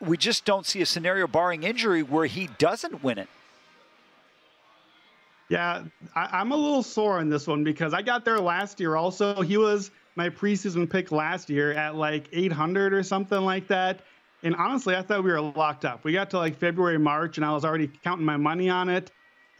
We 0.00 0.16
just 0.16 0.44
don't 0.44 0.66
see 0.66 0.82
a 0.82 0.86
scenario, 0.86 1.26
barring 1.26 1.62
injury, 1.62 2.02
where 2.02 2.26
he 2.26 2.48
doesn't 2.58 3.02
win 3.02 3.18
it. 3.18 3.28
Yeah, 5.48 5.84
I, 6.14 6.40
am 6.40 6.52
a 6.52 6.56
little 6.56 6.82
sore 6.82 7.18
on 7.18 7.28
this 7.28 7.46
one 7.46 7.62
because 7.62 7.92
I 7.92 8.00
got 8.00 8.24
there 8.24 8.40
last 8.40 8.80
year 8.80 8.96
also. 8.96 9.42
He 9.42 9.58
was 9.58 9.90
my 10.16 10.28
preseason 10.28 10.88
pick 10.88 11.12
last 11.12 11.50
year 11.50 11.72
at 11.72 11.94
like 11.94 12.28
800 12.32 12.94
or 12.94 13.02
something 13.02 13.40
like 13.40 13.68
that. 13.68 14.00
And 14.42 14.56
honestly, 14.56 14.96
I 14.96 15.02
thought 15.02 15.22
we 15.22 15.30
were 15.30 15.40
locked 15.40 15.84
up. 15.84 16.04
We 16.04 16.12
got 16.12 16.30
to 16.30 16.38
like 16.38 16.56
February, 16.56 16.98
March, 16.98 17.36
and 17.36 17.44
I 17.44 17.52
was 17.52 17.64
already 17.64 17.88
counting 18.02 18.24
my 18.24 18.36
money 18.36 18.70
on 18.70 18.88
it. 18.88 19.10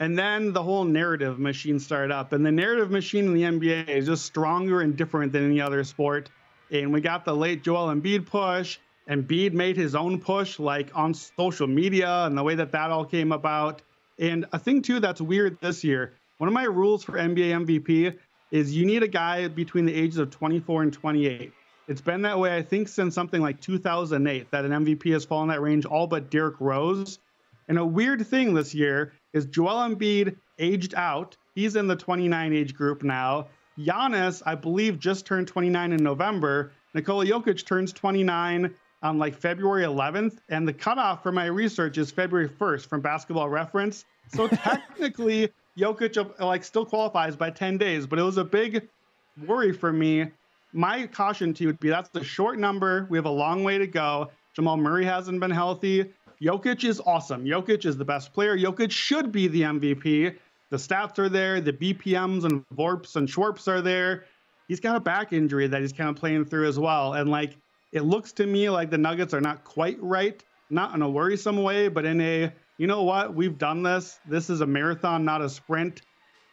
And 0.03 0.19
then 0.19 0.51
the 0.51 0.61
whole 0.61 0.83
narrative 0.83 1.39
machine 1.39 1.79
started 1.79 2.13
up. 2.13 2.33
And 2.33 2.45
the 2.45 2.51
narrative 2.51 2.91
machine 2.91 3.23
in 3.23 3.33
the 3.33 3.43
NBA 3.43 3.87
is 3.87 4.05
just 4.05 4.25
stronger 4.25 4.81
and 4.81 4.97
different 4.97 5.31
than 5.31 5.45
any 5.45 5.61
other 5.61 5.81
sport. 5.85 6.29
And 6.71 6.91
we 6.91 6.99
got 6.99 7.23
the 7.23 7.33
late 7.33 7.63
Joel 7.63 7.87
Embiid 7.87 8.25
push. 8.25 8.79
Embiid 9.09 9.53
made 9.53 9.77
his 9.77 9.95
own 9.95 10.19
push, 10.19 10.59
like 10.59 10.89
on 10.93 11.13
social 11.13 11.67
media, 11.67 12.25
and 12.25 12.37
the 12.37 12.43
way 12.43 12.53
that 12.53 12.73
that 12.73 12.91
all 12.91 13.05
came 13.05 13.31
about. 13.31 13.81
And 14.19 14.45
a 14.51 14.59
thing, 14.59 14.81
too, 14.81 14.99
that's 14.99 15.21
weird 15.21 15.57
this 15.61 15.85
year 15.85 16.11
one 16.37 16.49
of 16.49 16.53
my 16.53 16.65
rules 16.65 17.05
for 17.05 17.13
NBA 17.13 17.65
MVP 17.65 18.17
is 18.51 18.75
you 18.75 18.85
need 18.85 19.03
a 19.03 19.07
guy 19.07 19.47
between 19.47 19.85
the 19.85 19.95
ages 19.95 20.17
of 20.17 20.31
24 20.31 20.83
and 20.83 20.91
28. 20.91 21.53
It's 21.87 22.01
been 22.01 22.23
that 22.23 22.37
way, 22.37 22.57
I 22.57 22.61
think, 22.61 22.89
since 22.89 23.15
something 23.15 23.41
like 23.41 23.61
2008 23.61 24.51
that 24.51 24.65
an 24.65 24.71
MVP 24.71 25.13
has 25.13 25.23
fallen 25.23 25.47
that 25.47 25.61
range, 25.61 25.85
all 25.85 26.07
but 26.07 26.29
Derrick 26.29 26.59
Rose. 26.59 27.19
And 27.67 27.77
a 27.77 27.85
weird 27.85 28.25
thing 28.27 28.53
this 28.53 28.73
year 28.73 29.13
is 29.33 29.45
Joel 29.45 29.89
Embiid 29.89 30.35
aged 30.59 30.93
out. 30.95 31.37
He's 31.55 31.75
in 31.75 31.87
the 31.87 31.95
29 31.95 32.53
age 32.53 32.73
group 32.73 33.03
now. 33.03 33.47
Giannis, 33.77 34.41
I 34.45 34.55
believe, 34.55 34.99
just 34.99 35.25
turned 35.25 35.47
29 35.47 35.93
in 35.93 36.03
November. 36.03 36.71
Nikola 36.93 37.25
Jokic 37.25 37.65
turns 37.65 37.91
29 37.91 38.73
on 39.01 39.17
like 39.17 39.35
February 39.35 39.83
11th, 39.83 40.37
and 40.49 40.67
the 40.67 40.73
cutoff 40.73 41.23
for 41.23 41.31
my 41.31 41.45
research 41.45 41.97
is 41.97 42.11
February 42.11 42.47
1st 42.47 42.87
from 42.87 43.01
Basketball 43.01 43.49
Reference. 43.49 44.05
So 44.29 44.47
technically, 44.47 45.49
Jokic 45.77 46.39
like 46.39 46.63
still 46.63 46.85
qualifies 46.85 47.35
by 47.35 47.49
10 47.49 47.77
days, 47.77 48.05
but 48.05 48.19
it 48.19 48.23
was 48.23 48.37
a 48.37 48.43
big 48.43 48.87
worry 49.45 49.73
for 49.73 49.91
me. 49.91 50.31
My 50.71 51.05
caution 51.07 51.53
to 51.55 51.63
you 51.63 51.67
would 51.67 51.79
be 51.79 51.89
that's 51.89 52.09
a 52.15 52.23
short 52.23 52.57
number. 52.59 53.07
We 53.09 53.17
have 53.17 53.25
a 53.25 53.31
long 53.31 53.63
way 53.63 53.77
to 53.77 53.87
go. 53.87 54.31
Jamal 54.55 54.77
Murray 54.77 55.05
hasn't 55.05 55.39
been 55.39 55.51
healthy. 55.51 56.11
Jokic 56.43 56.83
is 56.83 56.99
awesome. 57.05 57.45
Jokic 57.45 57.85
is 57.85 57.95
the 57.95 58.03
best 58.03 58.33
player. 58.33 58.57
Jokic 58.57 58.91
should 58.91 59.31
be 59.31 59.47
the 59.47 59.61
MVP. 59.61 60.35
The 60.69 60.77
stats 60.77 61.17
are 61.17 61.29
there. 61.29 61.61
The 61.61 61.71
BPMs 61.71 62.43
and 62.43 62.65
VORPs 62.75 63.15
and 63.15 63.27
Schwarps 63.27 63.67
are 63.67 63.81
there. 63.81 64.25
He's 64.67 64.81
got 64.81 64.95
a 64.95 64.99
back 64.99 65.31
injury 65.31 65.67
that 65.67 65.81
he's 65.81 65.93
kind 65.93 66.09
of 66.09 66.17
playing 66.17 66.45
through 66.45 66.67
as 66.67 66.77
well. 66.77 67.13
And 67.13 67.29
like, 67.29 67.55
it 67.93 68.01
looks 68.01 68.33
to 68.33 68.45
me 68.45 68.69
like 68.69 68.89
the 68.89 68.97
Nuggets 68.97 69.33
are 69.33 69.39
not 69.39 69.63
quite 69.63 70.01
right, 70.01 70.43
not 70.69 70.93
in 70.95 71.01
a 71.01 71.09
worrisome 71.09 71.63
way, 71.63 71.87
but 71.87 72.03
in 72.03 72.19
a, 72.19 72.51
you 72.77 72.87
know 72.87 73.03
what, 73.03 73.33
we've 73.33 73.57
done 73.57 73.83
this. 73.83 74.19
This 74.27 74.49
is 74.49 74.61
a 74.61 74.65
marathon, 74.65 75.23
not 75.23 75.41
a 75.41 75.49
sprint. 75.49 76.01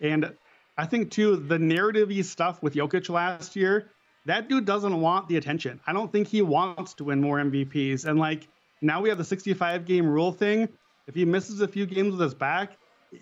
And 0.00 0.32
I 0.78 0.86
think 0.86 1.10
too, 1.10 1.36
the 1.36 1.58
narrative 1.58 2.12
stuff 2.26 2.62
with 2.62 2.74
Jokic 2.74 3.08
last 3.08 3.56
year, 3.56 3.90
that 4.26 4.48
dude 4.48 4.66
doesn't 4.66 5.00
want 5.00 5.28
the 5.28 5.36
attention. 5.36 5.80
I 5.86 5.92
don't 5.92 6.12
think 6.12 6.28
he 6.28 6.42
wants 6.42 6.94
to 6.94 7.04
win 7.04 7.20
more 7.20 7.38
MVPs. 7.38 8.04
And 8.04 8.18
like, 8.18 8.46
now 8.80 9.00
we 9.00 9.08
have 9.08 9.18
the 9.18 9.24
65 9.24 9.84
game 9.84 10.06
rule 10.06 10.32
thing. 10.32 10.68
If 11.06 11.14
he 11.14 11.24
misses 11.24 11.60
a 11.60 11.68
few 11.68 11.86
games 11.86 12.12
with 12.12 12.20
his 12.20 12.34
back, 12.34 12.76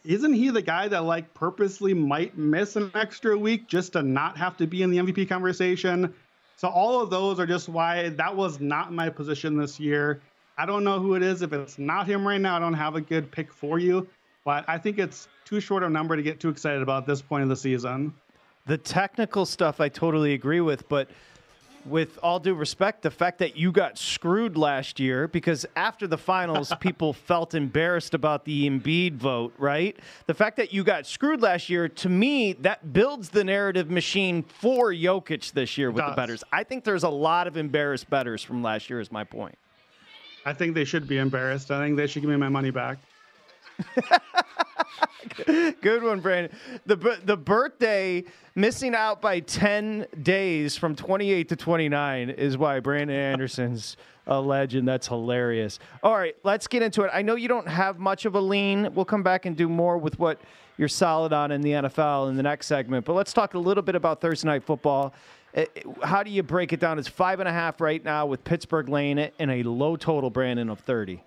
isn't 0.05 0.35
he 0.35 0.51
the 0.51 0.63
guy 0.63 0.89
that 0.89 1.05
like 1.05 1.33
purposely 1.35 1.95
might 1.95 2.37
miss 2.37 2.77
an 2.77 2.91
extra 2.95 3.37
week 3.37 3.69
just 3.69 3.95
to 3.95 4.03
not 4.03 4.37
have 4.37 4.57
to 4.59 4.67
be 4.67 4.83
in 4.83 4.91
the 4.91 4.99
MVP 4.99 5.29
conversation? 5.29 6.15
So 6.57 6.69
all 6.69 7.01
of 7.01 7.11
those 7.11 7.39
are 7.39 7.47
just 7.47 7.69
why 7.69 8.09
that 8.11 8.35
was 8.35 8.61
not 8.61 8.93
my 8.93 9.09
position 9.09 9.57
this 9.57 9.79
year. 9.79 10.21
I 10.59 10.67
don't 10.67 10.83
know 10.83 10.99
who 10.99 11.15
it 11.15 11.23
is. 11.23 11.43
If 11.43 11.53
it's 11.53 11.79
not 11.79 12.07
him 12.07 12.27
right 12.27 12.41
now, 12.41 12.57
I 12.57 12.59
don't 12.59 12.75
have 12.75 12.97
a 12.97 13.01
good 13.01 13.31
pick 13.31 13.53
for 13.53 13.79
you. 13.79 14.09
But 14.45 14.65
I 14.69 14.77
think 14.77 14.99
it's 14.99 15.29
too 15.45 15.61
short 15.61 15.83
a 15.83 15.89
number 15.89 16.17
to 16.17 16.23
get 16.23 16.41
too 16.41 16.49
excited 16.49 16.83
about 16.83 17.07
this 17.07 17.23
point 17.23 17.45
of 17.45 17.49
the 17.49 17.57
season. 17.57 18.13
The 18.67 18.77
technical 18.77 19.47
stuff 19.47 19.81
I 19.81 19.89
totally 19.89 20.35
agree 20.35 20.61
with, 20.61 20.89
but 20.89 21.09
with 21.87 22.19
all 22.23 22.39
due 22.39 22.55
respect, 22.55 23.03
the 23.03 23.11
fact 23.11 23.39
that 23.39 23.57
you 23.57 23.73
got 23.73 23.99
screwed 23.99 24.57
last 24.57 25.01
year 25.01 25.29
because 25.29 25.67
after 25.77 26.07
the 26.07 26.19
finals, 26.19 26.73
people 26.81 27.13
felt 27.13 27.55
embarrassed 27.55 28.15
about 28.15 28.45
the 28.45 28.69
Embiid 28.69 29.15
vote, 29.15 29.55
right? 29.59 29.97
The 30.27 30.35
fact 30.35 30.57
that 30.57 30.73
you 30.73 30.85
got 30.85 31.07
screwed 31.07 31.43
last 31.43 31.69
year, 31.69 31.89
to 31.89 32.09
me, 32.09 32.55
that 32.55 32.93
builds 32.93 33.31
the 33.31 33.45
narrative 33.45 33.91
machine 33.91 34.43
for 34.43 34.93
Jokic 34.93 35.53
this 35.53 35.79
year 35.79 35.91
with 35.91 36.05
the 36.05 36.13
bettors. 36.13 36.45
I 36.53 36.65
think 36.65 36.85
there's 36.85 37.05
a 37.05 37.09
lot 37.09 37.47
of 37.47 37.57
embarrassed 37.57 38.09
bettors 38.11 38.43
from 38.43 38.63
last 38.63 38.91
year, 38.91 39.01
is 39.01 39.13
my 39.13 39.25
point. 39.25 39.57
I 40.45 40.53
think 40.53 40.75
they 40.75 40.85
should 40.85 41.07
be 41.07 41.19
embarrassed. 41.19 41.71
I 41.71 41.85
think 41.85 41.97
they 41.97 42.07
should 42.07 42.23
give 42.23 42.31
me 42.31 42.37
my 42.37 42.49
money 42.49 42.71
back. 42.71 42.99
Good 45.81 46.03
one, 46.03 46.21
Brandon. 46.21 46.57
The 46.87 47.19
the 47.25 47.37
birthday 47.37 48.25
missing 48.55 48.95
out 48.95 49.21
by 49.21 49.41
10 49.41 50.07
days 50.23 50.77
from 50.77 50.97
28 50.97 51.49
to 51.51 51.57
29 51.57 52.31
is 52.31 52.59
why 52.59 52.81
Brandon 52.81 53.17
Anderson's 53.17 53.97
a 54.27 54.41
legend. 54.41 54.87
That's 54.87 55.09
hilarious. 55.09 55.79
All 56.03 56.15
right, 56.15 56.37
let's 56.45 56.67
get 56.67 56.83
into 56.83 57.03
it. 57.03 57.11
I 57.13 57.23
know 57.23 57.35
you 57.35 57.49
don't 57.49 57.69
have 57.69 57.99
much 57.99 58.25
of 58.25 58.35
a 58.35 58.41
lean. 58.41 58.93
We'll 58.95 59.05
come 59.05 59.23
back 59.23 59.47
and 59.47 59.57
do 59.57 59.69
more 59.69 59.97
with 59.99 60.19
what 60.19 60.41
you're 60.77 60.89
solid 60.89 61.33
on 61.33 61.51
in 61.51 61.61
the 61.61 61.71
NFL 61.71 62.29
in 62.29 62.37
the 62.37 62.43
next 62.43 62.67
segment. 62.67 63.05
But 63.05 63.15
let's 63.15 63.33
talk 63.33 63.55
a 63.55 63.59
little 63.59 63.83
bit 63.83 63.95
about 63.95 64.21
Thursday 64.21 64.47
night 64.47 64.65
football. 64.65 65.15
Uh, 65.57 65.65
how 66.03 66.23
do 66.23 66.31
you 66.31 66.43
break 66.43 66.73
it 66.73 66.81
down? 66.81 66.99
It's 66.99 67.09
five 67.09 67.41
and 67.41 67.49
a 67.49 67.53
half 67.53 67.81
right 67.81 68.05
now 68.05 68.27
with 68.27 68.45
Pittsburgh 68.45 68.89
laying 68.89 69.19
it 69.19 69.35
and 69.39 69.51
a 69.51 69.63
low 69.63 69.97
total, 69.97 70.31
Brandon, 70.31 70.69
of 70.69 70.81
30. 70.81 71.23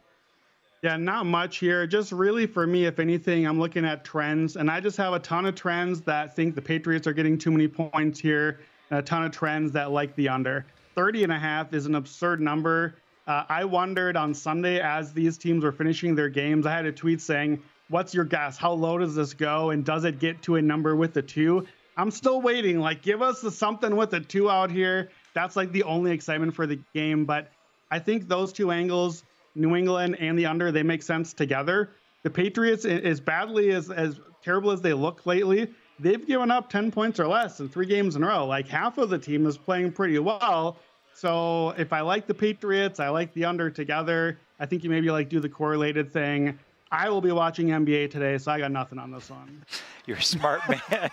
Yeah, 0.82 0.98
not 0.98 1.28
much 1.28 1.60
here. 1.60 1.86
Just 1.86 2.12
really 2.12 2.48
for 2.48 2.66
me, 2.66 2.86
if 2.86 2.98
anything, 2.98 3.46
I'm 3.46 3.60
looking 3.60 3.86
at 3.86 4.04
trends, 4.04 4.56
and 4.56 4.70
I 4.70 4.80
just 4.80 4.98
have 4.98 5.14
a 5.14 5.20
ton 5.20 5.46
of 5.46 5.54
trends 5.54 6.02
that 6.02 6.36
think 6.36 6.56
the 6.56 6.62
Patriots 6.62 7.06
are 7.06 7.14
getting 7.14 7.38
too 7.38 7.52
many 7.52 7.68
points 7.68 8.20
here, 8.20 8.62
and 8.90 8.98
a 8.98 9.04
ton 9.04 9.24
of 9.24 9.32
trends 9.32 9.72
that 9.74 9.92
like 9.92 10.16
the 10.16 10.28
under. 10.30 10.66
30 10.96 11.24
and 11.24 11.32
a 11.32 11.38
half 11.38 11.72
is 11.76 11.86
an 11.86 11.94
absurd 11.94 12.42
number. 12.42 12.96
Uh, 13.28 13.44
I 13.48 13.64
wondered 13.64 14.18
on 14.18 14.34
Sunday 14.34 14.80
as 14.80 15.14
these 15.14 15.38
teams 15.38 15.64
were 15.64 15.72
finishing 15.72 16.16
their 16.16 16.30
games, 16.30 16.66
I 16.66 16.72
had 16.72 16.88
a 16.88 16.92
tweet 16.92 17.22
saying, 17.22 17.62
What's 17.90 18.16
your 18.16 18.26
guess? 18.26 18.58
How 18.58 18.72
low 18.72 18.98
does 18.98 19.14
this 19.14 19.34
go? 19.34 19.70
And 19.70 19.86
does 19.86 20.06
it 20.06 20.18
get 20.18 20.42
to 20.44 20.56
a 20.56 20.62
number 20.62 20.96
with 20.96 21.14
the 21.14 21.22
two? 21.22 21.68
I'm 21.98 22.10
still 22.10 22.42
waiting. 22.42 22.80
Like, 22.80 23.04
give 23.04 23.22
us 23.22 23.42
the 23.42 23.52
something 23.52 23.96
with 23.98 24.12
the 24.12 24.22
two 24.22 24.50
out 24.50 24.72
here. 24.72 25.10
That's 25.36 25.56
like 25.56 25.74
the 25.74 25.84
only 25.84 26.12
excitement 26.12 26.56
for 26.56 26.66
the 26.66 26.80
game. 26.96 27.26
But 27.26 27.52
I 27.92 28.00
think 28.00 28.28
those 28.30 28.54
two 28.54 28.72
angles 28.72 29.24
New 29.56 29.76
England 29.76 30.18
and 30.20 30.38
the 30.38 30.46
under, 30.46 30.72
they 30.72 30.84
make 30.84 31.04
sense 31.04 31.34
together. 31.34 31.92
The 32.24 32.30
Patriots, 32.30 32.86
as 32.86 33.20
badly 33.20 33.72
as 33.72 33.90
as 33.90 34.20
terrible 34.44 34.72
as 34.72 34.82
they 34.82 34.94
look 34.94 35.26
lately, 35.26 35.74
they've 36.00 36.26
given 36.26 36.52
up 36.52 36.70
10 36.70 36.92
points 36.92 37.20
or 37.20 37.28
less 37.28 37.60
in 37.60 37.70
three 37.70 37.86
games 37.86 38.16
in 38.16 38.24
a 38.24 38.28
row. 38.28 38.46
Like 38.46 38.68
half 38.68 38.98
of 38.98 39.10
the 39.10 39.20
team 39.20 39.46
is 39.46 39.58
playing 39.58 39.92
pretty 39.92 40.20
well. 40.20 40.78
So 41.14 41.70
if 41.72 41.94
I 41.94 42.02
like 42.02 42.28
the 42.28 42.34
Patriots, 42.34 43.00
I 43.00 43.10
like 43.10 43.34
the 43.34 43.46
under 43.46 43.70
together. 43.70 44.40
I 44.60 44.66
think 44.66 44.84
you 44.84 44.90
maybe 44.90 45.12
like 45.12 45.30
do 45.30 45.40
the 45.40 45.50
correlated 45.50 46.12
thing. 46.12 46.58
I 46.92 47.10
will 47.10 47.22
be 47.22 47.32
watching 47.32 47.68
NBA 47.68 48.12
today, 48.12 48.38
so 48.38 48.52
I 48.52 48.60
got 48.60 48.72
nothing 48.72 49.00
on 49.00 49.12
this 49.12 49.30
one. 49.30 49.64
You're 50.06 50.18
a 50.18 50.24
smart 50.24 50.62
man. 50.92 51.12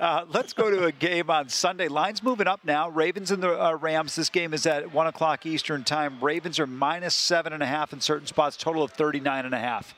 Uh, 0.00 0.24
let's 0.32 0.52
go 0.52 0.70
to 0.70 0.84
a 0.84 0.92
game 0.92 1.30
on 1.30 1.48
Sunday. 1.48 1.86
Lines 1.86 2.22
moving 2.22 2.48
up 2.48 2.60
now. 2.64 2.88
Ravens 2.88 3.30
and 3.30 3.42
the 3.42 3.62
uh, 3.62 3.74
Rams. 3.74 4.16
This 4.16 4.28
game 4.28 4.52
is 4.52 4.66
at 4.66 4.92
one 4.92 5.06
o'clock 5.06 5.46
Eastern 5.46 5.84
time. 5.84 6.18
Ravens 6.20 6.58
are 6.58 6.66
minus 6.66 7.14
seven 7.14 7.52
and 7.52 7.62
a 7.62 7.66
half 7.66 7.92
in 7.92 8.00
certain 8.00 8.26
spots. 8.26 8.56
Total 8.56 8.82
of 8.82 8.90
39 8.90 9.46
and 9.46 9.54
a 9.54 9.58
half. 9.58 9.94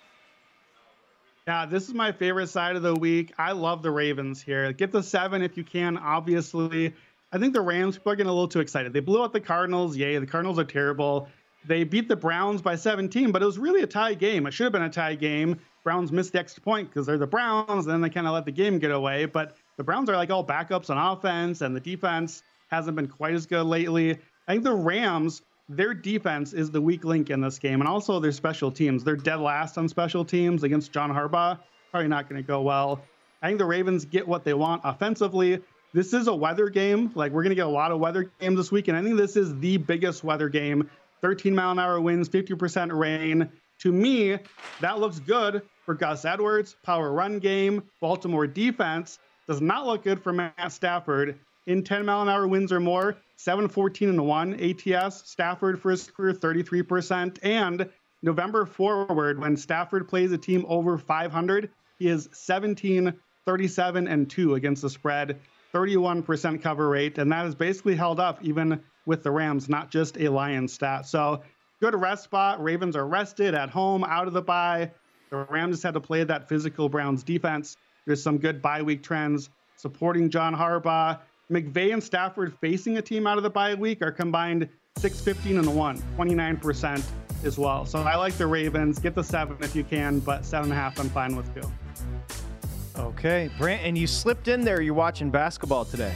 Yeah, 1.48 1.64
this 1.64 1.88
is 1.88 1.94
my 1.94 2.12
favorite 2.12 2.48
side 2.48 2.76
of 2.76 2.82
the 2.82 2.94
week. 2.94 3.32
I 3.38 3.52
love 3.52 3.82
the 3.82 3.90
Ravens 3.90 4.42
here. 4.42 4.70
Get 4.72 4.92
the 4.92 5.02
seven 5.02 5.42
if 5.42 5.56
you 5.56 5.64
can. 5.64 5.96
Obviously, 5.96 6.92
I 7.32 7.38
think 7.38 7.54
the 7.54 7.60
Rams 7.62 7.96
people 7.96 8.12
are 8.12 8.16
getting 8.16 8.30
a 8.30 8.32
little 8.32 8.48
too 8.48 8.60
excited. 8.60 8.92
They 8.92 9.00
blew 9.00 9.22
out 9.22 9.32
the 9.32 9.40
Cardinals. 9.40 9.96
Yay, 9.96 10.18
the 10.18 10.26
Cardinals 10.26 10.58
are 10.58 10.64
terrible. 10.64 11.28
They 11.64 11.84
beat 11.84 12.08
the 12.08 12.16
Browns 12.16 12.60
by 12.60 12.76
17, 12.76 13.32
but 13.32 13.42
it 13.42 13.46
was 13.46 13.58
really 13.58 13.82
a 13.82 13.86
tie 13.86 14.14
game. 14.14 14.46
It 14.46 14.52
should 14.52 14.64
have 14.64 14.72
been 14.72 14.82
a 14.82 14.90
tie 14.90 15.14
game. 15.14 15.58
Browns 15.84 16.12
missed 16.12 16.32
the 16.32 16.40
extra 16.40 16.62
point 16.62 16.90
because 16.90 17.06
they're 17.06 17.16
the 17.16 17.26
Browns, 17.26 17.86
and 17.86 17.92
then 17.92 18.00
they 18.00 18.10
kind 18.10 18.26
of 18.26 18.34
let 18.34 18.44
the 18.44 18.52
game 18.52 18.78
get 18.78 18.90
away. 18.90 19.24
But 19.24 19.56
the 19.76 19.84
Browns 19.84 20.08
are 20.08 20.16
like 20.16 20.30
all 20.30 20.44
backups 20.44 20.90
on 20.90 20.98
offense, 20.98 21.60
and 21.60 21.76
the 21.76 21.80
defense 21.80 22.42
hasn't 22.68 22.96
been 22.96 23.08
quite 23.08 23.34
as 23.34 23.46
good 23.46 23.64
lately. 23.64 24.12
I 24.48 24.52
think 24.52 24.64
the 24.64 24.72
Rams, 24.72 25.42
their 25.68 25.94
defense 25.94 26.52
is 26.52 26.70
the 26.70 26.80
weak 26.80 27.04
link 27.04 27.30
in 27.30 27.40
this 27.40 27.58
game, 27.58 27.80
and 27.80 27.88
also 27.88 28.18
their 28.18 28.32
special 28.32 28.70
teams. 28.70 29.04
They're 29.04 29.16
dead 29.16 29.40
last 29.40 29.76
on 29.78 29.88
special 29.88 30.24
teams 30.24 30.62
against 30.62 30.92
John 30.92 31.10
Harbaugh. 31.10 31.58
Probably 31.90 32.08
not 32.08 32.28
going 32.28 32.40
to 32.40 32.46
go 32.46 32.62
well. 32.62 33.00
I 33.42 33.48
think 33.48 33.58
the 33.58 33.66
Ravens 33.66 34.04
get 34.04 34.26
what 34.26 34.44
they 34.44 34.54
want 34.54 34.80
offensively. 34.84 35.60
This 35.92 36.12
is 36.12 36.26
a 36.26 36.34
weather 36.34 36.68
game. 36.68 37.12
Like, 37.14 37.32
we're 37.32 37.42
going 37.42 37.50
to 37.50 37.56
get 37.56 37.66
a 37.66 37.70
lot 37.70 37.90
of 37.90 38.00
weather 38.00 38.30
games 38.40 38.56
this 38.56 38.72
week, 38.72 38.88
and 38.88 38.96
I 38.96 39.02
think 39.02 39.16
this 39.16 39.36
is 39.36 39.58
the 39.60 39.76
biggest 39.76 40.24
weather 40.24 40.48
game 40.48 40.90
13 41.22 41.54
mile 41.54 41.72
an 41.72 41.78
hour 41.78 42.00
winds, 42.00 42.28
50% 42.28 42.96
rain. 42.96 43.50
To 43.80 43.92
me, 43.92 44.38
that 44.80 45.00
looks 45.00 45.18
good 45.18 45.62
for 45.84 45.94
Gus 45.94 46.24
Edwards, 46.24 46.76
power 46.82 47.12
run 47.12 47.38
game, 47.38 47.82
Baltimore 48.00 48.46
defense 48.46 49.18
does 49.48 49.60
not 49.60 49.86
look 49.86 50.04
good 50.04 50.22
for 50.22 50.32
Matt 50.32 50.72
Stafford. 50.72 51.38
In 51.66 51.82
10 51.82 52.06
mile 52.06 52.22
an 52.22 52.28
hour 52.28 52.46
winds 52.46 52.70
or 52.72 52.80
more, 52.80 53.16
714 53.36 54.08
and 54.10 54.26
1 54.26 54.54
ATS. 54.54 55.28
Stafford 55.28 55.80
for 55.80 55.90
his 55.90 56.08
career, 56.08 56.32
33%. 56.32 57.38
And 57.42 57.88
November 58.22 58.66
forward, 58.66 59.40
when 59.40 59.56
Stafford 59.56 60.08
plays 60.08 60.32
a 60.32 60.38
team 60.38 60.64
over 60.68 60.96
500, 60.96 61.70
he 61.98 62.08
is 62.08 62.28
17, 62.32 63.12
37, 63.44 64.08
and 64.08 64.30
2 64.30 64.54
against 64.54 64.82
the 64.82 64.90
spread, 64.90 65.40
31% 65.74 66.62
cover 66.62 66.88
rate. 66.88 67.18
And 67.18 67.30
that 67.32 67.46
is 67.46 67.54
basically 67.54 67.96
held 67.96 68.20
up 68.20 68.38
even 68.42 68.80
with 69.06 69.22
the 69.22 69.30
Rams, 69.30 69.68
not 69.68 69.90
just 69.90 70.18
a 70.18 70.28
Lions 70.28 70.72
stat. 70.72 71.06
So 71.06 71.42
good 71.80 71.94
rest 71.94 72.24
spot. 72.24 72.62
Ravens 72.62 72.96
are 72.96 73.06
rested 73.06 73.54
at 73.54 73.70
home, 73.70 74.04
out 74.04 74.26
of 74.26 74.32
the 74.32 74.42
bye. 74.42 74.90
The 75.30 75.38
Rams 75.50 75.76
just 75.76 75.82
had 75.82 75.94
to 75.94 76.00
play 76.00 76.24
that 76.24 76.48
physical 76.48 76.88
Browns 76.88 77.22
defense. 77.22 77.76
There's 78.06 78.22
some 78.22 78.38
good 78.38 78.62
bye 78.62 78.82
week 78.82 79.02
trends 79.02 79.50
supporting 79.76 80.30
John 80.30 80.54
Harbaugh. 80.54 81.18
McVay 81.50 81.92
and 81.92 82.02
Stafford 82.02 82.56
facing 82.60 82.98
a 82.98 83.02
team 83.02 83.26
out 83.26 83.36
of 83.36 83.42
the 83.42 83.50
bye 83.50 83.74
week 83.74 84.00
are 84.00 84.12
combined 84.12 84.68
615 84.98 85.58
and 85.58 85.66
the 85.66 85.70
1, 85.70 86.02
29% 86.16 87.04
as 87.44 87.58
well. 87.58 87.84
So 87.84 88.00
I 88.00 88.16
like 88.16 88.34
the 88.34 88.46
Ravens. 88.46 88.98
Get 88.98 89.14
the 89.14 89.22
seven 89.22 89.56
if 89.60 89.76
you 89.76 89.84
can, 89.84 90.20
but 90.20 90.44
seven 90.44 90.70
and 90.70 90.72
a 90.72 90.76
half 90.76 90.98
I'm 90.98 91.10
fine 91.10 91.36
with 91.36 91.52
too. 91.54 91.70
Okay, 92.96 93.50
Brant, 93.58 93.82
and 93.82 93.98
you 93.98 94.06
slipped 94.06 94.48
in 94.48 94.62
there. 94.62 94.80
You're 94.80 94.94
watching 94.94 95.30
basketball 95.30 95.84
today. 95.84 96.14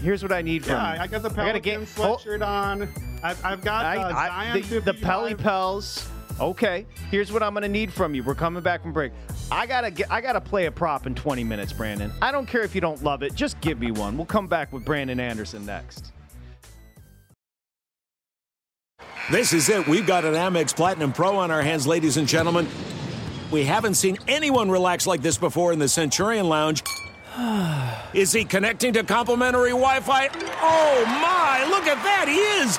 Here's 0.00 0.22
what 0.22 0.30
I 0.30 0.42
need 0.42 0.64
from 0.64 0.74
yeah, 0.74 0.96
you. 0.96 1.00
I 1.00 1.06
got 1.06 1.22
the 1.22 1.30
Pelican 1.30 1.86
sweatshirt 1.86 2.46
on. 2.46 2.82
I've, 3.22 3.42
I've 3.44 3.62
got 3.62 3.96
uh, 3.96 4.00
I, 4.14 4.52
I, 4.52 4.60
the, 4.60 4.80
the 4.80 4.94
Pelly 4.94 5.34
Pels. 5.34 6.06
Okay, 6.38 6.86
here's 7.10 7.32
what 7.32 7.42
I'm 7.42 7.54
gonna 7.54 7.68
need 7.68 7.92
from 7.92 8.14
you. 8.14 8.22
We're 8.22 8.34
coming 8.34 8.62
back 8.62 8.82
from 8.82 8.92
break. 8.92 9.12
I 9.50 9.66
gotta 9.66 9.90
get, 9.90 10.10
I 10.10 10.20
gotta 10.20 10.40
play 10.40 10.66
a 10.66 10.70
prop 10.70 11.06
in 11.06 11.14
20 11.14 11.42
minutes, 11.44 11.72
Brandon. 11.72 12.12
I 12.20 12.30
don't 12.30 12.46
care 12.46 12.62
if 12.62 12.74
you 12.74 12.80
don't 12.80 13.02
love 13.02 13.22
it. 13.22 13.34
Just 13.34 13.58
give 13.60 13.80
me 13.80 13.90
one. 13.90 14.16
We'll 14.16 14.26
come 14.26 14.46
back 14.46 14.72
with 14.72 14.84
Brandon 14.84 15.18
Anderson 15.18 15.64
next. 15.64 16.12
This 19.30 19.52
is 19.52 19.68
it. 19.68 19.86
We've 19.88 20.06
got 20.06 20.24
an 20.24 20.34
Amex 20.34 20.76
Platinum 20.76 21.12
Pro 21.12 21.36
on 21.36 21.50
our 21.50 21.62
hands, 21.62 21.86
ladies 21.86 22.16
and 22.16 22.28
gentlemen. 22.28 22.68
We 23.50 23.64
haven't 23.64 23.94
seen 23.94 24.18
anyone 24.28 24.70
relax 24.70 25.06
like 25.06 25.22
this 25.22 25.38
before 25.38 25.72
in 25.72 25.78
the 25.78 25.88
Centurion 25.88 26.48
Lounge. 26.48 26.82
is 28.14 28.32
he 28.32 28.44
connecting 28.44 28.92
to 28.92 29.02
complimentary 29.04 29.70
Wi-Fi? 29.70 30.28
Oh 30.60 31.04
my! 31.06 31.66
Look 31.70 31.86
at 31.86 32.02
that. 32.04 32.26
He 32.28 32.38
is 32.62 32.78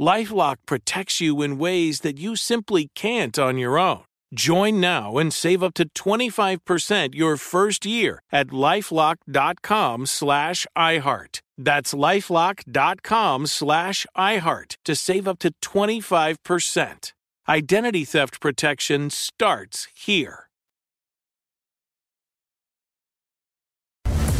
Lifelock 0.00 0.56
protects 0.64 1.20
you 1.20 1.42
in 1.42 1.58
ways 1.58 2.00
that 2.00 2.18
you 2.18 2.34
simply 2.34 2.88
can't 2.94 3.38
on 3.38 3.58
your 3.58 3.78
own. 3.78 4.04
Join 4.34 4.80
now 4.80 5.18
and 5.18 5.30
save 5.30 5.62
up 5.62 5.74
to 5.74 5.88
25% 5.90 7.14
your 7.14 7.36
first 7.36 7.84
year 7.84 8.22
at 8.32 8.48
lifelock.com 8.48 10.06
slash 10.06 10.66
iHeart. 10.74 11.40
That's 11.58 11.92
lifelock.com 11.92 13.46
slash 13.46 14.06
iHeart 14.16 14.76
to 14.86 14.96
save 14.96 15.28
up 15.28 15.38
to 15.40 15.52
25%. 15.60 17.12
Identity 17.46 18.04
theft 18.04 18.40
protection 18.40 19.10
starts 19.10 19.88
here. 19.94 20.48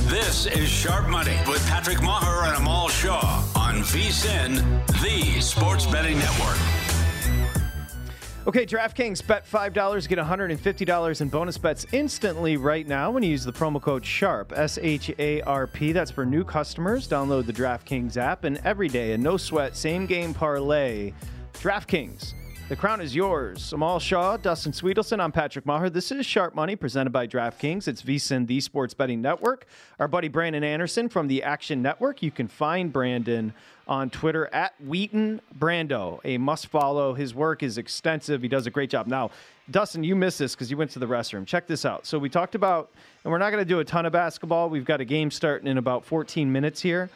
This 0.06 0.46
is 0.46 0.68
Sharp 0.68 1.08
Money 1.08 1.36
with 1.46 1.64
Patrick 1.68 1.98
Meagher 1.98 2.48
and 2.48 2.56
Amal 2.56 2.88
Shah 2.88 3.59
VSiN, 3.82 4.86
the 5.02 5.40
Sports 5.40 5.86
Betting 5.86 6.18
Network. 6.18 6.58
Okay, 8.46 8.64
DraftKings 8.64 9.26
bet 9.26 9.46
$5, 9.46 10.08
get 10.08 10.18
$150 10.18 11.20
in 11.20 11.28
bonus 11.28 11.58
bets 11.58 11.86
instantly 11.92 12.56
right 12.56 12.86
now 12.86 13.10
when 13.10 13.22
you 13.22 13.30
use 13.30 13.44
the 13.44 13.52
promo 13.52 13.80
code 13.80 14.02
SHARP, 14.02 14.52
S 14.56 14.78
H 14.80 15.10
A 15.18 15.42
R 15.42 15.66
P. 15.66 15.92
That's 15.92 16.10
for 16.10 16.24
new 16.24 16.42
customers. 16.42 17.06
Download 17.06 17.44
the 17.44 17.52
DraftKings 17.52 18.16
app 18.16 18.44
and 18.44 18.58
every 18.64 18.88
day 18.88 19.12
a 19.12 19.18
no 19.18 19.36
sweat, 19.36 19.76
same 19.76 20.06
game 20.06 20.32
parlay. 20.32 21.12
DraftKings. 21.54 22.32
The 22.70 22.76
crown 22.76 23.00
is 23.00 23.16
yours. 23.16 23.72
Amal 23.72 23.98
Shah, 23.98 24.36
Dustin 24.36 24.70
Swedelson. 24.70 25.18
I'm 25.18 25.32
Patrick 25.32 25.64
Meagher. 25.64 25.92
This 25.92 26.12
is 26.12 26.24
Sharp 26.24 26.54
Money 26.54 26.76
presented 26.76 27.10
by 27.10 27.26
DraftKings. 27.26 27.88
It's 27.88 28.00
VSiN, 28.00 28.46
the 28.46 28.60
Sports 28.60 28.94
Betting 28.94 29.20
Network. 29.20 29.66
Our 29.98 30.06
buddy 30.06 30.28
Brandon 30.28 30.62
Anderson 30.62 31.08
from 31.08 31.26
the 31.26 31.42
Action 31.42 31.82
Network. 31.82 32.22
You 32.22 32.30
can 32.30 32.46
find 32.46 32.92
Brandon 32.92 33.54
on 33.88 34.08
Twitter 34.08 34.48
at 34.52 34.80
Wheaton 34.86 35.40
Brando. 35.58 36.20
A 36.22 36.38
must 36.38 36.68
follow. 36.68 37.12
His 37.12 37.34
work 37.34 37.64
is 37.64 37.76
extensive. 37.76 38.40
He 38.40 38.46
does 38.46 38.68
a 38.68 38.70
great 38.70 38.90
job. 38.90 39.08
Now, 39.08 39.32
Dustin, 39.68 40.04
you 40.04 40.14
missed 40.14 40.38
this 40.38 40.54
because 40.54 40.70
you 40.70 40.76
went 40.76 40.92
to 40.92 41.00
the 41.00 41.08
restroom. 41.08 41.44
Check 41.44 41.66
this 41.66 41.84
out. 41.84 42.06
So 42.06 42.20
we 42.20 42.28
talked 42.28 42.54
about, 42.54 42.92
and 43.24 43.32
we're 43.32 43.38
not 43.38 43.50
going 43.50 43.64
to 43.64 43.68
do 43.68 43.80
a 43.80 43.84
ton 43.84 44.06
of 44.06 44.12
basketball. 44.12 44.70
We've 44.70 44.84
got 44.84 45.00
a 45.00 45.04
game 45.04 45.32
starting 45.32 45.66
in 45.66 45.76
about 45.76 46.04
14 46.04 46.52
minutes 46.52 46.80
here. 46.80 47.10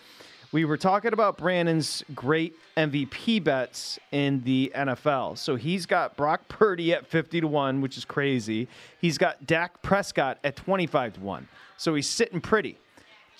We 0.54 0.64
were 0.64 0.76
talking 0.76 1.12
about 1.12 1.36
Brandon's 1.36 2.04
great 2.14 2.54
MVP 2.76 3.42
bets 3.42 3.98
in 4.12 4.40
the 4.44 4.70
NFL. 4.72 5.36
So 5.36 5.56
he's 5.56 5.84
got 5.84 6.16
Brock 6.16 6.46
Purdy 6.46 6.92
at 6.92 7.08
50 7.08 7.40
to 7.40 7.48
1, 7.48 7.80
which 7.80 7.98
is 7.98 8.04
crazy. 8.04 8.68
He's 9.00 9.18
got 9.18 9.48
Dak 9.48 9.82
Prescott 9.82 10.38
at 10.44 10.54
25 10.54 11.14
to 11.14 11.20
1. 11.22 11.48
So 11.76 11.96
he's 11.96 12.08
sitting 12.08 12.40
pretty. 12.40 12.78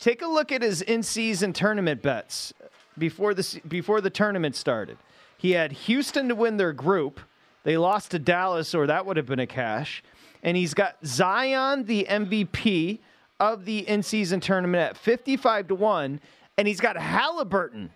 Take 0.01 0.23
a 0.23 0.27
look 0.27 0.51
at 0.51 0.61
his 0.61 0.83
in-season 0.83 1.53
tournament 1.53 2.03
bets 2.03 2.53
before 2.99 3.33
the 3.33 3.61
before 3.69 4.01
the 4.01 4.11
tournament 4.11 4.57
started. 4.57 4.99
He 5.39 5.53
had 5.53 5.71
Houston 5.71 6.29
to 6.31 6.35
win 6.35 6.57
their 6.57 6.73
group. 6.73 7.21
They 7.63 7.77
lost 7.77 8.11
to 8.11 8.19
Dallas 8.19 8.75
or 8.75 8.89
that 8.89 9.07
would 9.07 9.17
have 9.17 9.27
been 9.27 9.39
a 9.39 9.47
cash. 9.47 10.03
And 10.43 10.57
he's 10.57 10.75
got 10.75 10.97
Zion 11.07 11.85
the 11.85 12.09
MVP 12.11 12.99
of 13.39 13.67
the 13.67 13.89
in-season 13.89 14.41
tournament 14.41 14.91
at 14.91 14.97
55 14.97 15.69
to 15.69 15.75
1 15.77 16.21
and 16.57 16.69
he's 16.69 16.81
got 16.81 16.97
Halliburton 16.97 17.91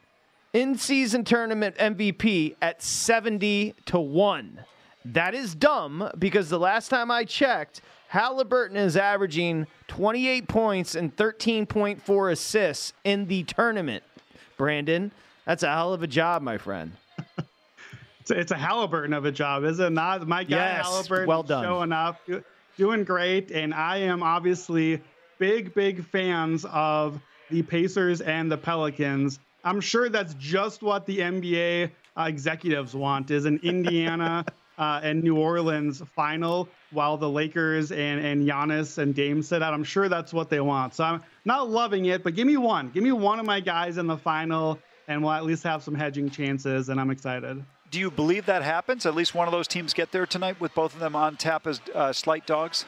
in 0.53 0.77
season 0.77 1.25
tournament 1.25 1.77
MVP 1.77 2.57
at 2.61 2.83
70 2.83 3.75
to 3.87 3.99
1. 3.99 4.61
That 5.05 5.35
is 5.35 5.55
dumb 5.55 6.11
because 6.19 6.49
the 6.49 6.59
last 6.59 6.89
time 6.89 7.11
I 7.11 7.25
checked, 7.25 7.83
Halliburton 8.09 8.77
is 8.77 8.97
averaging 8.97 9.67
28 9.89 10.49
points 10.49 10.95
and 10.95 11.15
13.4 11.15 12.33
assists 12.33 12.93
in 13.05 13.27
the 13.27 13.45
tournament. 13.45 14.03
Brandon, 14.57 15.13
that's 15.45 15.63
a 15.63 15.69
hell 15.69 15.93
of 15.93 16.03
a 16.03 16.07
job, 16.07 16.43
my 16.43 16.59
friend. 16.59 16.93
it's, 18.21 18.31
a, 18.31 18.39
it's 18.39 18.53
a 18.53 18.57
Halliburton 18.57 19.13
of 19.13 19.25
a 19.25 19.33
job, 19.33 19.65
is 19.65 19.79
it 19.79 19.91
not? 19.91 20.27
My 20.27 20.43
guy 20.43 20.57
yes, 20.57 20.87
Halliburton 20.87 21.29
well 21.29 21.43
done. 21.43 21.65
showing 21.65 21.93
up, 21.93 22.21
doing 22.77 23.05
great, 23.05 23.51
and 23.51 23.73
I 23.73 23.99
am 23.99 24.23
obviously 24.23 25.01
big, 25.39 25.75
big 25.75 26.05
fans 26.05 26.65
of 26.67 27.21
the 27.51 27.63
Pacers 27.63 28.21
and 28.21 28.51
the 28.51 28.59
Pelicans. 28.59 29.39
I'm 29.65 29.81
sure 29.81 30.09
that's 30.09 30.35
just 30.35 30.83
what 30.83 31.07
the 31.07 31.19
NBA 31.19 31.91
uh, 32.17 32.23
executives 32.23 32.95
want 32.95 33.31
is 33.31 33.45
an 33.45 33.61
Indiana 33.63 34.45
uh, 34.79 35.01
and 35.03 35.23
New 35.23 35.37
Orleans 35.37 36.03
final 36.15 36.69
while 36.91 37.17
the 37.17 37.29
Lakers 37.29 37.93
and, 37.93 38.25
and 38.25 38.47
Giannis 38.47 38.99
and 38.99 39.15
Dame 39.15 39.43
sit 39.43 39.63
out. 39.63 39.75
I'm 39.75 39.85
sure 39.85 40.09
that's 40.09 40.33
what 40.33 40.49
they 40.49 40.61
want. 40.61 40.95
So 40.95 41.05
I'm 41.05 41.23
not 41.45 41.69
loving 41.69 42.07
it, 42.07 42.23
but 42.23 42.35
give 42.35 42.47
me 42.47 42.57
one. 42.57 42.91
Give 42.91 43.03
me 43.03 43.13
one 43.13 43.39
of 43.41 43.47
my 43.47 43.61
guys 43.61 43.99
in 43.99 44.07
the 44.07 44.17
final, 44.17 44.79
and 45.09 45.23
we'll 45.23 45.33
at 45.33 45.45
least 45.45 45.65
have 45.65 45.83
some 45.83 45.95
hedging 45.95 46.31
chances, 46.31 46.89
and 46.89 47.01
I'm 47.01 47.11
excited. 47.11 47.63
Do 47.91 47.99
you 47.99 48.11
believe 48.11 48.47
that 48.47 48.63
happens? 48.63 49.07
At 49.07 49.15
least 49.15 49.35
one 49.35 49.49
of 49.49 49.53
those 49.53 49.67
teams 49.67 49.95
get 49.95 50.13
there 50.13 50.27
tonight 50.27 50.61
with 50.61 50.75
both 50.75 50.95
of 50.95 51.01
them 51.01 51.17
on 51.17 51.37
tap 51.37 51.67
as 51.67 51.81
uh, 51.95 52.13
slight 52.13 52.47
dogs? 52.47 52.85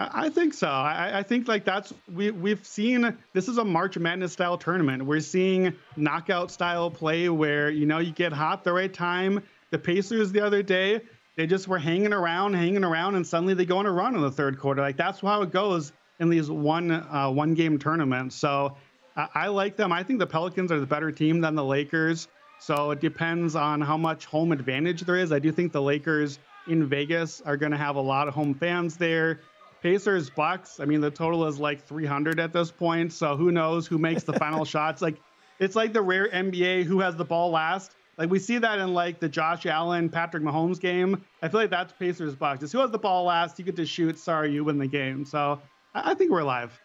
I 0.00 0.28
think 0.30 0.54
so. 0.54 0.68
I, 0.68 1.18
I, 1.18 1.22
think 1.24 1.48
like 1.48 1.64
that's 1.64 1.92
we 2.14 2.30
we've 2.30 2.64
seen 2.64 3.16
this 3.32 3.48
is 3.48 3.58
a 3.58 3.64
March 3.64 3.98
Madness 3.98 4.32
style 4.32 4.56
tournament. 4.56 5.04
We're 5.04 5.18
seeing 5.18 5.74
knockout 5.96 6.52
style 6.52 6.88
play 6.88 7.28
where 7.28 7.68
you 7.68 7.84
know 7.84 7.98
you 7.98 8.12
get 8.12 8.32
hot 8.32 8.62
the 8.62 8.72
right 8.72 8.92
time. 8.94 9.42
The 9.70 9.78
Pacers 9.78 10.30
the 10.30 10.40
other 10.40 10.62
day 10.62 11.00
they 11.38 11.46
just 11.46 11.68
were 11.68 11.78
hanging 11.78 12.12
around, 12.12 12.54
hanging 12.54 12.82
around, 12.82 13.14
and 13.14 13.26
suddenly 13.26 13.54
they 13.54 13.64
go 13.64 13.78
on 13.78 13.86
a 13.86 13.92
run 13.92 14.14
in 14.14 14.20
the 14.20 14.30
third 14.30 14.58
quarter. 14.58 14.82
Like 14.82 14.96
that's 14.96 15.20
how 15.20 15.42
it 15.42 15.52
goes 15.52 15.92
in 16.20 16.28
these 16.28 16.50
one 16.50 16.90
uh, 16.90 17.30
one 17.30 17.54
game 17.54 17.78
tournaments. 17.78 18.36
So 18.36 18.76
I, 19.16 19.28
I 19.34 19.46
like 19.48 19.76
them. 19.76 19.92
I 19.92 20.02
think 20.02 20.18
the 20.18 20.26
Pelicans 20.26 20.70
are 20.70 20.80
the 20.80 20.86
better 20.86 21.10
team 21.10 21.40
than 21.40 21.54
the 21.54 21.64
Lakers. 21.64 22.28
So 22.60 22.90
it 22.90 23.00
depends 23.00 23.54
on 23.54 23.80
how 23.80 23.96
much 23.96 24.26
home 24.26 24.50
advantage 24.50 25.02
there 25.02 25.16
is. 25.16 25.32
I 25.32 25.38
do 25.38 25.52
think 25.52 25.72
the 25.72 25.82
Lakers 25.82 26.40
in 26.66 26.86
Vegas 26.86 27.40
are 27.42 27.56
going 27.56 27.72
to 27.72 27.78
have 27.78 27.94
a 27.96 28.00
lot 28.00 28.26
of 28.26 28.34
home 28.34 28.52
fans 28.52 28.96
there. 28.96 29.40
Pacers 29.82 30.30
Bucks. 30.30 30.80
I 30.80 30.84
mean, 30.84 31.00
the 31.00 31.10
total 31.10 31.46
is 31.46 31.58
like 31.58 31.86
300 31.86 32.40
at 32.40 32.52
this 32.52 32.70
point. 32.70 33.12
So 33.12 33.36
who 33.36 33.52
knows 33.52 33.86
who 33.86 33.98
makes 33.98 34.24
the 34.24 34.32
final 34.32 34.64
shots? 34.66 35.02
Like, 35.02 35.16
it's 35.58 35.76
like 35.76 35.92
the 35.92 36.02
rare 36.02 36.28
NBA 36.28 36.84
who 36.84 37.00
has 37.00 37.16
the 37.16 37.24
ball 37.24 37.50
last. 37.50 37.92
Like 38.16 38.30
we 38.30 38.40
see 38.40 38.58
that 38.58 38.80
in 38.80 38.94
like 38.94 39.20
the 39.20 39.28
Josh 39.28 39.64
Allen 39.64 40.08
Patrick 40.08 40.42
Mahomes 40.42 40.80
game. 40.80 41.24
I 41.40 41.48
feel 41.48 41.60
like 41.60 41.70
that's 41.70 41.92
Pacers 41.92 42.34
Bucks. 42.34 42.62
It's 42.64 42.72
who 42.72 42.80
has 42.80 42.90
the 42.90 42.98
ball 42.98 43.24
last. 43.24 43.58
You 43.58 43.64
get 43.64 43.76
to 43.76 43.86
shoot. 43.86 44.18
Sorry, 44.18 44.52
you 44.52 44.64
win 44.64 44.78
the 44.78 44.88
game. 44.88 45.24
So 45.24 45.60
I, 45.94 46.10
I 46.10 46.14
think 46.14 46.32
we're 46.32 46.42
live. 46.42 46.78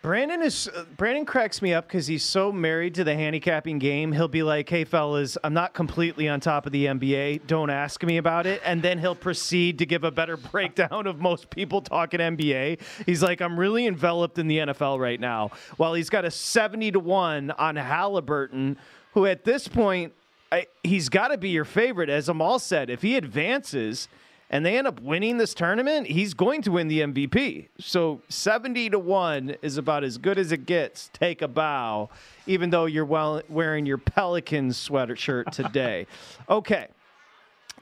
Brandon 0.00 0.42
is 0.42 0.68
uh, 0.68 0.84
Brandon 0.96 1.24
cracks 1.24 1.60
me 1.60 1.74
up 1.74 1.88
because 1.88 2.06
he's 2.06 2.22
so 2.22 2.52
married 2.52 2.94
to 2.94 3.04
the 3.04 3.16
handicapping 3.16 3.80
game. 3.80 4.12
He'll 4.12 4.28
be 4.28 4.44
like, 4.44 4.68
"Hey, 4.68 4.84
fellas, 4.84 5.36
I'm 5.42 5.54
not 5.54 5.74
completely 5.74 6.28
on 6.28 6.38
top 6.38 6.66
of 6.66 6.72
the 6.72 6.86
NBA. 6.86 7.48
Don't 7.48 7.68
ask 7.68 8.04
me 8.04 8.16
about 8.16 8.46
it." 8.46 8.62
And 8.64 8.80
then 8.80 9.00
he'll 9.00 9.16
proceed 9.16 9.78
to 9.78 9.86
give 9.86 10.04
a 10.04 10.12
better 10.12 10.36
breakdown 10.52 11.08
of 11.08 11.20
most 11.20 11.50
people 11.50 11.80
talking 11.80 12.20
NBA. 12.20 12.80
He's 13.06 13.24
like, 13.24 13.40
"I'm 13.40 13.58
really 13.58 13.88
enveloped 13.88 14.38
in 14.38 14.46
the 14.46 14.58
NFL 14.58 15.00
right 15.00 15.18
now." 15.18 15.50
While 15.78 15.94
he's 15.94 16.10
got 16.10 16.24
a 16.24 16.30
70 16.30 16.92
to 16.92 17.00
one 17.00 17.50
on 17.50 17.74
Halliburton, 17.74 18.76
who 19.14 19.26
at 19.26 19.42
this 19.44 19.66
point, 19.66 20.12
I, 20.52 20.68
he's 20.84 21.08
got 21.08 21.28
to 21.28 21.38
be 21.38 21.48
your 21.48 21.64
favorite. 21.64 22.08
As 22.08 22.28
Amal 22.28 22.60
said, 22.60 22.88
if 22.88 23.02
he 23.02 23.16
advances 23.16 24.06
and 24.50 24.64
they 24.64 24.78
end 24.78 24.86
up 24.86 25.00
winning 25.00 25.36
this 25.36 25.52
tournament, 25.52 26.06
he's 26.06 26.32
going 26.34 26.62
to 26.62 26.72
win 26.72 26.88
the 26.88 27.00
MVP. 27.00 27.68
So 27.78 28.22
70 28.28 28.90
to 28.90 28.98
1 28.98 29.56
is 29.62 29.76
about 29.76 30.04
as 30.04 30.16
good 30.16 30.38
as 30.38 30.52
it 30.52 30.64
gets. 30.64 31.10
Take 31.12 31.42
a 31.42 31.48
bow, 31.48 32.08
even 32.46 32.70
though 32.70 32.86
you're 32.86 33.04
well, 33.04 33.42
wearing 33.48 33.84
your 33.84 33.98
Pelicans 33.98 34.76
sweater 34.76 35.16
shirt 35.16 35.52
today. 35.52 36.06
okay. 36.48 36.88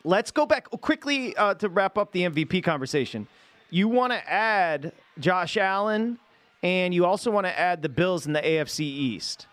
Let's 0.02 0.30
go 0.30 0.46
back 0.46 0.70
quickly 0.70 1.36
uh, 1.36 1.54
to 1.54 1.68
wrap 1.68 1.98
up 1.98 2.12
the 2.12 2.22
MVP 2.22 2.62
conversation. 2.62 3.26
You 3.70 3.88
want 3.88 4.12
to 4.12 4.30
add 4.30 4.92
Josh 5.18 5.56
Allen, 5.56 6.18
and 6.62 6.94
you 6.94 7.04
also 7.04 7.30
want 7.30 7.46
to 7.46 7.58
add 7.58 7.82
the 7.82 7.88
Bills 7.88 8.26
in 8.26 8.32
the 8.32 8.40
AFC 8.40 8.80
East. 8.80 9.46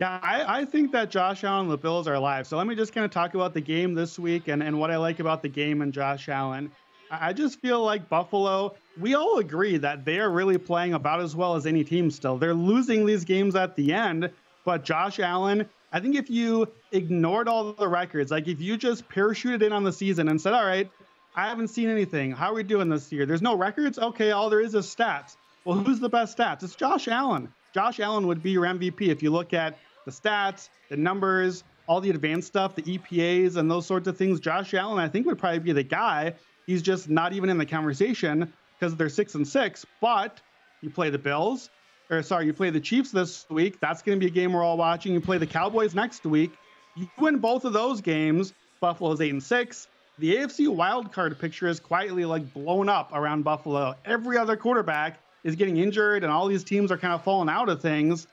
Yeah, 0.00 0.18
I, 0.22 0.60
I, 0.60 0.64
think 0.64 0.90
that 0.90 1.08
Josh 1.08 1.44
Allen 1.44 1.62
and 1.62 1.70
the 1.70 1.76
Bills 1.76 2.08
are 2.08 2.14
alive. 2.14 2.48
So 2.48 2.56
let 2.56 2.66
me 2.66 2.74
just 2.74 2.92
kind 2.92 3.04
of 3.04 3.12
talk 3.12 3.34
about 3.34 3.54
the 3.54 3.60
game 3.60 3.94
this 3.94 4.18
week 4.18 4.48
and, 4.48 4.60
and 4.60 4.80
what 4.80 4.90
I 4.90 4.96
like 4.96 5.20
about 5.20 5.40
the 5.40 5.48
game 5.48 5.82
and 5.82 5.92
Josh 5.92 6.28
Allen. 6.28 6.72
I 7.12 7.32
just 7.32 7.60
feel 7.60 7.80
like 7.82 8.08
Buffalo, 8.08 8.74
we 8.98 9.14
all 9.14 9.38
agree 9.38 9.76
that 9.76 10.04
they 10.04 10.18
are 10.18 10.30
really 10.30 10.58
playing 10.58 10.94
about 10.94 11.20
as 11.20 11.36
well 11.36 11.54
as 11.54 11.64
any 11.64 11.84
team 11.84 12.10
still. 12.10 12.38
They're 12.38 12.54
losing 12.54 13.06
these 13.06 13.24
games 13.24 13.54
at 13.54 13.76
the 13.76 13.92
end, 13.92 14.30
but 14.64 14.84
Josh 14.84 15.20
Allen, 15.20 15.68
I 15.92 16.00
think 16.00 16.16
if 16.16 16.28
you 16.28 16.66
ignored 16.90 17.46
all 17.46 17.72
the 17.72 17.86
records, 17.86 18.32
like 18.32 18.48
if 18.48 18.60
you 18.60 18.76
just 18.76 19.08
parachuted 19.08 19.62
in 19.62 19.72
on 19.72 19.84
the 19.84 19.92
season 19.92 20.28
and 20.28 20.40
said, 20.40 20.54
all 20.54 20.66
right, 20.66 20.90
I 21.36 21.46
haven't 21.46 21.68
seen 21.68 21.88
anything. 21.88 22.32
How 22.32 22.50
are 22.50 22.54
we 22.54 22.64
doing 22.64 22.88
this 22.88 23.12
year? 23.12 23.26
There's 23.26 23.42
no 23.42 23.56
records? 23.56 23.98
Okay, 23.98 24.32
all 24.32 24.50
there 24.50 24.60
is 24.60 24.74
is 24.74 24.86
stats. 24.86 25.36
Well, 25.64 25.78
who's 25.78 26.00
the 26.00 26.08
best 26.08 26.36
stats? 26.36 26.64
It's 26.64 26.74
Josh 26.74 27.06
Allen. 27.06 27.52
Josh 27.74 27.98
Allen 27.98 28.28
would 28.28 28.40
be 28.42 28.52
your 28.52 28.62
MVP 28.62 29.08
if 29.08 29.20
you 29.20 29.30
look 29.30 29.52
at 29.52 29.76
the 30.04 30.12
stats, 30.12 30.68
the 30.90 30.96
numbers, 30.96 31.64
all 31.88 32.00
the 32.00 32.10
advanced 32.10 32.46
stuff, 32.46 32.76
the 32.76 32.82
EPAs, 32.82 33.56
and 33.56 33.68
those 33.68 33.84
sorts 33.84 34.06
of 34.06 34.16
things. 34.16 34.38
Josh 34.38 34.72
Allen, 34.74 34.98
I 34.98 35.08
think, 35.08 35.26
would 35.26 35.38
probably 35.38 35.58
be 35.58 35.72
the 35.72 35.82
guy. 35.82 36.34
He's 36.66 36.82
just 36.82 37.10
not 37.10 37.32
even 37.32 37.50
in 37.50 37.58
the 37.58 37.66
conversation 37.66 38.52
because 38.78 38.94
they're 38.94 39.08
six 39.08 39.34
and 39.34 39.46
six. 39.46 39.84
But 40.00 40.40
you 40.82 40.90
play 40.90 41.10
the 41.10 41.18
Bills, 41.18 41.68
or 42.10 42.22
sorry, 42.22 42.46
you 42.46 42.52
play 42.52 42.70
the 42.70 42.80
Chiefs 42.80 43.10
this 43.10 43.44
week. 43.50 43.80
That's 43.80 44.02
going 44.02 44.18
to 44.18 44.24
be 44.24 44.30
a 44.30 44.34
game 44.34 44.52
we're 44.52 44.62
all 44.62 44.76
watching. 44.76 45.12
You 45.12 45.20
play 45.20 45.38
the 45.38 45.46
Cowboys 45.46 45.94
next 45.94 46.24
week. 46.24 46.52
You 46.96 47.08
win 47.18 47.38
both 47.38 47.64
of 47.64 47.72
those 47.72 48.00
games. 48.00 48.54
Buffalo's 48.80 49.20
eight 49.20 49.32
and 49.32 49.42
six. 49.42 49.88
The 50.18 50.36
AFC 50.36 50.68
wildcard 50.68 51.40
picture 51.40 51.66
is 51.66 51.80
quietly 51.80 52.24
like 52.24 52.54
blown 52.54 52.88
up 52.88 53.10
around 53.12 53.42
Buffalo. 53.42 53.96
Every 54.04 54.38
other 54.38 54.56
quarterback 54.56 55.18
is 55.44 55.54
getting 55.56 55.76
injured, 55.76 56.24
and 56.24 56.32
all 56.32 56.48
these 56.48 56.64
teams 56.64 56.90
are 56.90 56.98
kind 56.98 57.12
of 57.12 57.22
falling 57.22 57.48
out 57.48 57.68
of 57.68 57.80
things. 57.80 58.26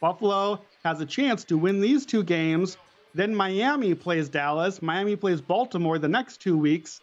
Buffalo 0.00 0.62
has 0.84 1.00
a 1.00 1.06
chance 1.06 1.44
to 1.44 1.58
win 1.58 1.80
these 1.80 2.06
two 2.06 2.22
games. 2.22 2.76
Then 3.14 3.34
Miami 3.34 3.94
plays 3.94 4.28
Dallas. 4.28 4.80
Miami 4.80 5.16
plays 5.16 5.40
Baltimore 5.40 5.98
the 5.98 6.08
next 6.08 6.40
two 6.40 6.56
weeks. 6.56 7.00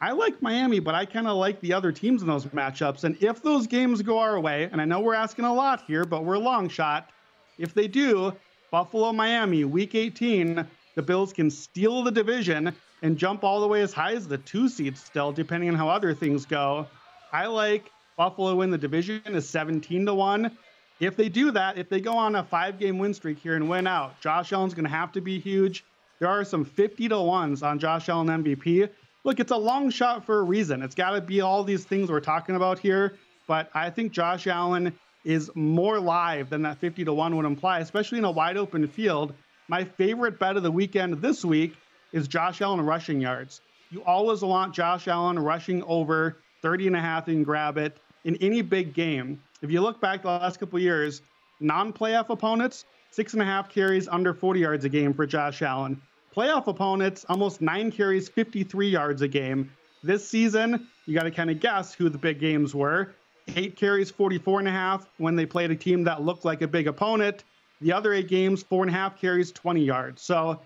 I 0.00 0.12
like 0.12 0.42
Miami, 0.42 0.80
but 0.80 0.94
I 0.94 1.04
kind 1.04 1.28
of 1.28 1.36
like 1.36 1.60
the 1.60 1.72
other 1.72 1.92
teams 1.92 2.22
in 2.22 2.28
those 2.28 2.46
matchups. 2.46 3.04
And 3.04 3.22
if 3.22 3.42
those 3.42 3.66
games 3.66 4.02
go 4.02 4.18
our 4.18 4.40
way, 4.40 4.68
and 4.70 4.80
I 4.80 4.84
know 4.84 5.00
we're 5.00 5.14
asking 5.14 5.44
a 5.44 5.54
lot 5.54 5.84
here, 5.86 6.04
but 6.04 6.24
we're 6.24 6.34
a 6.34 6.40
long 6.40 6.68
shot. 6.68 7.10
If 7.58 7.72
they 7.72 7.86
do, 7.86 8.34
Buffalo, 8.70 9.12
Miami, 9.12 9.64
week 9.64 9.94
18, 9.94 10.66
the 10.96 11.02
Bills 11.02 11.32
can 11.32 11.50
steal 11.50 12.02
the 12.02 12.10
division 12.10 12.74
and 13.02 13.16
jump 13.16 13.44
all 13.44 13.60
the 13.60 13.68
way 13.68 13.82
as 13.82 13.92
high 13.92 14.14
as 14.14 14.26
the 14.26 14.38
two 14.38 14.68
seed 14.68 14.98
still, 14.98 15.30
depending 15.30 15.68
on 15.68 15.76
how 15.76 15.88
other 15.88 16.14
things 16.14 16.44
go. 16.44 16.86
I 17.32 17.46
like 17.46 17.90
Buffalo 18.16 18.60
in 18.62 18.70
the 18.70 18.78
division 18.78 19.20
is 19.26 19.48
17 19.48 20.06
to 20.06 20.14
1. 20.14 20.56
If 21.00 21.16
they 21.16 21.28
do 21.28 21.50
that, 21.50 21.76
if 21.76 21.88
they 21.88 22.00
go 22.00 22.16
on 22.16 22.36
a 22.36 22.44
five 22.44 22.78
game 22.78 22.98
win 22.98 23.12
streak 23.12 23.38
here 23.38 23.56
and 23.56 23.68
win 23.68 23.86
out, 23.86 24.20
Josh 24.20 24.52
Allen's 24.52 24.74
going 24.74 24.84
to 24.84 24.90
have 24.90 25.10
to 25.12 25.20
be 25.20 25.40
huge. 25.40 25.84
There 26.20 26.28
are 26.28 26.44
some 26.44 26.64
50 26.64 27.08
to 27.08 27.14
1s 27.16 27.62
on 27.64 27.78
Josh 27.78 28.08
Allen 28.08 28.28
MVP. 28.28 28.88
Look, 29.24 29.40
it's 29.40 29.50
a 29.50 29.56
long 29.56 29.90
shot 29.90 30.24
for 30.24 30.38
a 30.38 30.42
reason. 30.42 30.82
It's 30.82 30.94
got 30.94 31.10
to 31.10 31.20
be 31.20 31.40
all 31.40 31.64
these 31.64 31.84
things 31.84 32.10
we're 32.10 32.20
talking 32.20 32.54
about 32.54 32.78
here. 32.78 33.14
But 33.48 33.68
I 33.74 33.90
think 33.90 34.12
Josh 34.12 34.46
Allen 34.46 34.96
is 35.24 35.50
more 35.54 35.98
live 35.98 36.50
than 36.50 36.62
that 36.62 36.78
50 36.78 37.04
to 37.06 37.12
1 37.12 37.36
would 37.36 37.46
imply, 37.46 37.80
especially 37.80 38.18
in 38.18 38.24
a 38.24 38.30
wide 38.30 38.56
open 38.56 38.86
field. 38.86 39.34
My 39.66 39.82
favorite 39.82 40.38
bet 40.38 40.56
of 40.56 40.62
the 40.62 40.70
weekend 40.70 41.20
this 41.20 41.44
week 41.44 41.74
is 42.12 42.28
Josh 42.28 42.60
Allen 42.60 42.80
rushing 42.80 43.20
yards. 43.20 43.60
You 43.90 44.04
always 44.04 44.42
want 44.42 44.74
Josh 44.74 45.08
Allen 45.08 45.38
rushing 45.38 45.82
over 45.82 46.36
30 46.62 46.88
and 46.88 46.96
a 46.96 47.00
half 47.00 47.28
and 47.28 47.44
grab 47.44 47.76
it 47.76 47.98
in 48.24 48.36
any 48.36 48.62
big 48.62 48.94
game. 48.94 49.40
If 49.62 49.70
you 49.70 49.80
look 49.80 50.00
back 50.00 50.22
the 50.22 50.28
last 50.28 50.58
couple 50.58 50.78
years, 50.78 51.22
non-playoff 51.60 52.30
opponents, 52.30 52.84
six 53.10 53.32
and 53.32 53.42
a 53.42 53.44
half 53.44 53.68
carries 53.68 54.08
under 54.08 54.34
40 54.34 54.60
yards 54.60 54.84
a 54.84 54.88
game 54.88 55.14
for 55.14 55.26
Josh 55.26 55.62
Allen. 55.62 56.00
Playoff 56.34 56.66
opponents, 56.66 57.24
almost 57.28 57.60
nine 57.60 57.92
carries, 57.92 58.28
53 58.28 58.88
yards 58.88 59.22
a 59.22 59.28
game. 59.28 59.70
This 60.02 60.28
season, 60.28 60.88
you 61.06 61.14
got 61.14 61.22
to 61.22 61.30
kind 61.30 61.50
of 61.50 61.60
guess 61.60 61.94
who 61.94 62.08
the 62.08 62.18
big 62.18 62.40
games 62.40 62.74
were. 62.74 63.14
Eight 63.56 63.76
carries, 63.76 64.10
44 64.10 64.60
and 64.60 64.68
a 64.68 64.72
half 64.72 65.08
when 65.18 65.36
they 65.36 65.46
played 65.46 65.70
a 65.70 65.76
team 65.76 66.02
that 66.04 66.22
looked 66.22 66.44
like 66.44 66.62
a 66.62 66.68
big 66.68 66.88
opponent. 66.88 67.44
The 67.80 67.92
other 67.92 68.12
eight 68.12 68.28
games, 68.28 68.62
four 68.62 68.82
and 68.82 68.90
a 68.90 68.94
half 68.94 69.20
carries, 69.20 69.52
20 69.52 69.84
yards. 69.84 70.22
So 70.22 70.60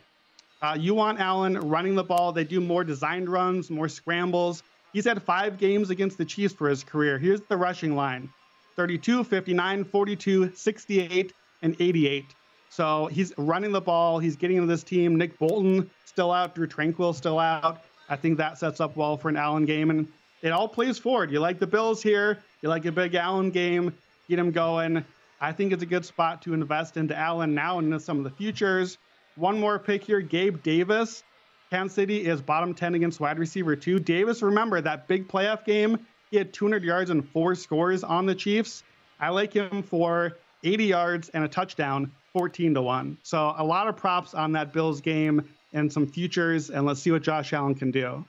uh, 0.62 0.76
you 0.78 0.94
want 0.94 1.20
Allen 1.20 1.58
running 1.58 1.94
the 1.94 2.04
ball. 2.04 2.32
They 2.32 2.44
do 2.44 2.60
more 2.60 2.84
designed 2.84 3.28
runs, 3.28 3.70
more 3.70 3.88
scrambles. 3.88 4.62
He's 4.92 5.04
had 5.04 5.22
five 5.22 5.58
games 5.58 5.90
against 5.90 6.18
the 6.18 6.24
Chiefs 6.24 6.54
for 6.54 6.68
his 6.68 6.82
career. 6.82 7.18
Here's 7.18 7.40
the 7.42 7.56
rushing 7.56 7.94
line 7.94 8.30
32, 8.76 9.24
59, 9.24 9.84
42, 9.84 10.52
68, 10.54 11.32
and 11.62 11.76
88. 11.80 12.24
So 12.70 13.06
he's 13.06 13.32
running 13.36 13.72
the 13.72 13.80
ball. 13.80 14.18
He's 14.18 14.36
getting 14.36 14.56
into 14.56 14.68
this 14.68 14.84
team. 14.84 15.16
Nick 15.16 15.38
Bolton 15.38 15.90
still 16.04 16.32
out. 16.32 16.54
Drue 16.54 16.66
Tranquill 16.66 17.14
still 17.14 17.38
out. 17.38 17.82
I 18.08 18.16
think 18.16 18.38
that 18.38 18.58
sets 18.58 18.80
up 18.80 18.96
well 18.96 19.16
for 19.16 19.28
an 19.28 19.36
Allen 19.36 19.64
game. 19.64 19.90
And 19.90 20.06
it 20.42 20.50
all 20.50 20.68
plays 20.68 20.98
forward. 20.98 21.30
You 21.30 21.40
like 21.40 21.58
the 21.58 21.66
Bills 21.66 22.02
here. 22.02 22.38
You 22.62 22.68
like 22.68 22.84
a 22.84 22.92
big 22.92 23.14
Allen 23.14 23.50
game. 23.50 23.94
Get 24.28 24.38
him 24.38 24.52
going. 24.52 25.04
I 25.40 25.52
think 25.52 25.72
it's 25.72 25.82
a 25.82 25.86
good 25.86 26.04
spot 26.04 26.42
to 26.42 26.54
invest 26.54 26.96
into 26.96 27.16
Allen 27.16 27.54
now 27.54 27.78
and 27.78 27.86
into 27.86 28.00
some 28.00 28.18
of 28.18 28.24
the 28.24 28.30
futures. 28.30 28.98
One 29.36 29.60
more 29.60 29.78
pick 29.78 30.04
here 30.04 30.20
Gabe 30.20 30.62
Davis. 30.62 31.22
Kansas 31.70 31.94
City 31.94 32.26
is 32.26 32.40
bottom 32.40 32.74
10 32.74 32.94
against 32.94 33.20
wide 33.20 33.38
receiver 33.38 33.76
two. 33.76 33.98
Davis, 33.98 34.42
remember 34.42 34.80
that 34.80 35.06
big 35.08 35.28
playoff 35.28 35.64
game 35.64 35.98
he 36.30 36.36
had 36.36 36.52
200 36.52 36.84
yards 36.84 37.10
and 37.10 37.26
four 37.28 37.54
scores 37.54 38.04
on 38.04 38.26
the 38.26 38.34
Chiefs. 38.34 38.82
I 39.20 39.30
like 39.30 39.52
him 39.52 39.82
for 39.82 40.36
80 40.62 40.84
yards 40.84 41.28
and 41.30 41.44
a 41.44 41.48
touchdown, 41.48 42.12
14 42.32 42.74
to 42.74 42.82
1. 42.82 43.18
So 43.22 43.54
a 43.56 43.64
lot 43.64 43.88
of 43.88 43.96
props 43.96 44.34
on 44.34 44.52
that 44.52 44.72
Bills 44.72 45.00
game 45.00 45.48
and 45.72 45.92
some 45.92 46.06
futures, 46.06 46.70
and 46.70 46.86
let's 46.86 47.00
see 47.00 47.10
what 47.10 47.22
Josh 47.22 47.52
Allen 47.52 47.74
can 47.74 47.90
do. 47.90 48.24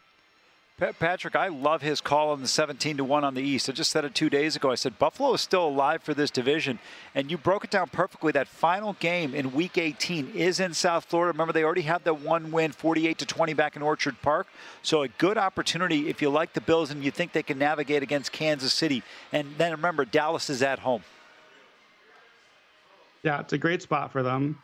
Patrick, 0.79 1.35
I 1.35 1.49
love 1.49 1.81
his 1.81 1.99
call 1.99 2.29
on 2.29 2.41
the 2.41 2.47
17 2.47 2.97
to 2.97 3.03
1 3.03 3.23
on 3.25 3.33
the 3.33 3.41
East. 3.41 3.69
I 3.69 3.73
just 3.73 3.91
said 3.91 4.05
it 4.05 4.15
two 4.15 4.29
days 4.29 4.55
ago. 4.55 4.71
I 4.71 4.75
said 4.75 4.97
Buffalo 4.97 5.33
is 5.33 5.41
still 5.41 5.67
alive 5.67 6.01
for 6.01 6.13
this 6.13 6.31
division, 6.31 6.79
and 7.13 7.29
you 7.29 7.37
broke 7.37 7.65
it 7.65 7.69
down 7.69 7.89
perfectly. 7.89 8.31
That 8.31 8.47
final 8.47 8.93
game 8.93 9.35
in 9.35 9.51
Week 9.51 9.77
18 9.77 10.31
is 10.33 10.61
in 10.61 10.73
South 10.73 11.03
Florida. 11.03 11.33
Remember, 11.33 11.51
they 11.51 11.65
already 11.65 11.81
had 11.81 12.05
that 12.05 12.21
one 12.21 12.51
win, 12.51 12.71
48 12.71 13.17
to 13.17 13.25
20, 13.25 13.53
back 13.53 13.75
in 13.75 13.81
Orchard 13.81 14.21
Park. 14.21 14.47
So 14.81 15.01
a 15.01 15.09
good 15.09 15.37
opportunity 15.37 16.07
if 16.07 16.21
you 16.21 16.29
like 16.29 16.53
the 16.53 16.61
Bills 16.61 16.91
and 16.91 17.03
you 17.03 17.11
think 17.11 17.33
they 17.33 17.43
can 17.43 17.59
navigate 17.59 18.01
against 18.01 18.31
Kansas 18.31 18.71
City. 18.71 19.03
And 19.33 19.55
then 19.57 19.71
remember, 19.71 20.05
Dallas 20.05 20.49
is 20.49 20.63
at 20.63 20.79
home. 20.79 21.03
Yeah, 23.23 23.41
it's 23.41 23.51
a 23.51 23.57
great 23.57 23.81
spot 23.81 24.13
for 24.13 24.23
them. 24.23 24.59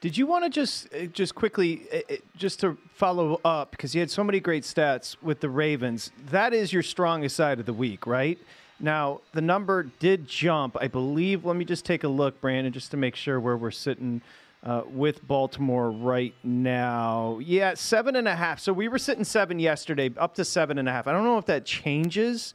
Did 0.00 0.16
you 0.16 0.26
want 0.26 0.44
to 0.44 0.50
just 0.50 0.88
uh, 0.94 1.06
just 1.06 1.34
quickly 1.34 1.82
uh, 1.92 1.96
uh, 2.10 2.16
just 2.34 2.60
to 2.60 2.78
follow 2.94 3.38
up 3.44 3.70
because 3.70 3.94
you 3.94 4.00
had 4.00 4.10
so 4.10 4.24
many 4.24 4.40
great 4.40 4.62
stats 4.62 5.14
with 5.20 5.40
the 5.40 5.50
Ravens? 5.50 6.10
That 6.30 6.54
is 6.54 6.72
your 6.72 6.82
strongest 6.82 7.36
side 7.36 7.60
of 7.60 7.66
the 7.66 7.74
week, 7.74 8.06
right? 8.06 8.38
Now 8.78 9.20
the 9.34 9.42
number 9.42 9.82
did 9.98 10.26
jump, 10.26 10.78
I 10.80 10.88
believe. 10.88 11.44
Let 11.44 11.56
me 11.56 11.66
just 11.66 11.84
take 11.84 12.02
a 12.02 12.08
look, 12.08 12.40
Brandon, 12.40 12.72
just 12.72 12.90
to 12.92 12.96
make 12.96 13.14
sure 13.14 13.38
where 13.38 13.58
we're 13.58 13.70
sitting 13.70 14.22
uh, 14.64 14.84
with 14.86 15.26
Baltimore 15.26 15.90
right 15.90 16.34
now. 16.42 17.38
Yeah, 17.42 17.74
seven 17.74 18.16
and 18.16 18.26
a 18.26 18.34
half. 18.34 18.58
So 18.58 18.72
we 18.72 18.88
were 18.88 18.98
sitting 18.98 19.24
seven 19.24 19.58
yesterday, 19.58 20.10
up 20.16 20.34
to 20.36 20.46
seven 20.46 20.78
and 20.78 20.88
a 20.88 20.92
half. 20.92 21.08
I 21.08 21.12
don't 21.12 21.24
know 21.24 21.36
if 21.36 21.46
that 21.46 21.66
changes 21.66 22.54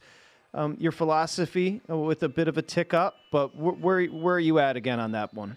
um, 0.52 0.76
your 0.80 0.92
philosophy 0.92 1.80
with 1.86 2.24
a 2.24 2.28
bit 2.28 2.48
of 2.48 2.58
a 2.58 2.62
tick 2.62 2.92
up, 2.92 3.18
but 3.30 3.48
wh- 3.50 3.80
where 3.80 4.04
where 4.06 4.34
are 4.34 4.40
you 4.40 4.58
at 4.58 4.76
again 4.76 4.98
on 4.98 5.12
that 5.12 5.32
one? 5.32 5.56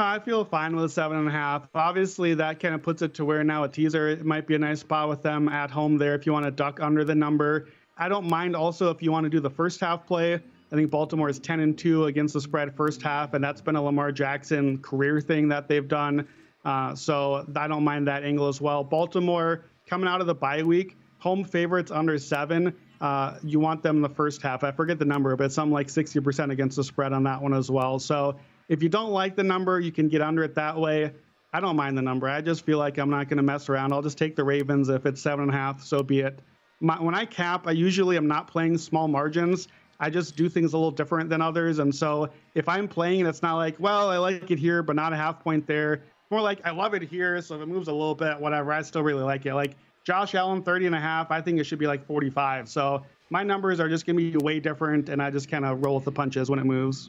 I 0.00 0.20
feel 0.20 0.44
fine 0.44 0.76
with 0.76 0.84
a 0.84 0.88
seven 0.88 1.18
and 1.18 1.26
a 1.26 1.32
half. 1.32 1.68
Obviously, 1.74 2.32
that 2.34 2.60
kind 2.60 2.72
of 2.72 2.82
puts 2.82 3.02
it 3.02 3.14
to 3.14 3.24
where 3.24 3.42
now 3.42 3.64
a 3.64 3.68
teaser 3.68 4.08
it 4.08 4.24
might 4.24 4.46
be 4.46 4.54
a 4.54 4.58
nice 4.58 4.78
spot 4.78 5.08
with 5.08 5.22
them 5.22 5.48
at 5.48 5.72
home 5.72 5.98
there 5.98 6.14
if 6.14 6.24
you 6.24 6.32
want 6.32 6.44
to 6.44 6.52
duck 6.52 6.78
under 6.80 7.02
the 7.02 7.16
number. 7.16 7.66
I 7.96 8.08
don't 8.08 8.30
mind 8.30 8.54
also 8.54 8.90
if 8.90 9.02
you 9.02 9.10
want 9.10 9.24
to 9.24 9.30
do 9.30 9.40
the 9.40 9.50
first 9.50 9.80
half 9.80 10.06
play. 10.06 10.34
I 10.34 10.76
think 10.76 10.88
Baltimore 10.88 11.28
is 11.28 11.40
10 11.40 11.58
and 11.58 11.76
2 11.76 12.04
against 12.04 12.34
the 12.34 12.40
spread 12.40 12.76
first 12.76 13.02
half, 13.02 13.34
and 13.34 13.42
that's 13.42 13.60
been 13.60 13.74
a 13.74 13.82
Lamar 13.82 14.12
Jackson 14.12 14.78
career 14.78 15.20
thing 15.20 15.48
that 15.48 15.66
they've 15.66 15.88
done. 15.88 16.28
Uh, 16.64 16.94
so 16.94 17.44
I 17.56 17.66
don't 17.66 17.82
mind 17.82 18.06
that 18.06 18.22
angle 18.22 18.46
as 18.46 18.60
well. 18.60 18.84
Baltimore 18.84 19.64
coming 19.88 20.08
out 20.08 20.20
of 20.20 20.28
the 20.28 20.34
bye 20.34 20.62
week, 20.62 20.96
home 21.18 21.42
favorites 21.42 21.90
under 21.90 22.18
seven. 22.18 22.72
Uh, 23.00 23.34
you 23.42 23.58
want 23.58 23.82
them 23.82 23.96
in 23.96 24.02
the 24.02 24.08
first 24.08 24.42
half. 24.42 24.62
I 24.62 24.70
forget 24.70 25.00
the 25.00 25.04
number, 25.04 25.34
but 25.34 25.44
it's 25.44 25.56
something 25.56 25.72
like 25.72 25.88
60% 25.88 26.52
against 26.52 26.76
the 26.76 26.84
spread 26.84 27.12
on 27.12 27.24
that 27.24 27.42
one 27.42 27.54
as 27.54 27.68
well. 27.68 27.98
So 27.98 28.38
if 28.68 28.82
you 28.82 28.88
don't 28.88 29.10
like 29.10 29.34
the 29.34 29.42
number, 29.42 29.80
you 29.80 29.90
can 29.90 30.08
get 30.08 30.20
under 30.20 30.44
it 30.44 30.54
that 30.54 30.78
way. 30.78 31.12
I 31.52 31.60
don't 31.60 31.76
mind 31.76 31.96
the 31.96 32.02
number. 32.02 32.28
I 32.28 32.42
just 32.42 32.64
feel 32.64 32.78
like 32.78 32.98
I'm 32.98 33.08
not 33.08 33.28
going 33.28 33.38
to 33.38 33.42
mess 33.42 33.68
around. 33.68 33.92
I'll 33.92 34.02
just 34.02 34.18
take 34.18 34.36
the 34.36 34.44
Ravens. 34.44 34.90
If 34.90 35.06
it's 35.06 35.20
seven 35.20 35.44
and 35.44 35.54
a 35.54 35.56
half, 35.56 35.82
so 35.82 36.02
be 36.02 36.20
it. 36.20 36.40
My, 36.80 37.00
when 37.00 37.14
I 37.14 37.24
cap, 37.24 37.66
I 37.66 37.72
usually 37.72 38.16
am 38.16 38.28
not 38.28 38.46
playing 38.46 38.76
small 38.76 39.08
margins. 39.08 39.68
I 39.98 40.10
just 40.10 40.36
do 40.36 40.48
things 40.48 40.74
a 40.74 40.76
little 40.76 40.90
different 40.90 41.30
than 41.30 41.40
others. 41.40 41.78
And 41.78 41.92
so 41.92 42.28
if 42.54 42.68
I'm 42.68 42.86
playing, 42.86 43.20
and 43.20 43.28
it's 43.28 43.42
not 43.42 43.56
like, 43.56 43.80
well, 43.80 44.10
I 44.10 44.18
like 44.18 44.50
it 44.50 44.58
here, 44.58 44.82
but 44.82 44.94
not 44.94 45.12
a 45.12 45.16
half 45.16 45.42
point 45.42 45.66
there. 45.66 46.02
More 46.30 46.42
like 46.42 46.64
I 46.64 46.70
love 46.70 46.94
it 46.94 47.02
here, 47.02 47.40
so 47.40 47.56
if 47.56 47.62
it 47.62 47.66
moves 47.66 47.88
a 47.88 47.92
little 47.92 48.14
bit, 48.14 48.38
whatever, 48.38 48.70
I 48.70 48.82
still 48.82 49.02
really 49.02 49.22
like 49.22 49.46
it. 49.46 49.54
Like 49.54 49.76
Josh 50.04 50.34
Allen, 50.34 50.62
30 50.62 50.86
and 50.86 50.94
a 50.94 51.00
half, 51.00 51.30
I 51.30 51.40
think 51.40 51.58
it 51.58 51.64
should 51.64 51.78
be 51.78 51.86
like 51.86 52.06
45. 52.06 52.68
So 52.68 53.02
my 53.30 53.42
numbers 53.42 53.80
are 53.80 53.88
just 53.88 54.04
going 54.04 54.16
to 54.16 54.30
be 54.32 54.36
way 54.36 54.60
different, 54.60 55.08
and 55.08 55.22
I 55.22 55.30
just 55.30 55.50
kind 55.50 55.64
of 55.64 55.82
roll 55.82 55.96
with 55.96 56.04
the 56.04 56.12
punches 56.12 56.50
when 56.50 56.58
it 56.58 56.66
moves 56.66 57.08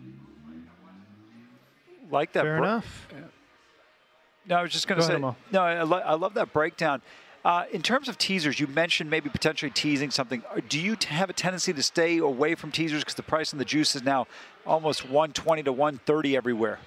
like 2.12 2.34
that. 2.34 2.44
Fair 2.44 2.58
enough. 2.58 3.08
No, 4.48 4.56
I 4.56 4.62
was 4.62 4.72
just 4.72 4.88
going 4.88 5.00
to 5.00 5.06
say. 5.06 5.16
Ahead, 5.16 5.36
no, 5.52 5.62
I, 5.62 5.84
lo- 5.84 6.02
I, 6.04 6.16
love 6.16 6.34
that 6.34 6.52
breakdown. 6.54 7.02
Uh, 7.46 7.66
in 7.72 7.82
terms 7.82 8.10
of 8.10 8.18
teasers, 8.18 8.60
you 8.60 8.68
mentioned 8.68 9.10
maybe 9.10 9.30
potentially 9.30 9.72
teasing 9.72 10.12
something. 10.12 10.44
Uh, 10.50 10.60
do 10.68 10.80
you 10.80 10.98
have 11.08 11.30
a 11.30 11.34
tendency 11.34 11.72
to 11.72 11.84
stay 11.84 12.18
away 12.18 12.56
from 12.56 12.72
teasers 12.72 13.02
because 13.02 13.16
the 13.16 13.24
price 13.24 13.54
on 13.54 13.60
the 13.60 13.66
juice 13.66 13.96
is 13.96 14.04
now 14.04 14.28
almost 14.66 15.04
120 15.04 15.64
to 15.64 15.72
130 15.72 16.36
everywhere? 16.36 16.80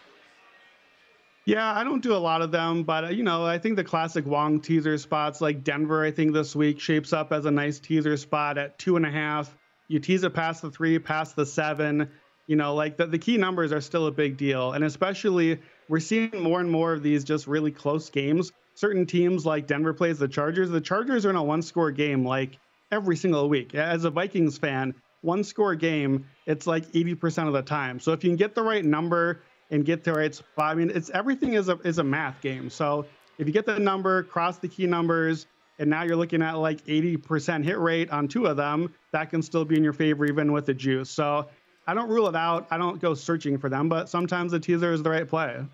Yeah, 1.45 1.73
I 1.73 1.83
don't 1.83 2.03
do 2.03 2.15
a 2.15 2.19
lot 2.19 2.41
of 2.41 2.53
them, 2.53 2.85
but 2.85 3.05
uh, 3.05 3.09
you 3.09 3.25
know, 3.25 3.45
I 3.45 3.59
think 3.59 3.77
the 3.77 3.85
classic 3.85 4.27
Wong 4.27 4.61
teaser 4.61 4.97
spots 4.99 5.41
like 5.41 5.65
Denver, 5.65 6.05
I 6.05 6.11
think 6.11 6.33
this 6.33 6.55
week 6.55 6.79
shapes 6.79 7.13
up 7.13 7.33
as 7.33 7.47
a 7.47 7.51
nice 7.51 7.81
teaser 7.81 8.17
spot 8.17 8.59
at 8.59 8.79
two 8.79 8.97
and 8.97 9.05
a 9.05 9.11
half. 9.11 9.57
you 9.89 9.99
tease 9.99 10.23
it 10.23 10.35
past 10.35 10.63
the 10.63 10.71
three, 10.71 10.99
past 10.99 11.35
the 11.35 11.47
seven. 11.47 12.09
You 12.47 12.57
know, 12.57 12.75
like 12.75 12.97
the, 12.97 13.07
the 13.07 13.19
key 13.19 13.37
numbers 13.37 13.73
are 13.73 13.81
still 13.81 14.07
a 14.07 14.11
big 14.11 14.37
deal. 14.37 14.73
And 14.73 14.85
especially, 14.85 15.61
we're 15.89 16.01
seeing 16.01 16.31
more 16.43 16.61
and 16.61 16.71
more 16.71 16.93
of 16.93 17.03
these 17.03 17.25
just 17.25 17.47
really 17.47 17.71
close 17.71 18.11
games. 18.11 18.53
Certain 18.75 19.07
teams 19.07 19.45
like 19.47 19.67
Denver 19.67 19.93
plays 19.93 20.19
the 20.19 20.29
Chargers. 20.29 20.71
The 20.71 20.81
Chargers 20.81 21.27
are 21.27 21.31
in 21.31 21.37
a 21.37 21.43
one 21.43 21.63
score 21.63 21.91
game 21.91 22.25
like 22.25 22.59
every 22.91 23.17
single 23.17 23.49
week. 23.49 23.75
As 23.75 24.05
a 24.05 24.11
Vikings 24.11 24.59
fan, 24.59 24.95
one 25.21 25.45
score 25.45 25.75
game, 25.75 26.27
it's 26.47 26.67
like 26.67 26.87
80% 26.93 27.47
of 27.47 27.53
the 27.53 27.63
time. 27.63 28.01
So 28.01 28.13
if 28.13 28.25
you 28.25 28.31
can 28.31 28.37
get 28.37 28.55
the 28.55 28.63
right 28.63 28.85
number 28.85 29.43
and 29.71 29.85
get 29.85 30.05
the 30.05 30.13
right 30.13 30.35
spot, 30.35 30.73
I 30.73 30.75
mean, 30.75 30.91
it's 30.91 31.11
everything 31.11 31.55
is 31.55 31.69
a, 31.69 31.79
is 31.85 31.99
a 31.99 32.05
math 32.05 32.41
game. 32.41 32.69
So 32.71 33.07
if 33.39 33.47
you 33.47 33.53
get 33.53 33.67
the 33.67 33.79
number, 33.79 34.23
cross 34.25 34.59
the 34.59 34.69
key 34.69 34.87
numbers, 34.87 35.47
and 35.79 35.89
now 35.89 36.03
you're 36.03 36.17
looking 36.17 36.43
at 36.43 36.53
like 36.53 36.85
80% 36.85 37.65
hit 37.65 37.79
rate 37.79 38.11
on 38.11 38.29
two 38.29 38.47
of 38.47 38.57
them, 38.57 38.95
that 39.13 39.31
can 39.31 39.43
still 39.43 39.65
be 39.65 39.77
in 39.77 39.83
your 39.83 39.93
favor 39.93 40.25
even 40.27 40.53
with 40.53 40.67
the 40.67 40.75
juice. 40.75 41.11
So 41.11 41.49
I 41.87 41.95
don't 41.95 42.09
rule 42.09 42.29
it 42.29 42.37
out. 42.37 42.67
I 42.71 42.79
don't 42.79 43.01
go 43.01 43.15
searching 43.15 43.59
for 43.59 43.69
them, 43.69 43.89
but 43.89 44.09
sometimes 44.09 44.53
the 44.53 44.61
teaser 44.61 44.93
is 44.93 45.03
the 45.03 45.11
right 45.11 45.29
play. 45.29 45.65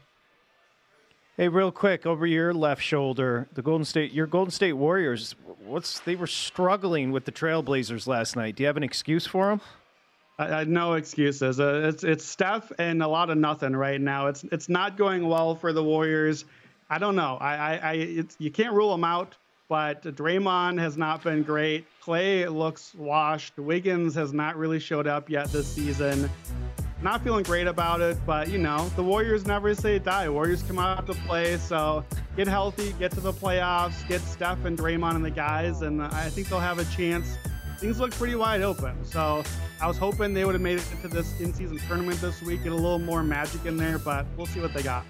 Hey, 1.37 1.49
real 1.49 1.71
quick, 1.71 2.05
over 2.05 2.27
your 2.27 2.53
left 2.53 2.83
shoulder, 2.83 3.47
the 3.53 3.63
Golden 3.63 3.85
State, 3.85 4.13
your 4.13 4.27
Golden 4.27 4.51
State 4.51 4.73
Warriors. 4.73 5.37
What's 5.65 6.01
they 6.01 6.17
were 6.17 6.27
struggling 6.27 7.13
with 7.13 7.27
the 7.27 7.33
Trailblazers 7.33 8.09
last 8.09 8.35
night. 8.35 8.57
Do 8.57 8.65
you 8.65 8.67
have 8.67 8.77
an 8.77 8.83
excuse 8.83 9.27
for 9.27 9.51
them? 9.51 9.61
I, 10.39 10.47
I 10.47 10.65
no 10.65 10.95
excuses. 10.95 11.61
Uh, 11.61 11.83
it's 11.85 12.03
it's 12.03 12.25
Steph 12.25 12.73
and 12.79 13.03
a 13.03 13.07
lot 13.07 13.31
of 13.31 13.39
nothing 13.39 13.77
right 13.77 14.01
now. 14.01 14.27
It's 14.27 14.45
it's 14.51 14.69
not 14.69 14.97
going 14.97 15.29
well 15.29 15.55
for 15.55 15.73
the 15.73 15.85
Warriors. 15.85 16.45
I 16.91 16.99
don't 16.99 17.15
know. 17.15 17.37
I 17.41 17.55
I, 17.55 17.77
I 17.77 17.93
it's, 17.93 18.35
you 18.41 18.51
can't 18.51 18.75
rule 18.75 18.91
them 18.91 19.05
out. 19.05 19.37
But 19.69 20.03
Draymond 20.03 20.79
has 20.79 20.97
not 20.97 21.23
been 21.23 21.43
great. 21.43 21.87
Clay 22.01 22.49
looks 22.49 22.95
washed. 22.95 23.59
Wiggins 23.59 24.14
has 24.14 24.33
not 24.33 24.57
really 24.57 24.79
showed 24.79 25.07
up 25.07 25.29
yet 25.29 25.53
this 25.53 25.69
season. 25.69 26.31
Not 27.03 27.23
feeling 27.23 27.45
great 27.45 27.66
about 27.66 28.01
it, 28.01 28.16
but 28.27 28.49
you 28.49 28.59
know, 28.59 28.89
the 28.97 29.03
Warriors 29.03 29.47
never 29.47 29.75
say 29.75 29.99
die. 29.99 30.29
Warriors 30.29 30.62
come 30.62 30.79
out 30.79 31.07
to 31.07 31.14
play, 31.14 31.59
so 31.59 32.05
get 32.35 32.49
healthy, 32.49 32.93
get 32.99 33.12
to 33.12 33.21
the 33.21 33.33
playoffs, 33.33 34.07
get 34.09 34.21
Steph 34.23 34.64
and 34.64 34.77
Draymond 34.77 35.16
and 35.16 35.25
the 35.25 35.31
guys, 35.31 35.83
and 35.83 36.03
I 36.03 36.31
think 36.31 36.49
they'll 36.49 36.59
have 36.59 36.79
a 36.79 36.85
chance. 36.97 37.37
Things 37.79 38.01
look 38.01 38.11
pretty 38.12 38.35
wide 38.35 38.62
open. 38.62 39.05
So 39.05 39.45
I 39.81 39.87
was 39.87 39.99
hoping 39.99 40.35
they 40.35 40.45
would 40.45 40.55
have 40.55 40.62
made 40.62 40.79
it 40.79 40.85
to 41.03 41.09
this 41.09 41.39
in 41.41 41.53
season 41.55 41.79
tournament 41.87 42.21
this 42.21 42.43
week, 42.43 42.64
get 42.64 42.73
a 42.73 42.75
little 42.75 42.99
more 42.99 43.23
magic 43.23 43.66
in 43.66 43.77
there, 43.77 43.99
but 43.99 44.27
we'll 44.37 44.47
see 44.47 44.61
what 44.61 44.75
they 44.75 44.83
got. 44.83 45.05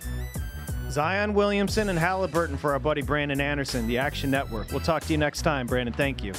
Zion 0.91 1.35
Williamson 1.35 1.89
and 1.89 1.99
Halliburton 1.99 2.57
for 2.57 2.73
our 2.73 2.79
buddy 2.79 3.03
Brandon 3.03 3.41
Anderson, 3.41 3.87
the 3.87 3.99
Action 3.99 4.31
Network. 4.31 4.71
We'll 4.71 4.81
talk 4.81 5.03
to 5.05 5.13
you 5.13 5.19
next 5.19 5.43
time, 5.43 5.67
Brandon. 5.67 5.93
Thank 5.93 6.25
you. 6.25 6.33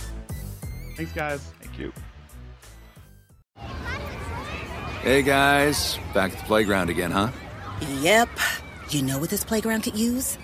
Thanks, 0.96 1.12
guys. 1.14 1.42
Thank 1.62 1.78
you. 1.80 1.94
Hey, 5.02 5.22
guys. 5.22 5.98
Back 6.14 6.34
at 6.34 6.40
the 6.40 6.46
playground 6.46 6.90
again, 6.90 7.12
huh? 7.12 7.30
Yep. 8.02 8.30
You 8.90 9.04
know 9.04 9.20
what 9.20 9.30
this 9.30 9.44
playground 9.44 9.84
could 9.84 9.98
use? 9.98 10.38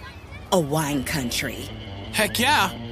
A 0.52 0.60
wine 0.60 1.04
country. 1.04 1.68
Heck 2.14 2.40
yeah, 2.40 2.72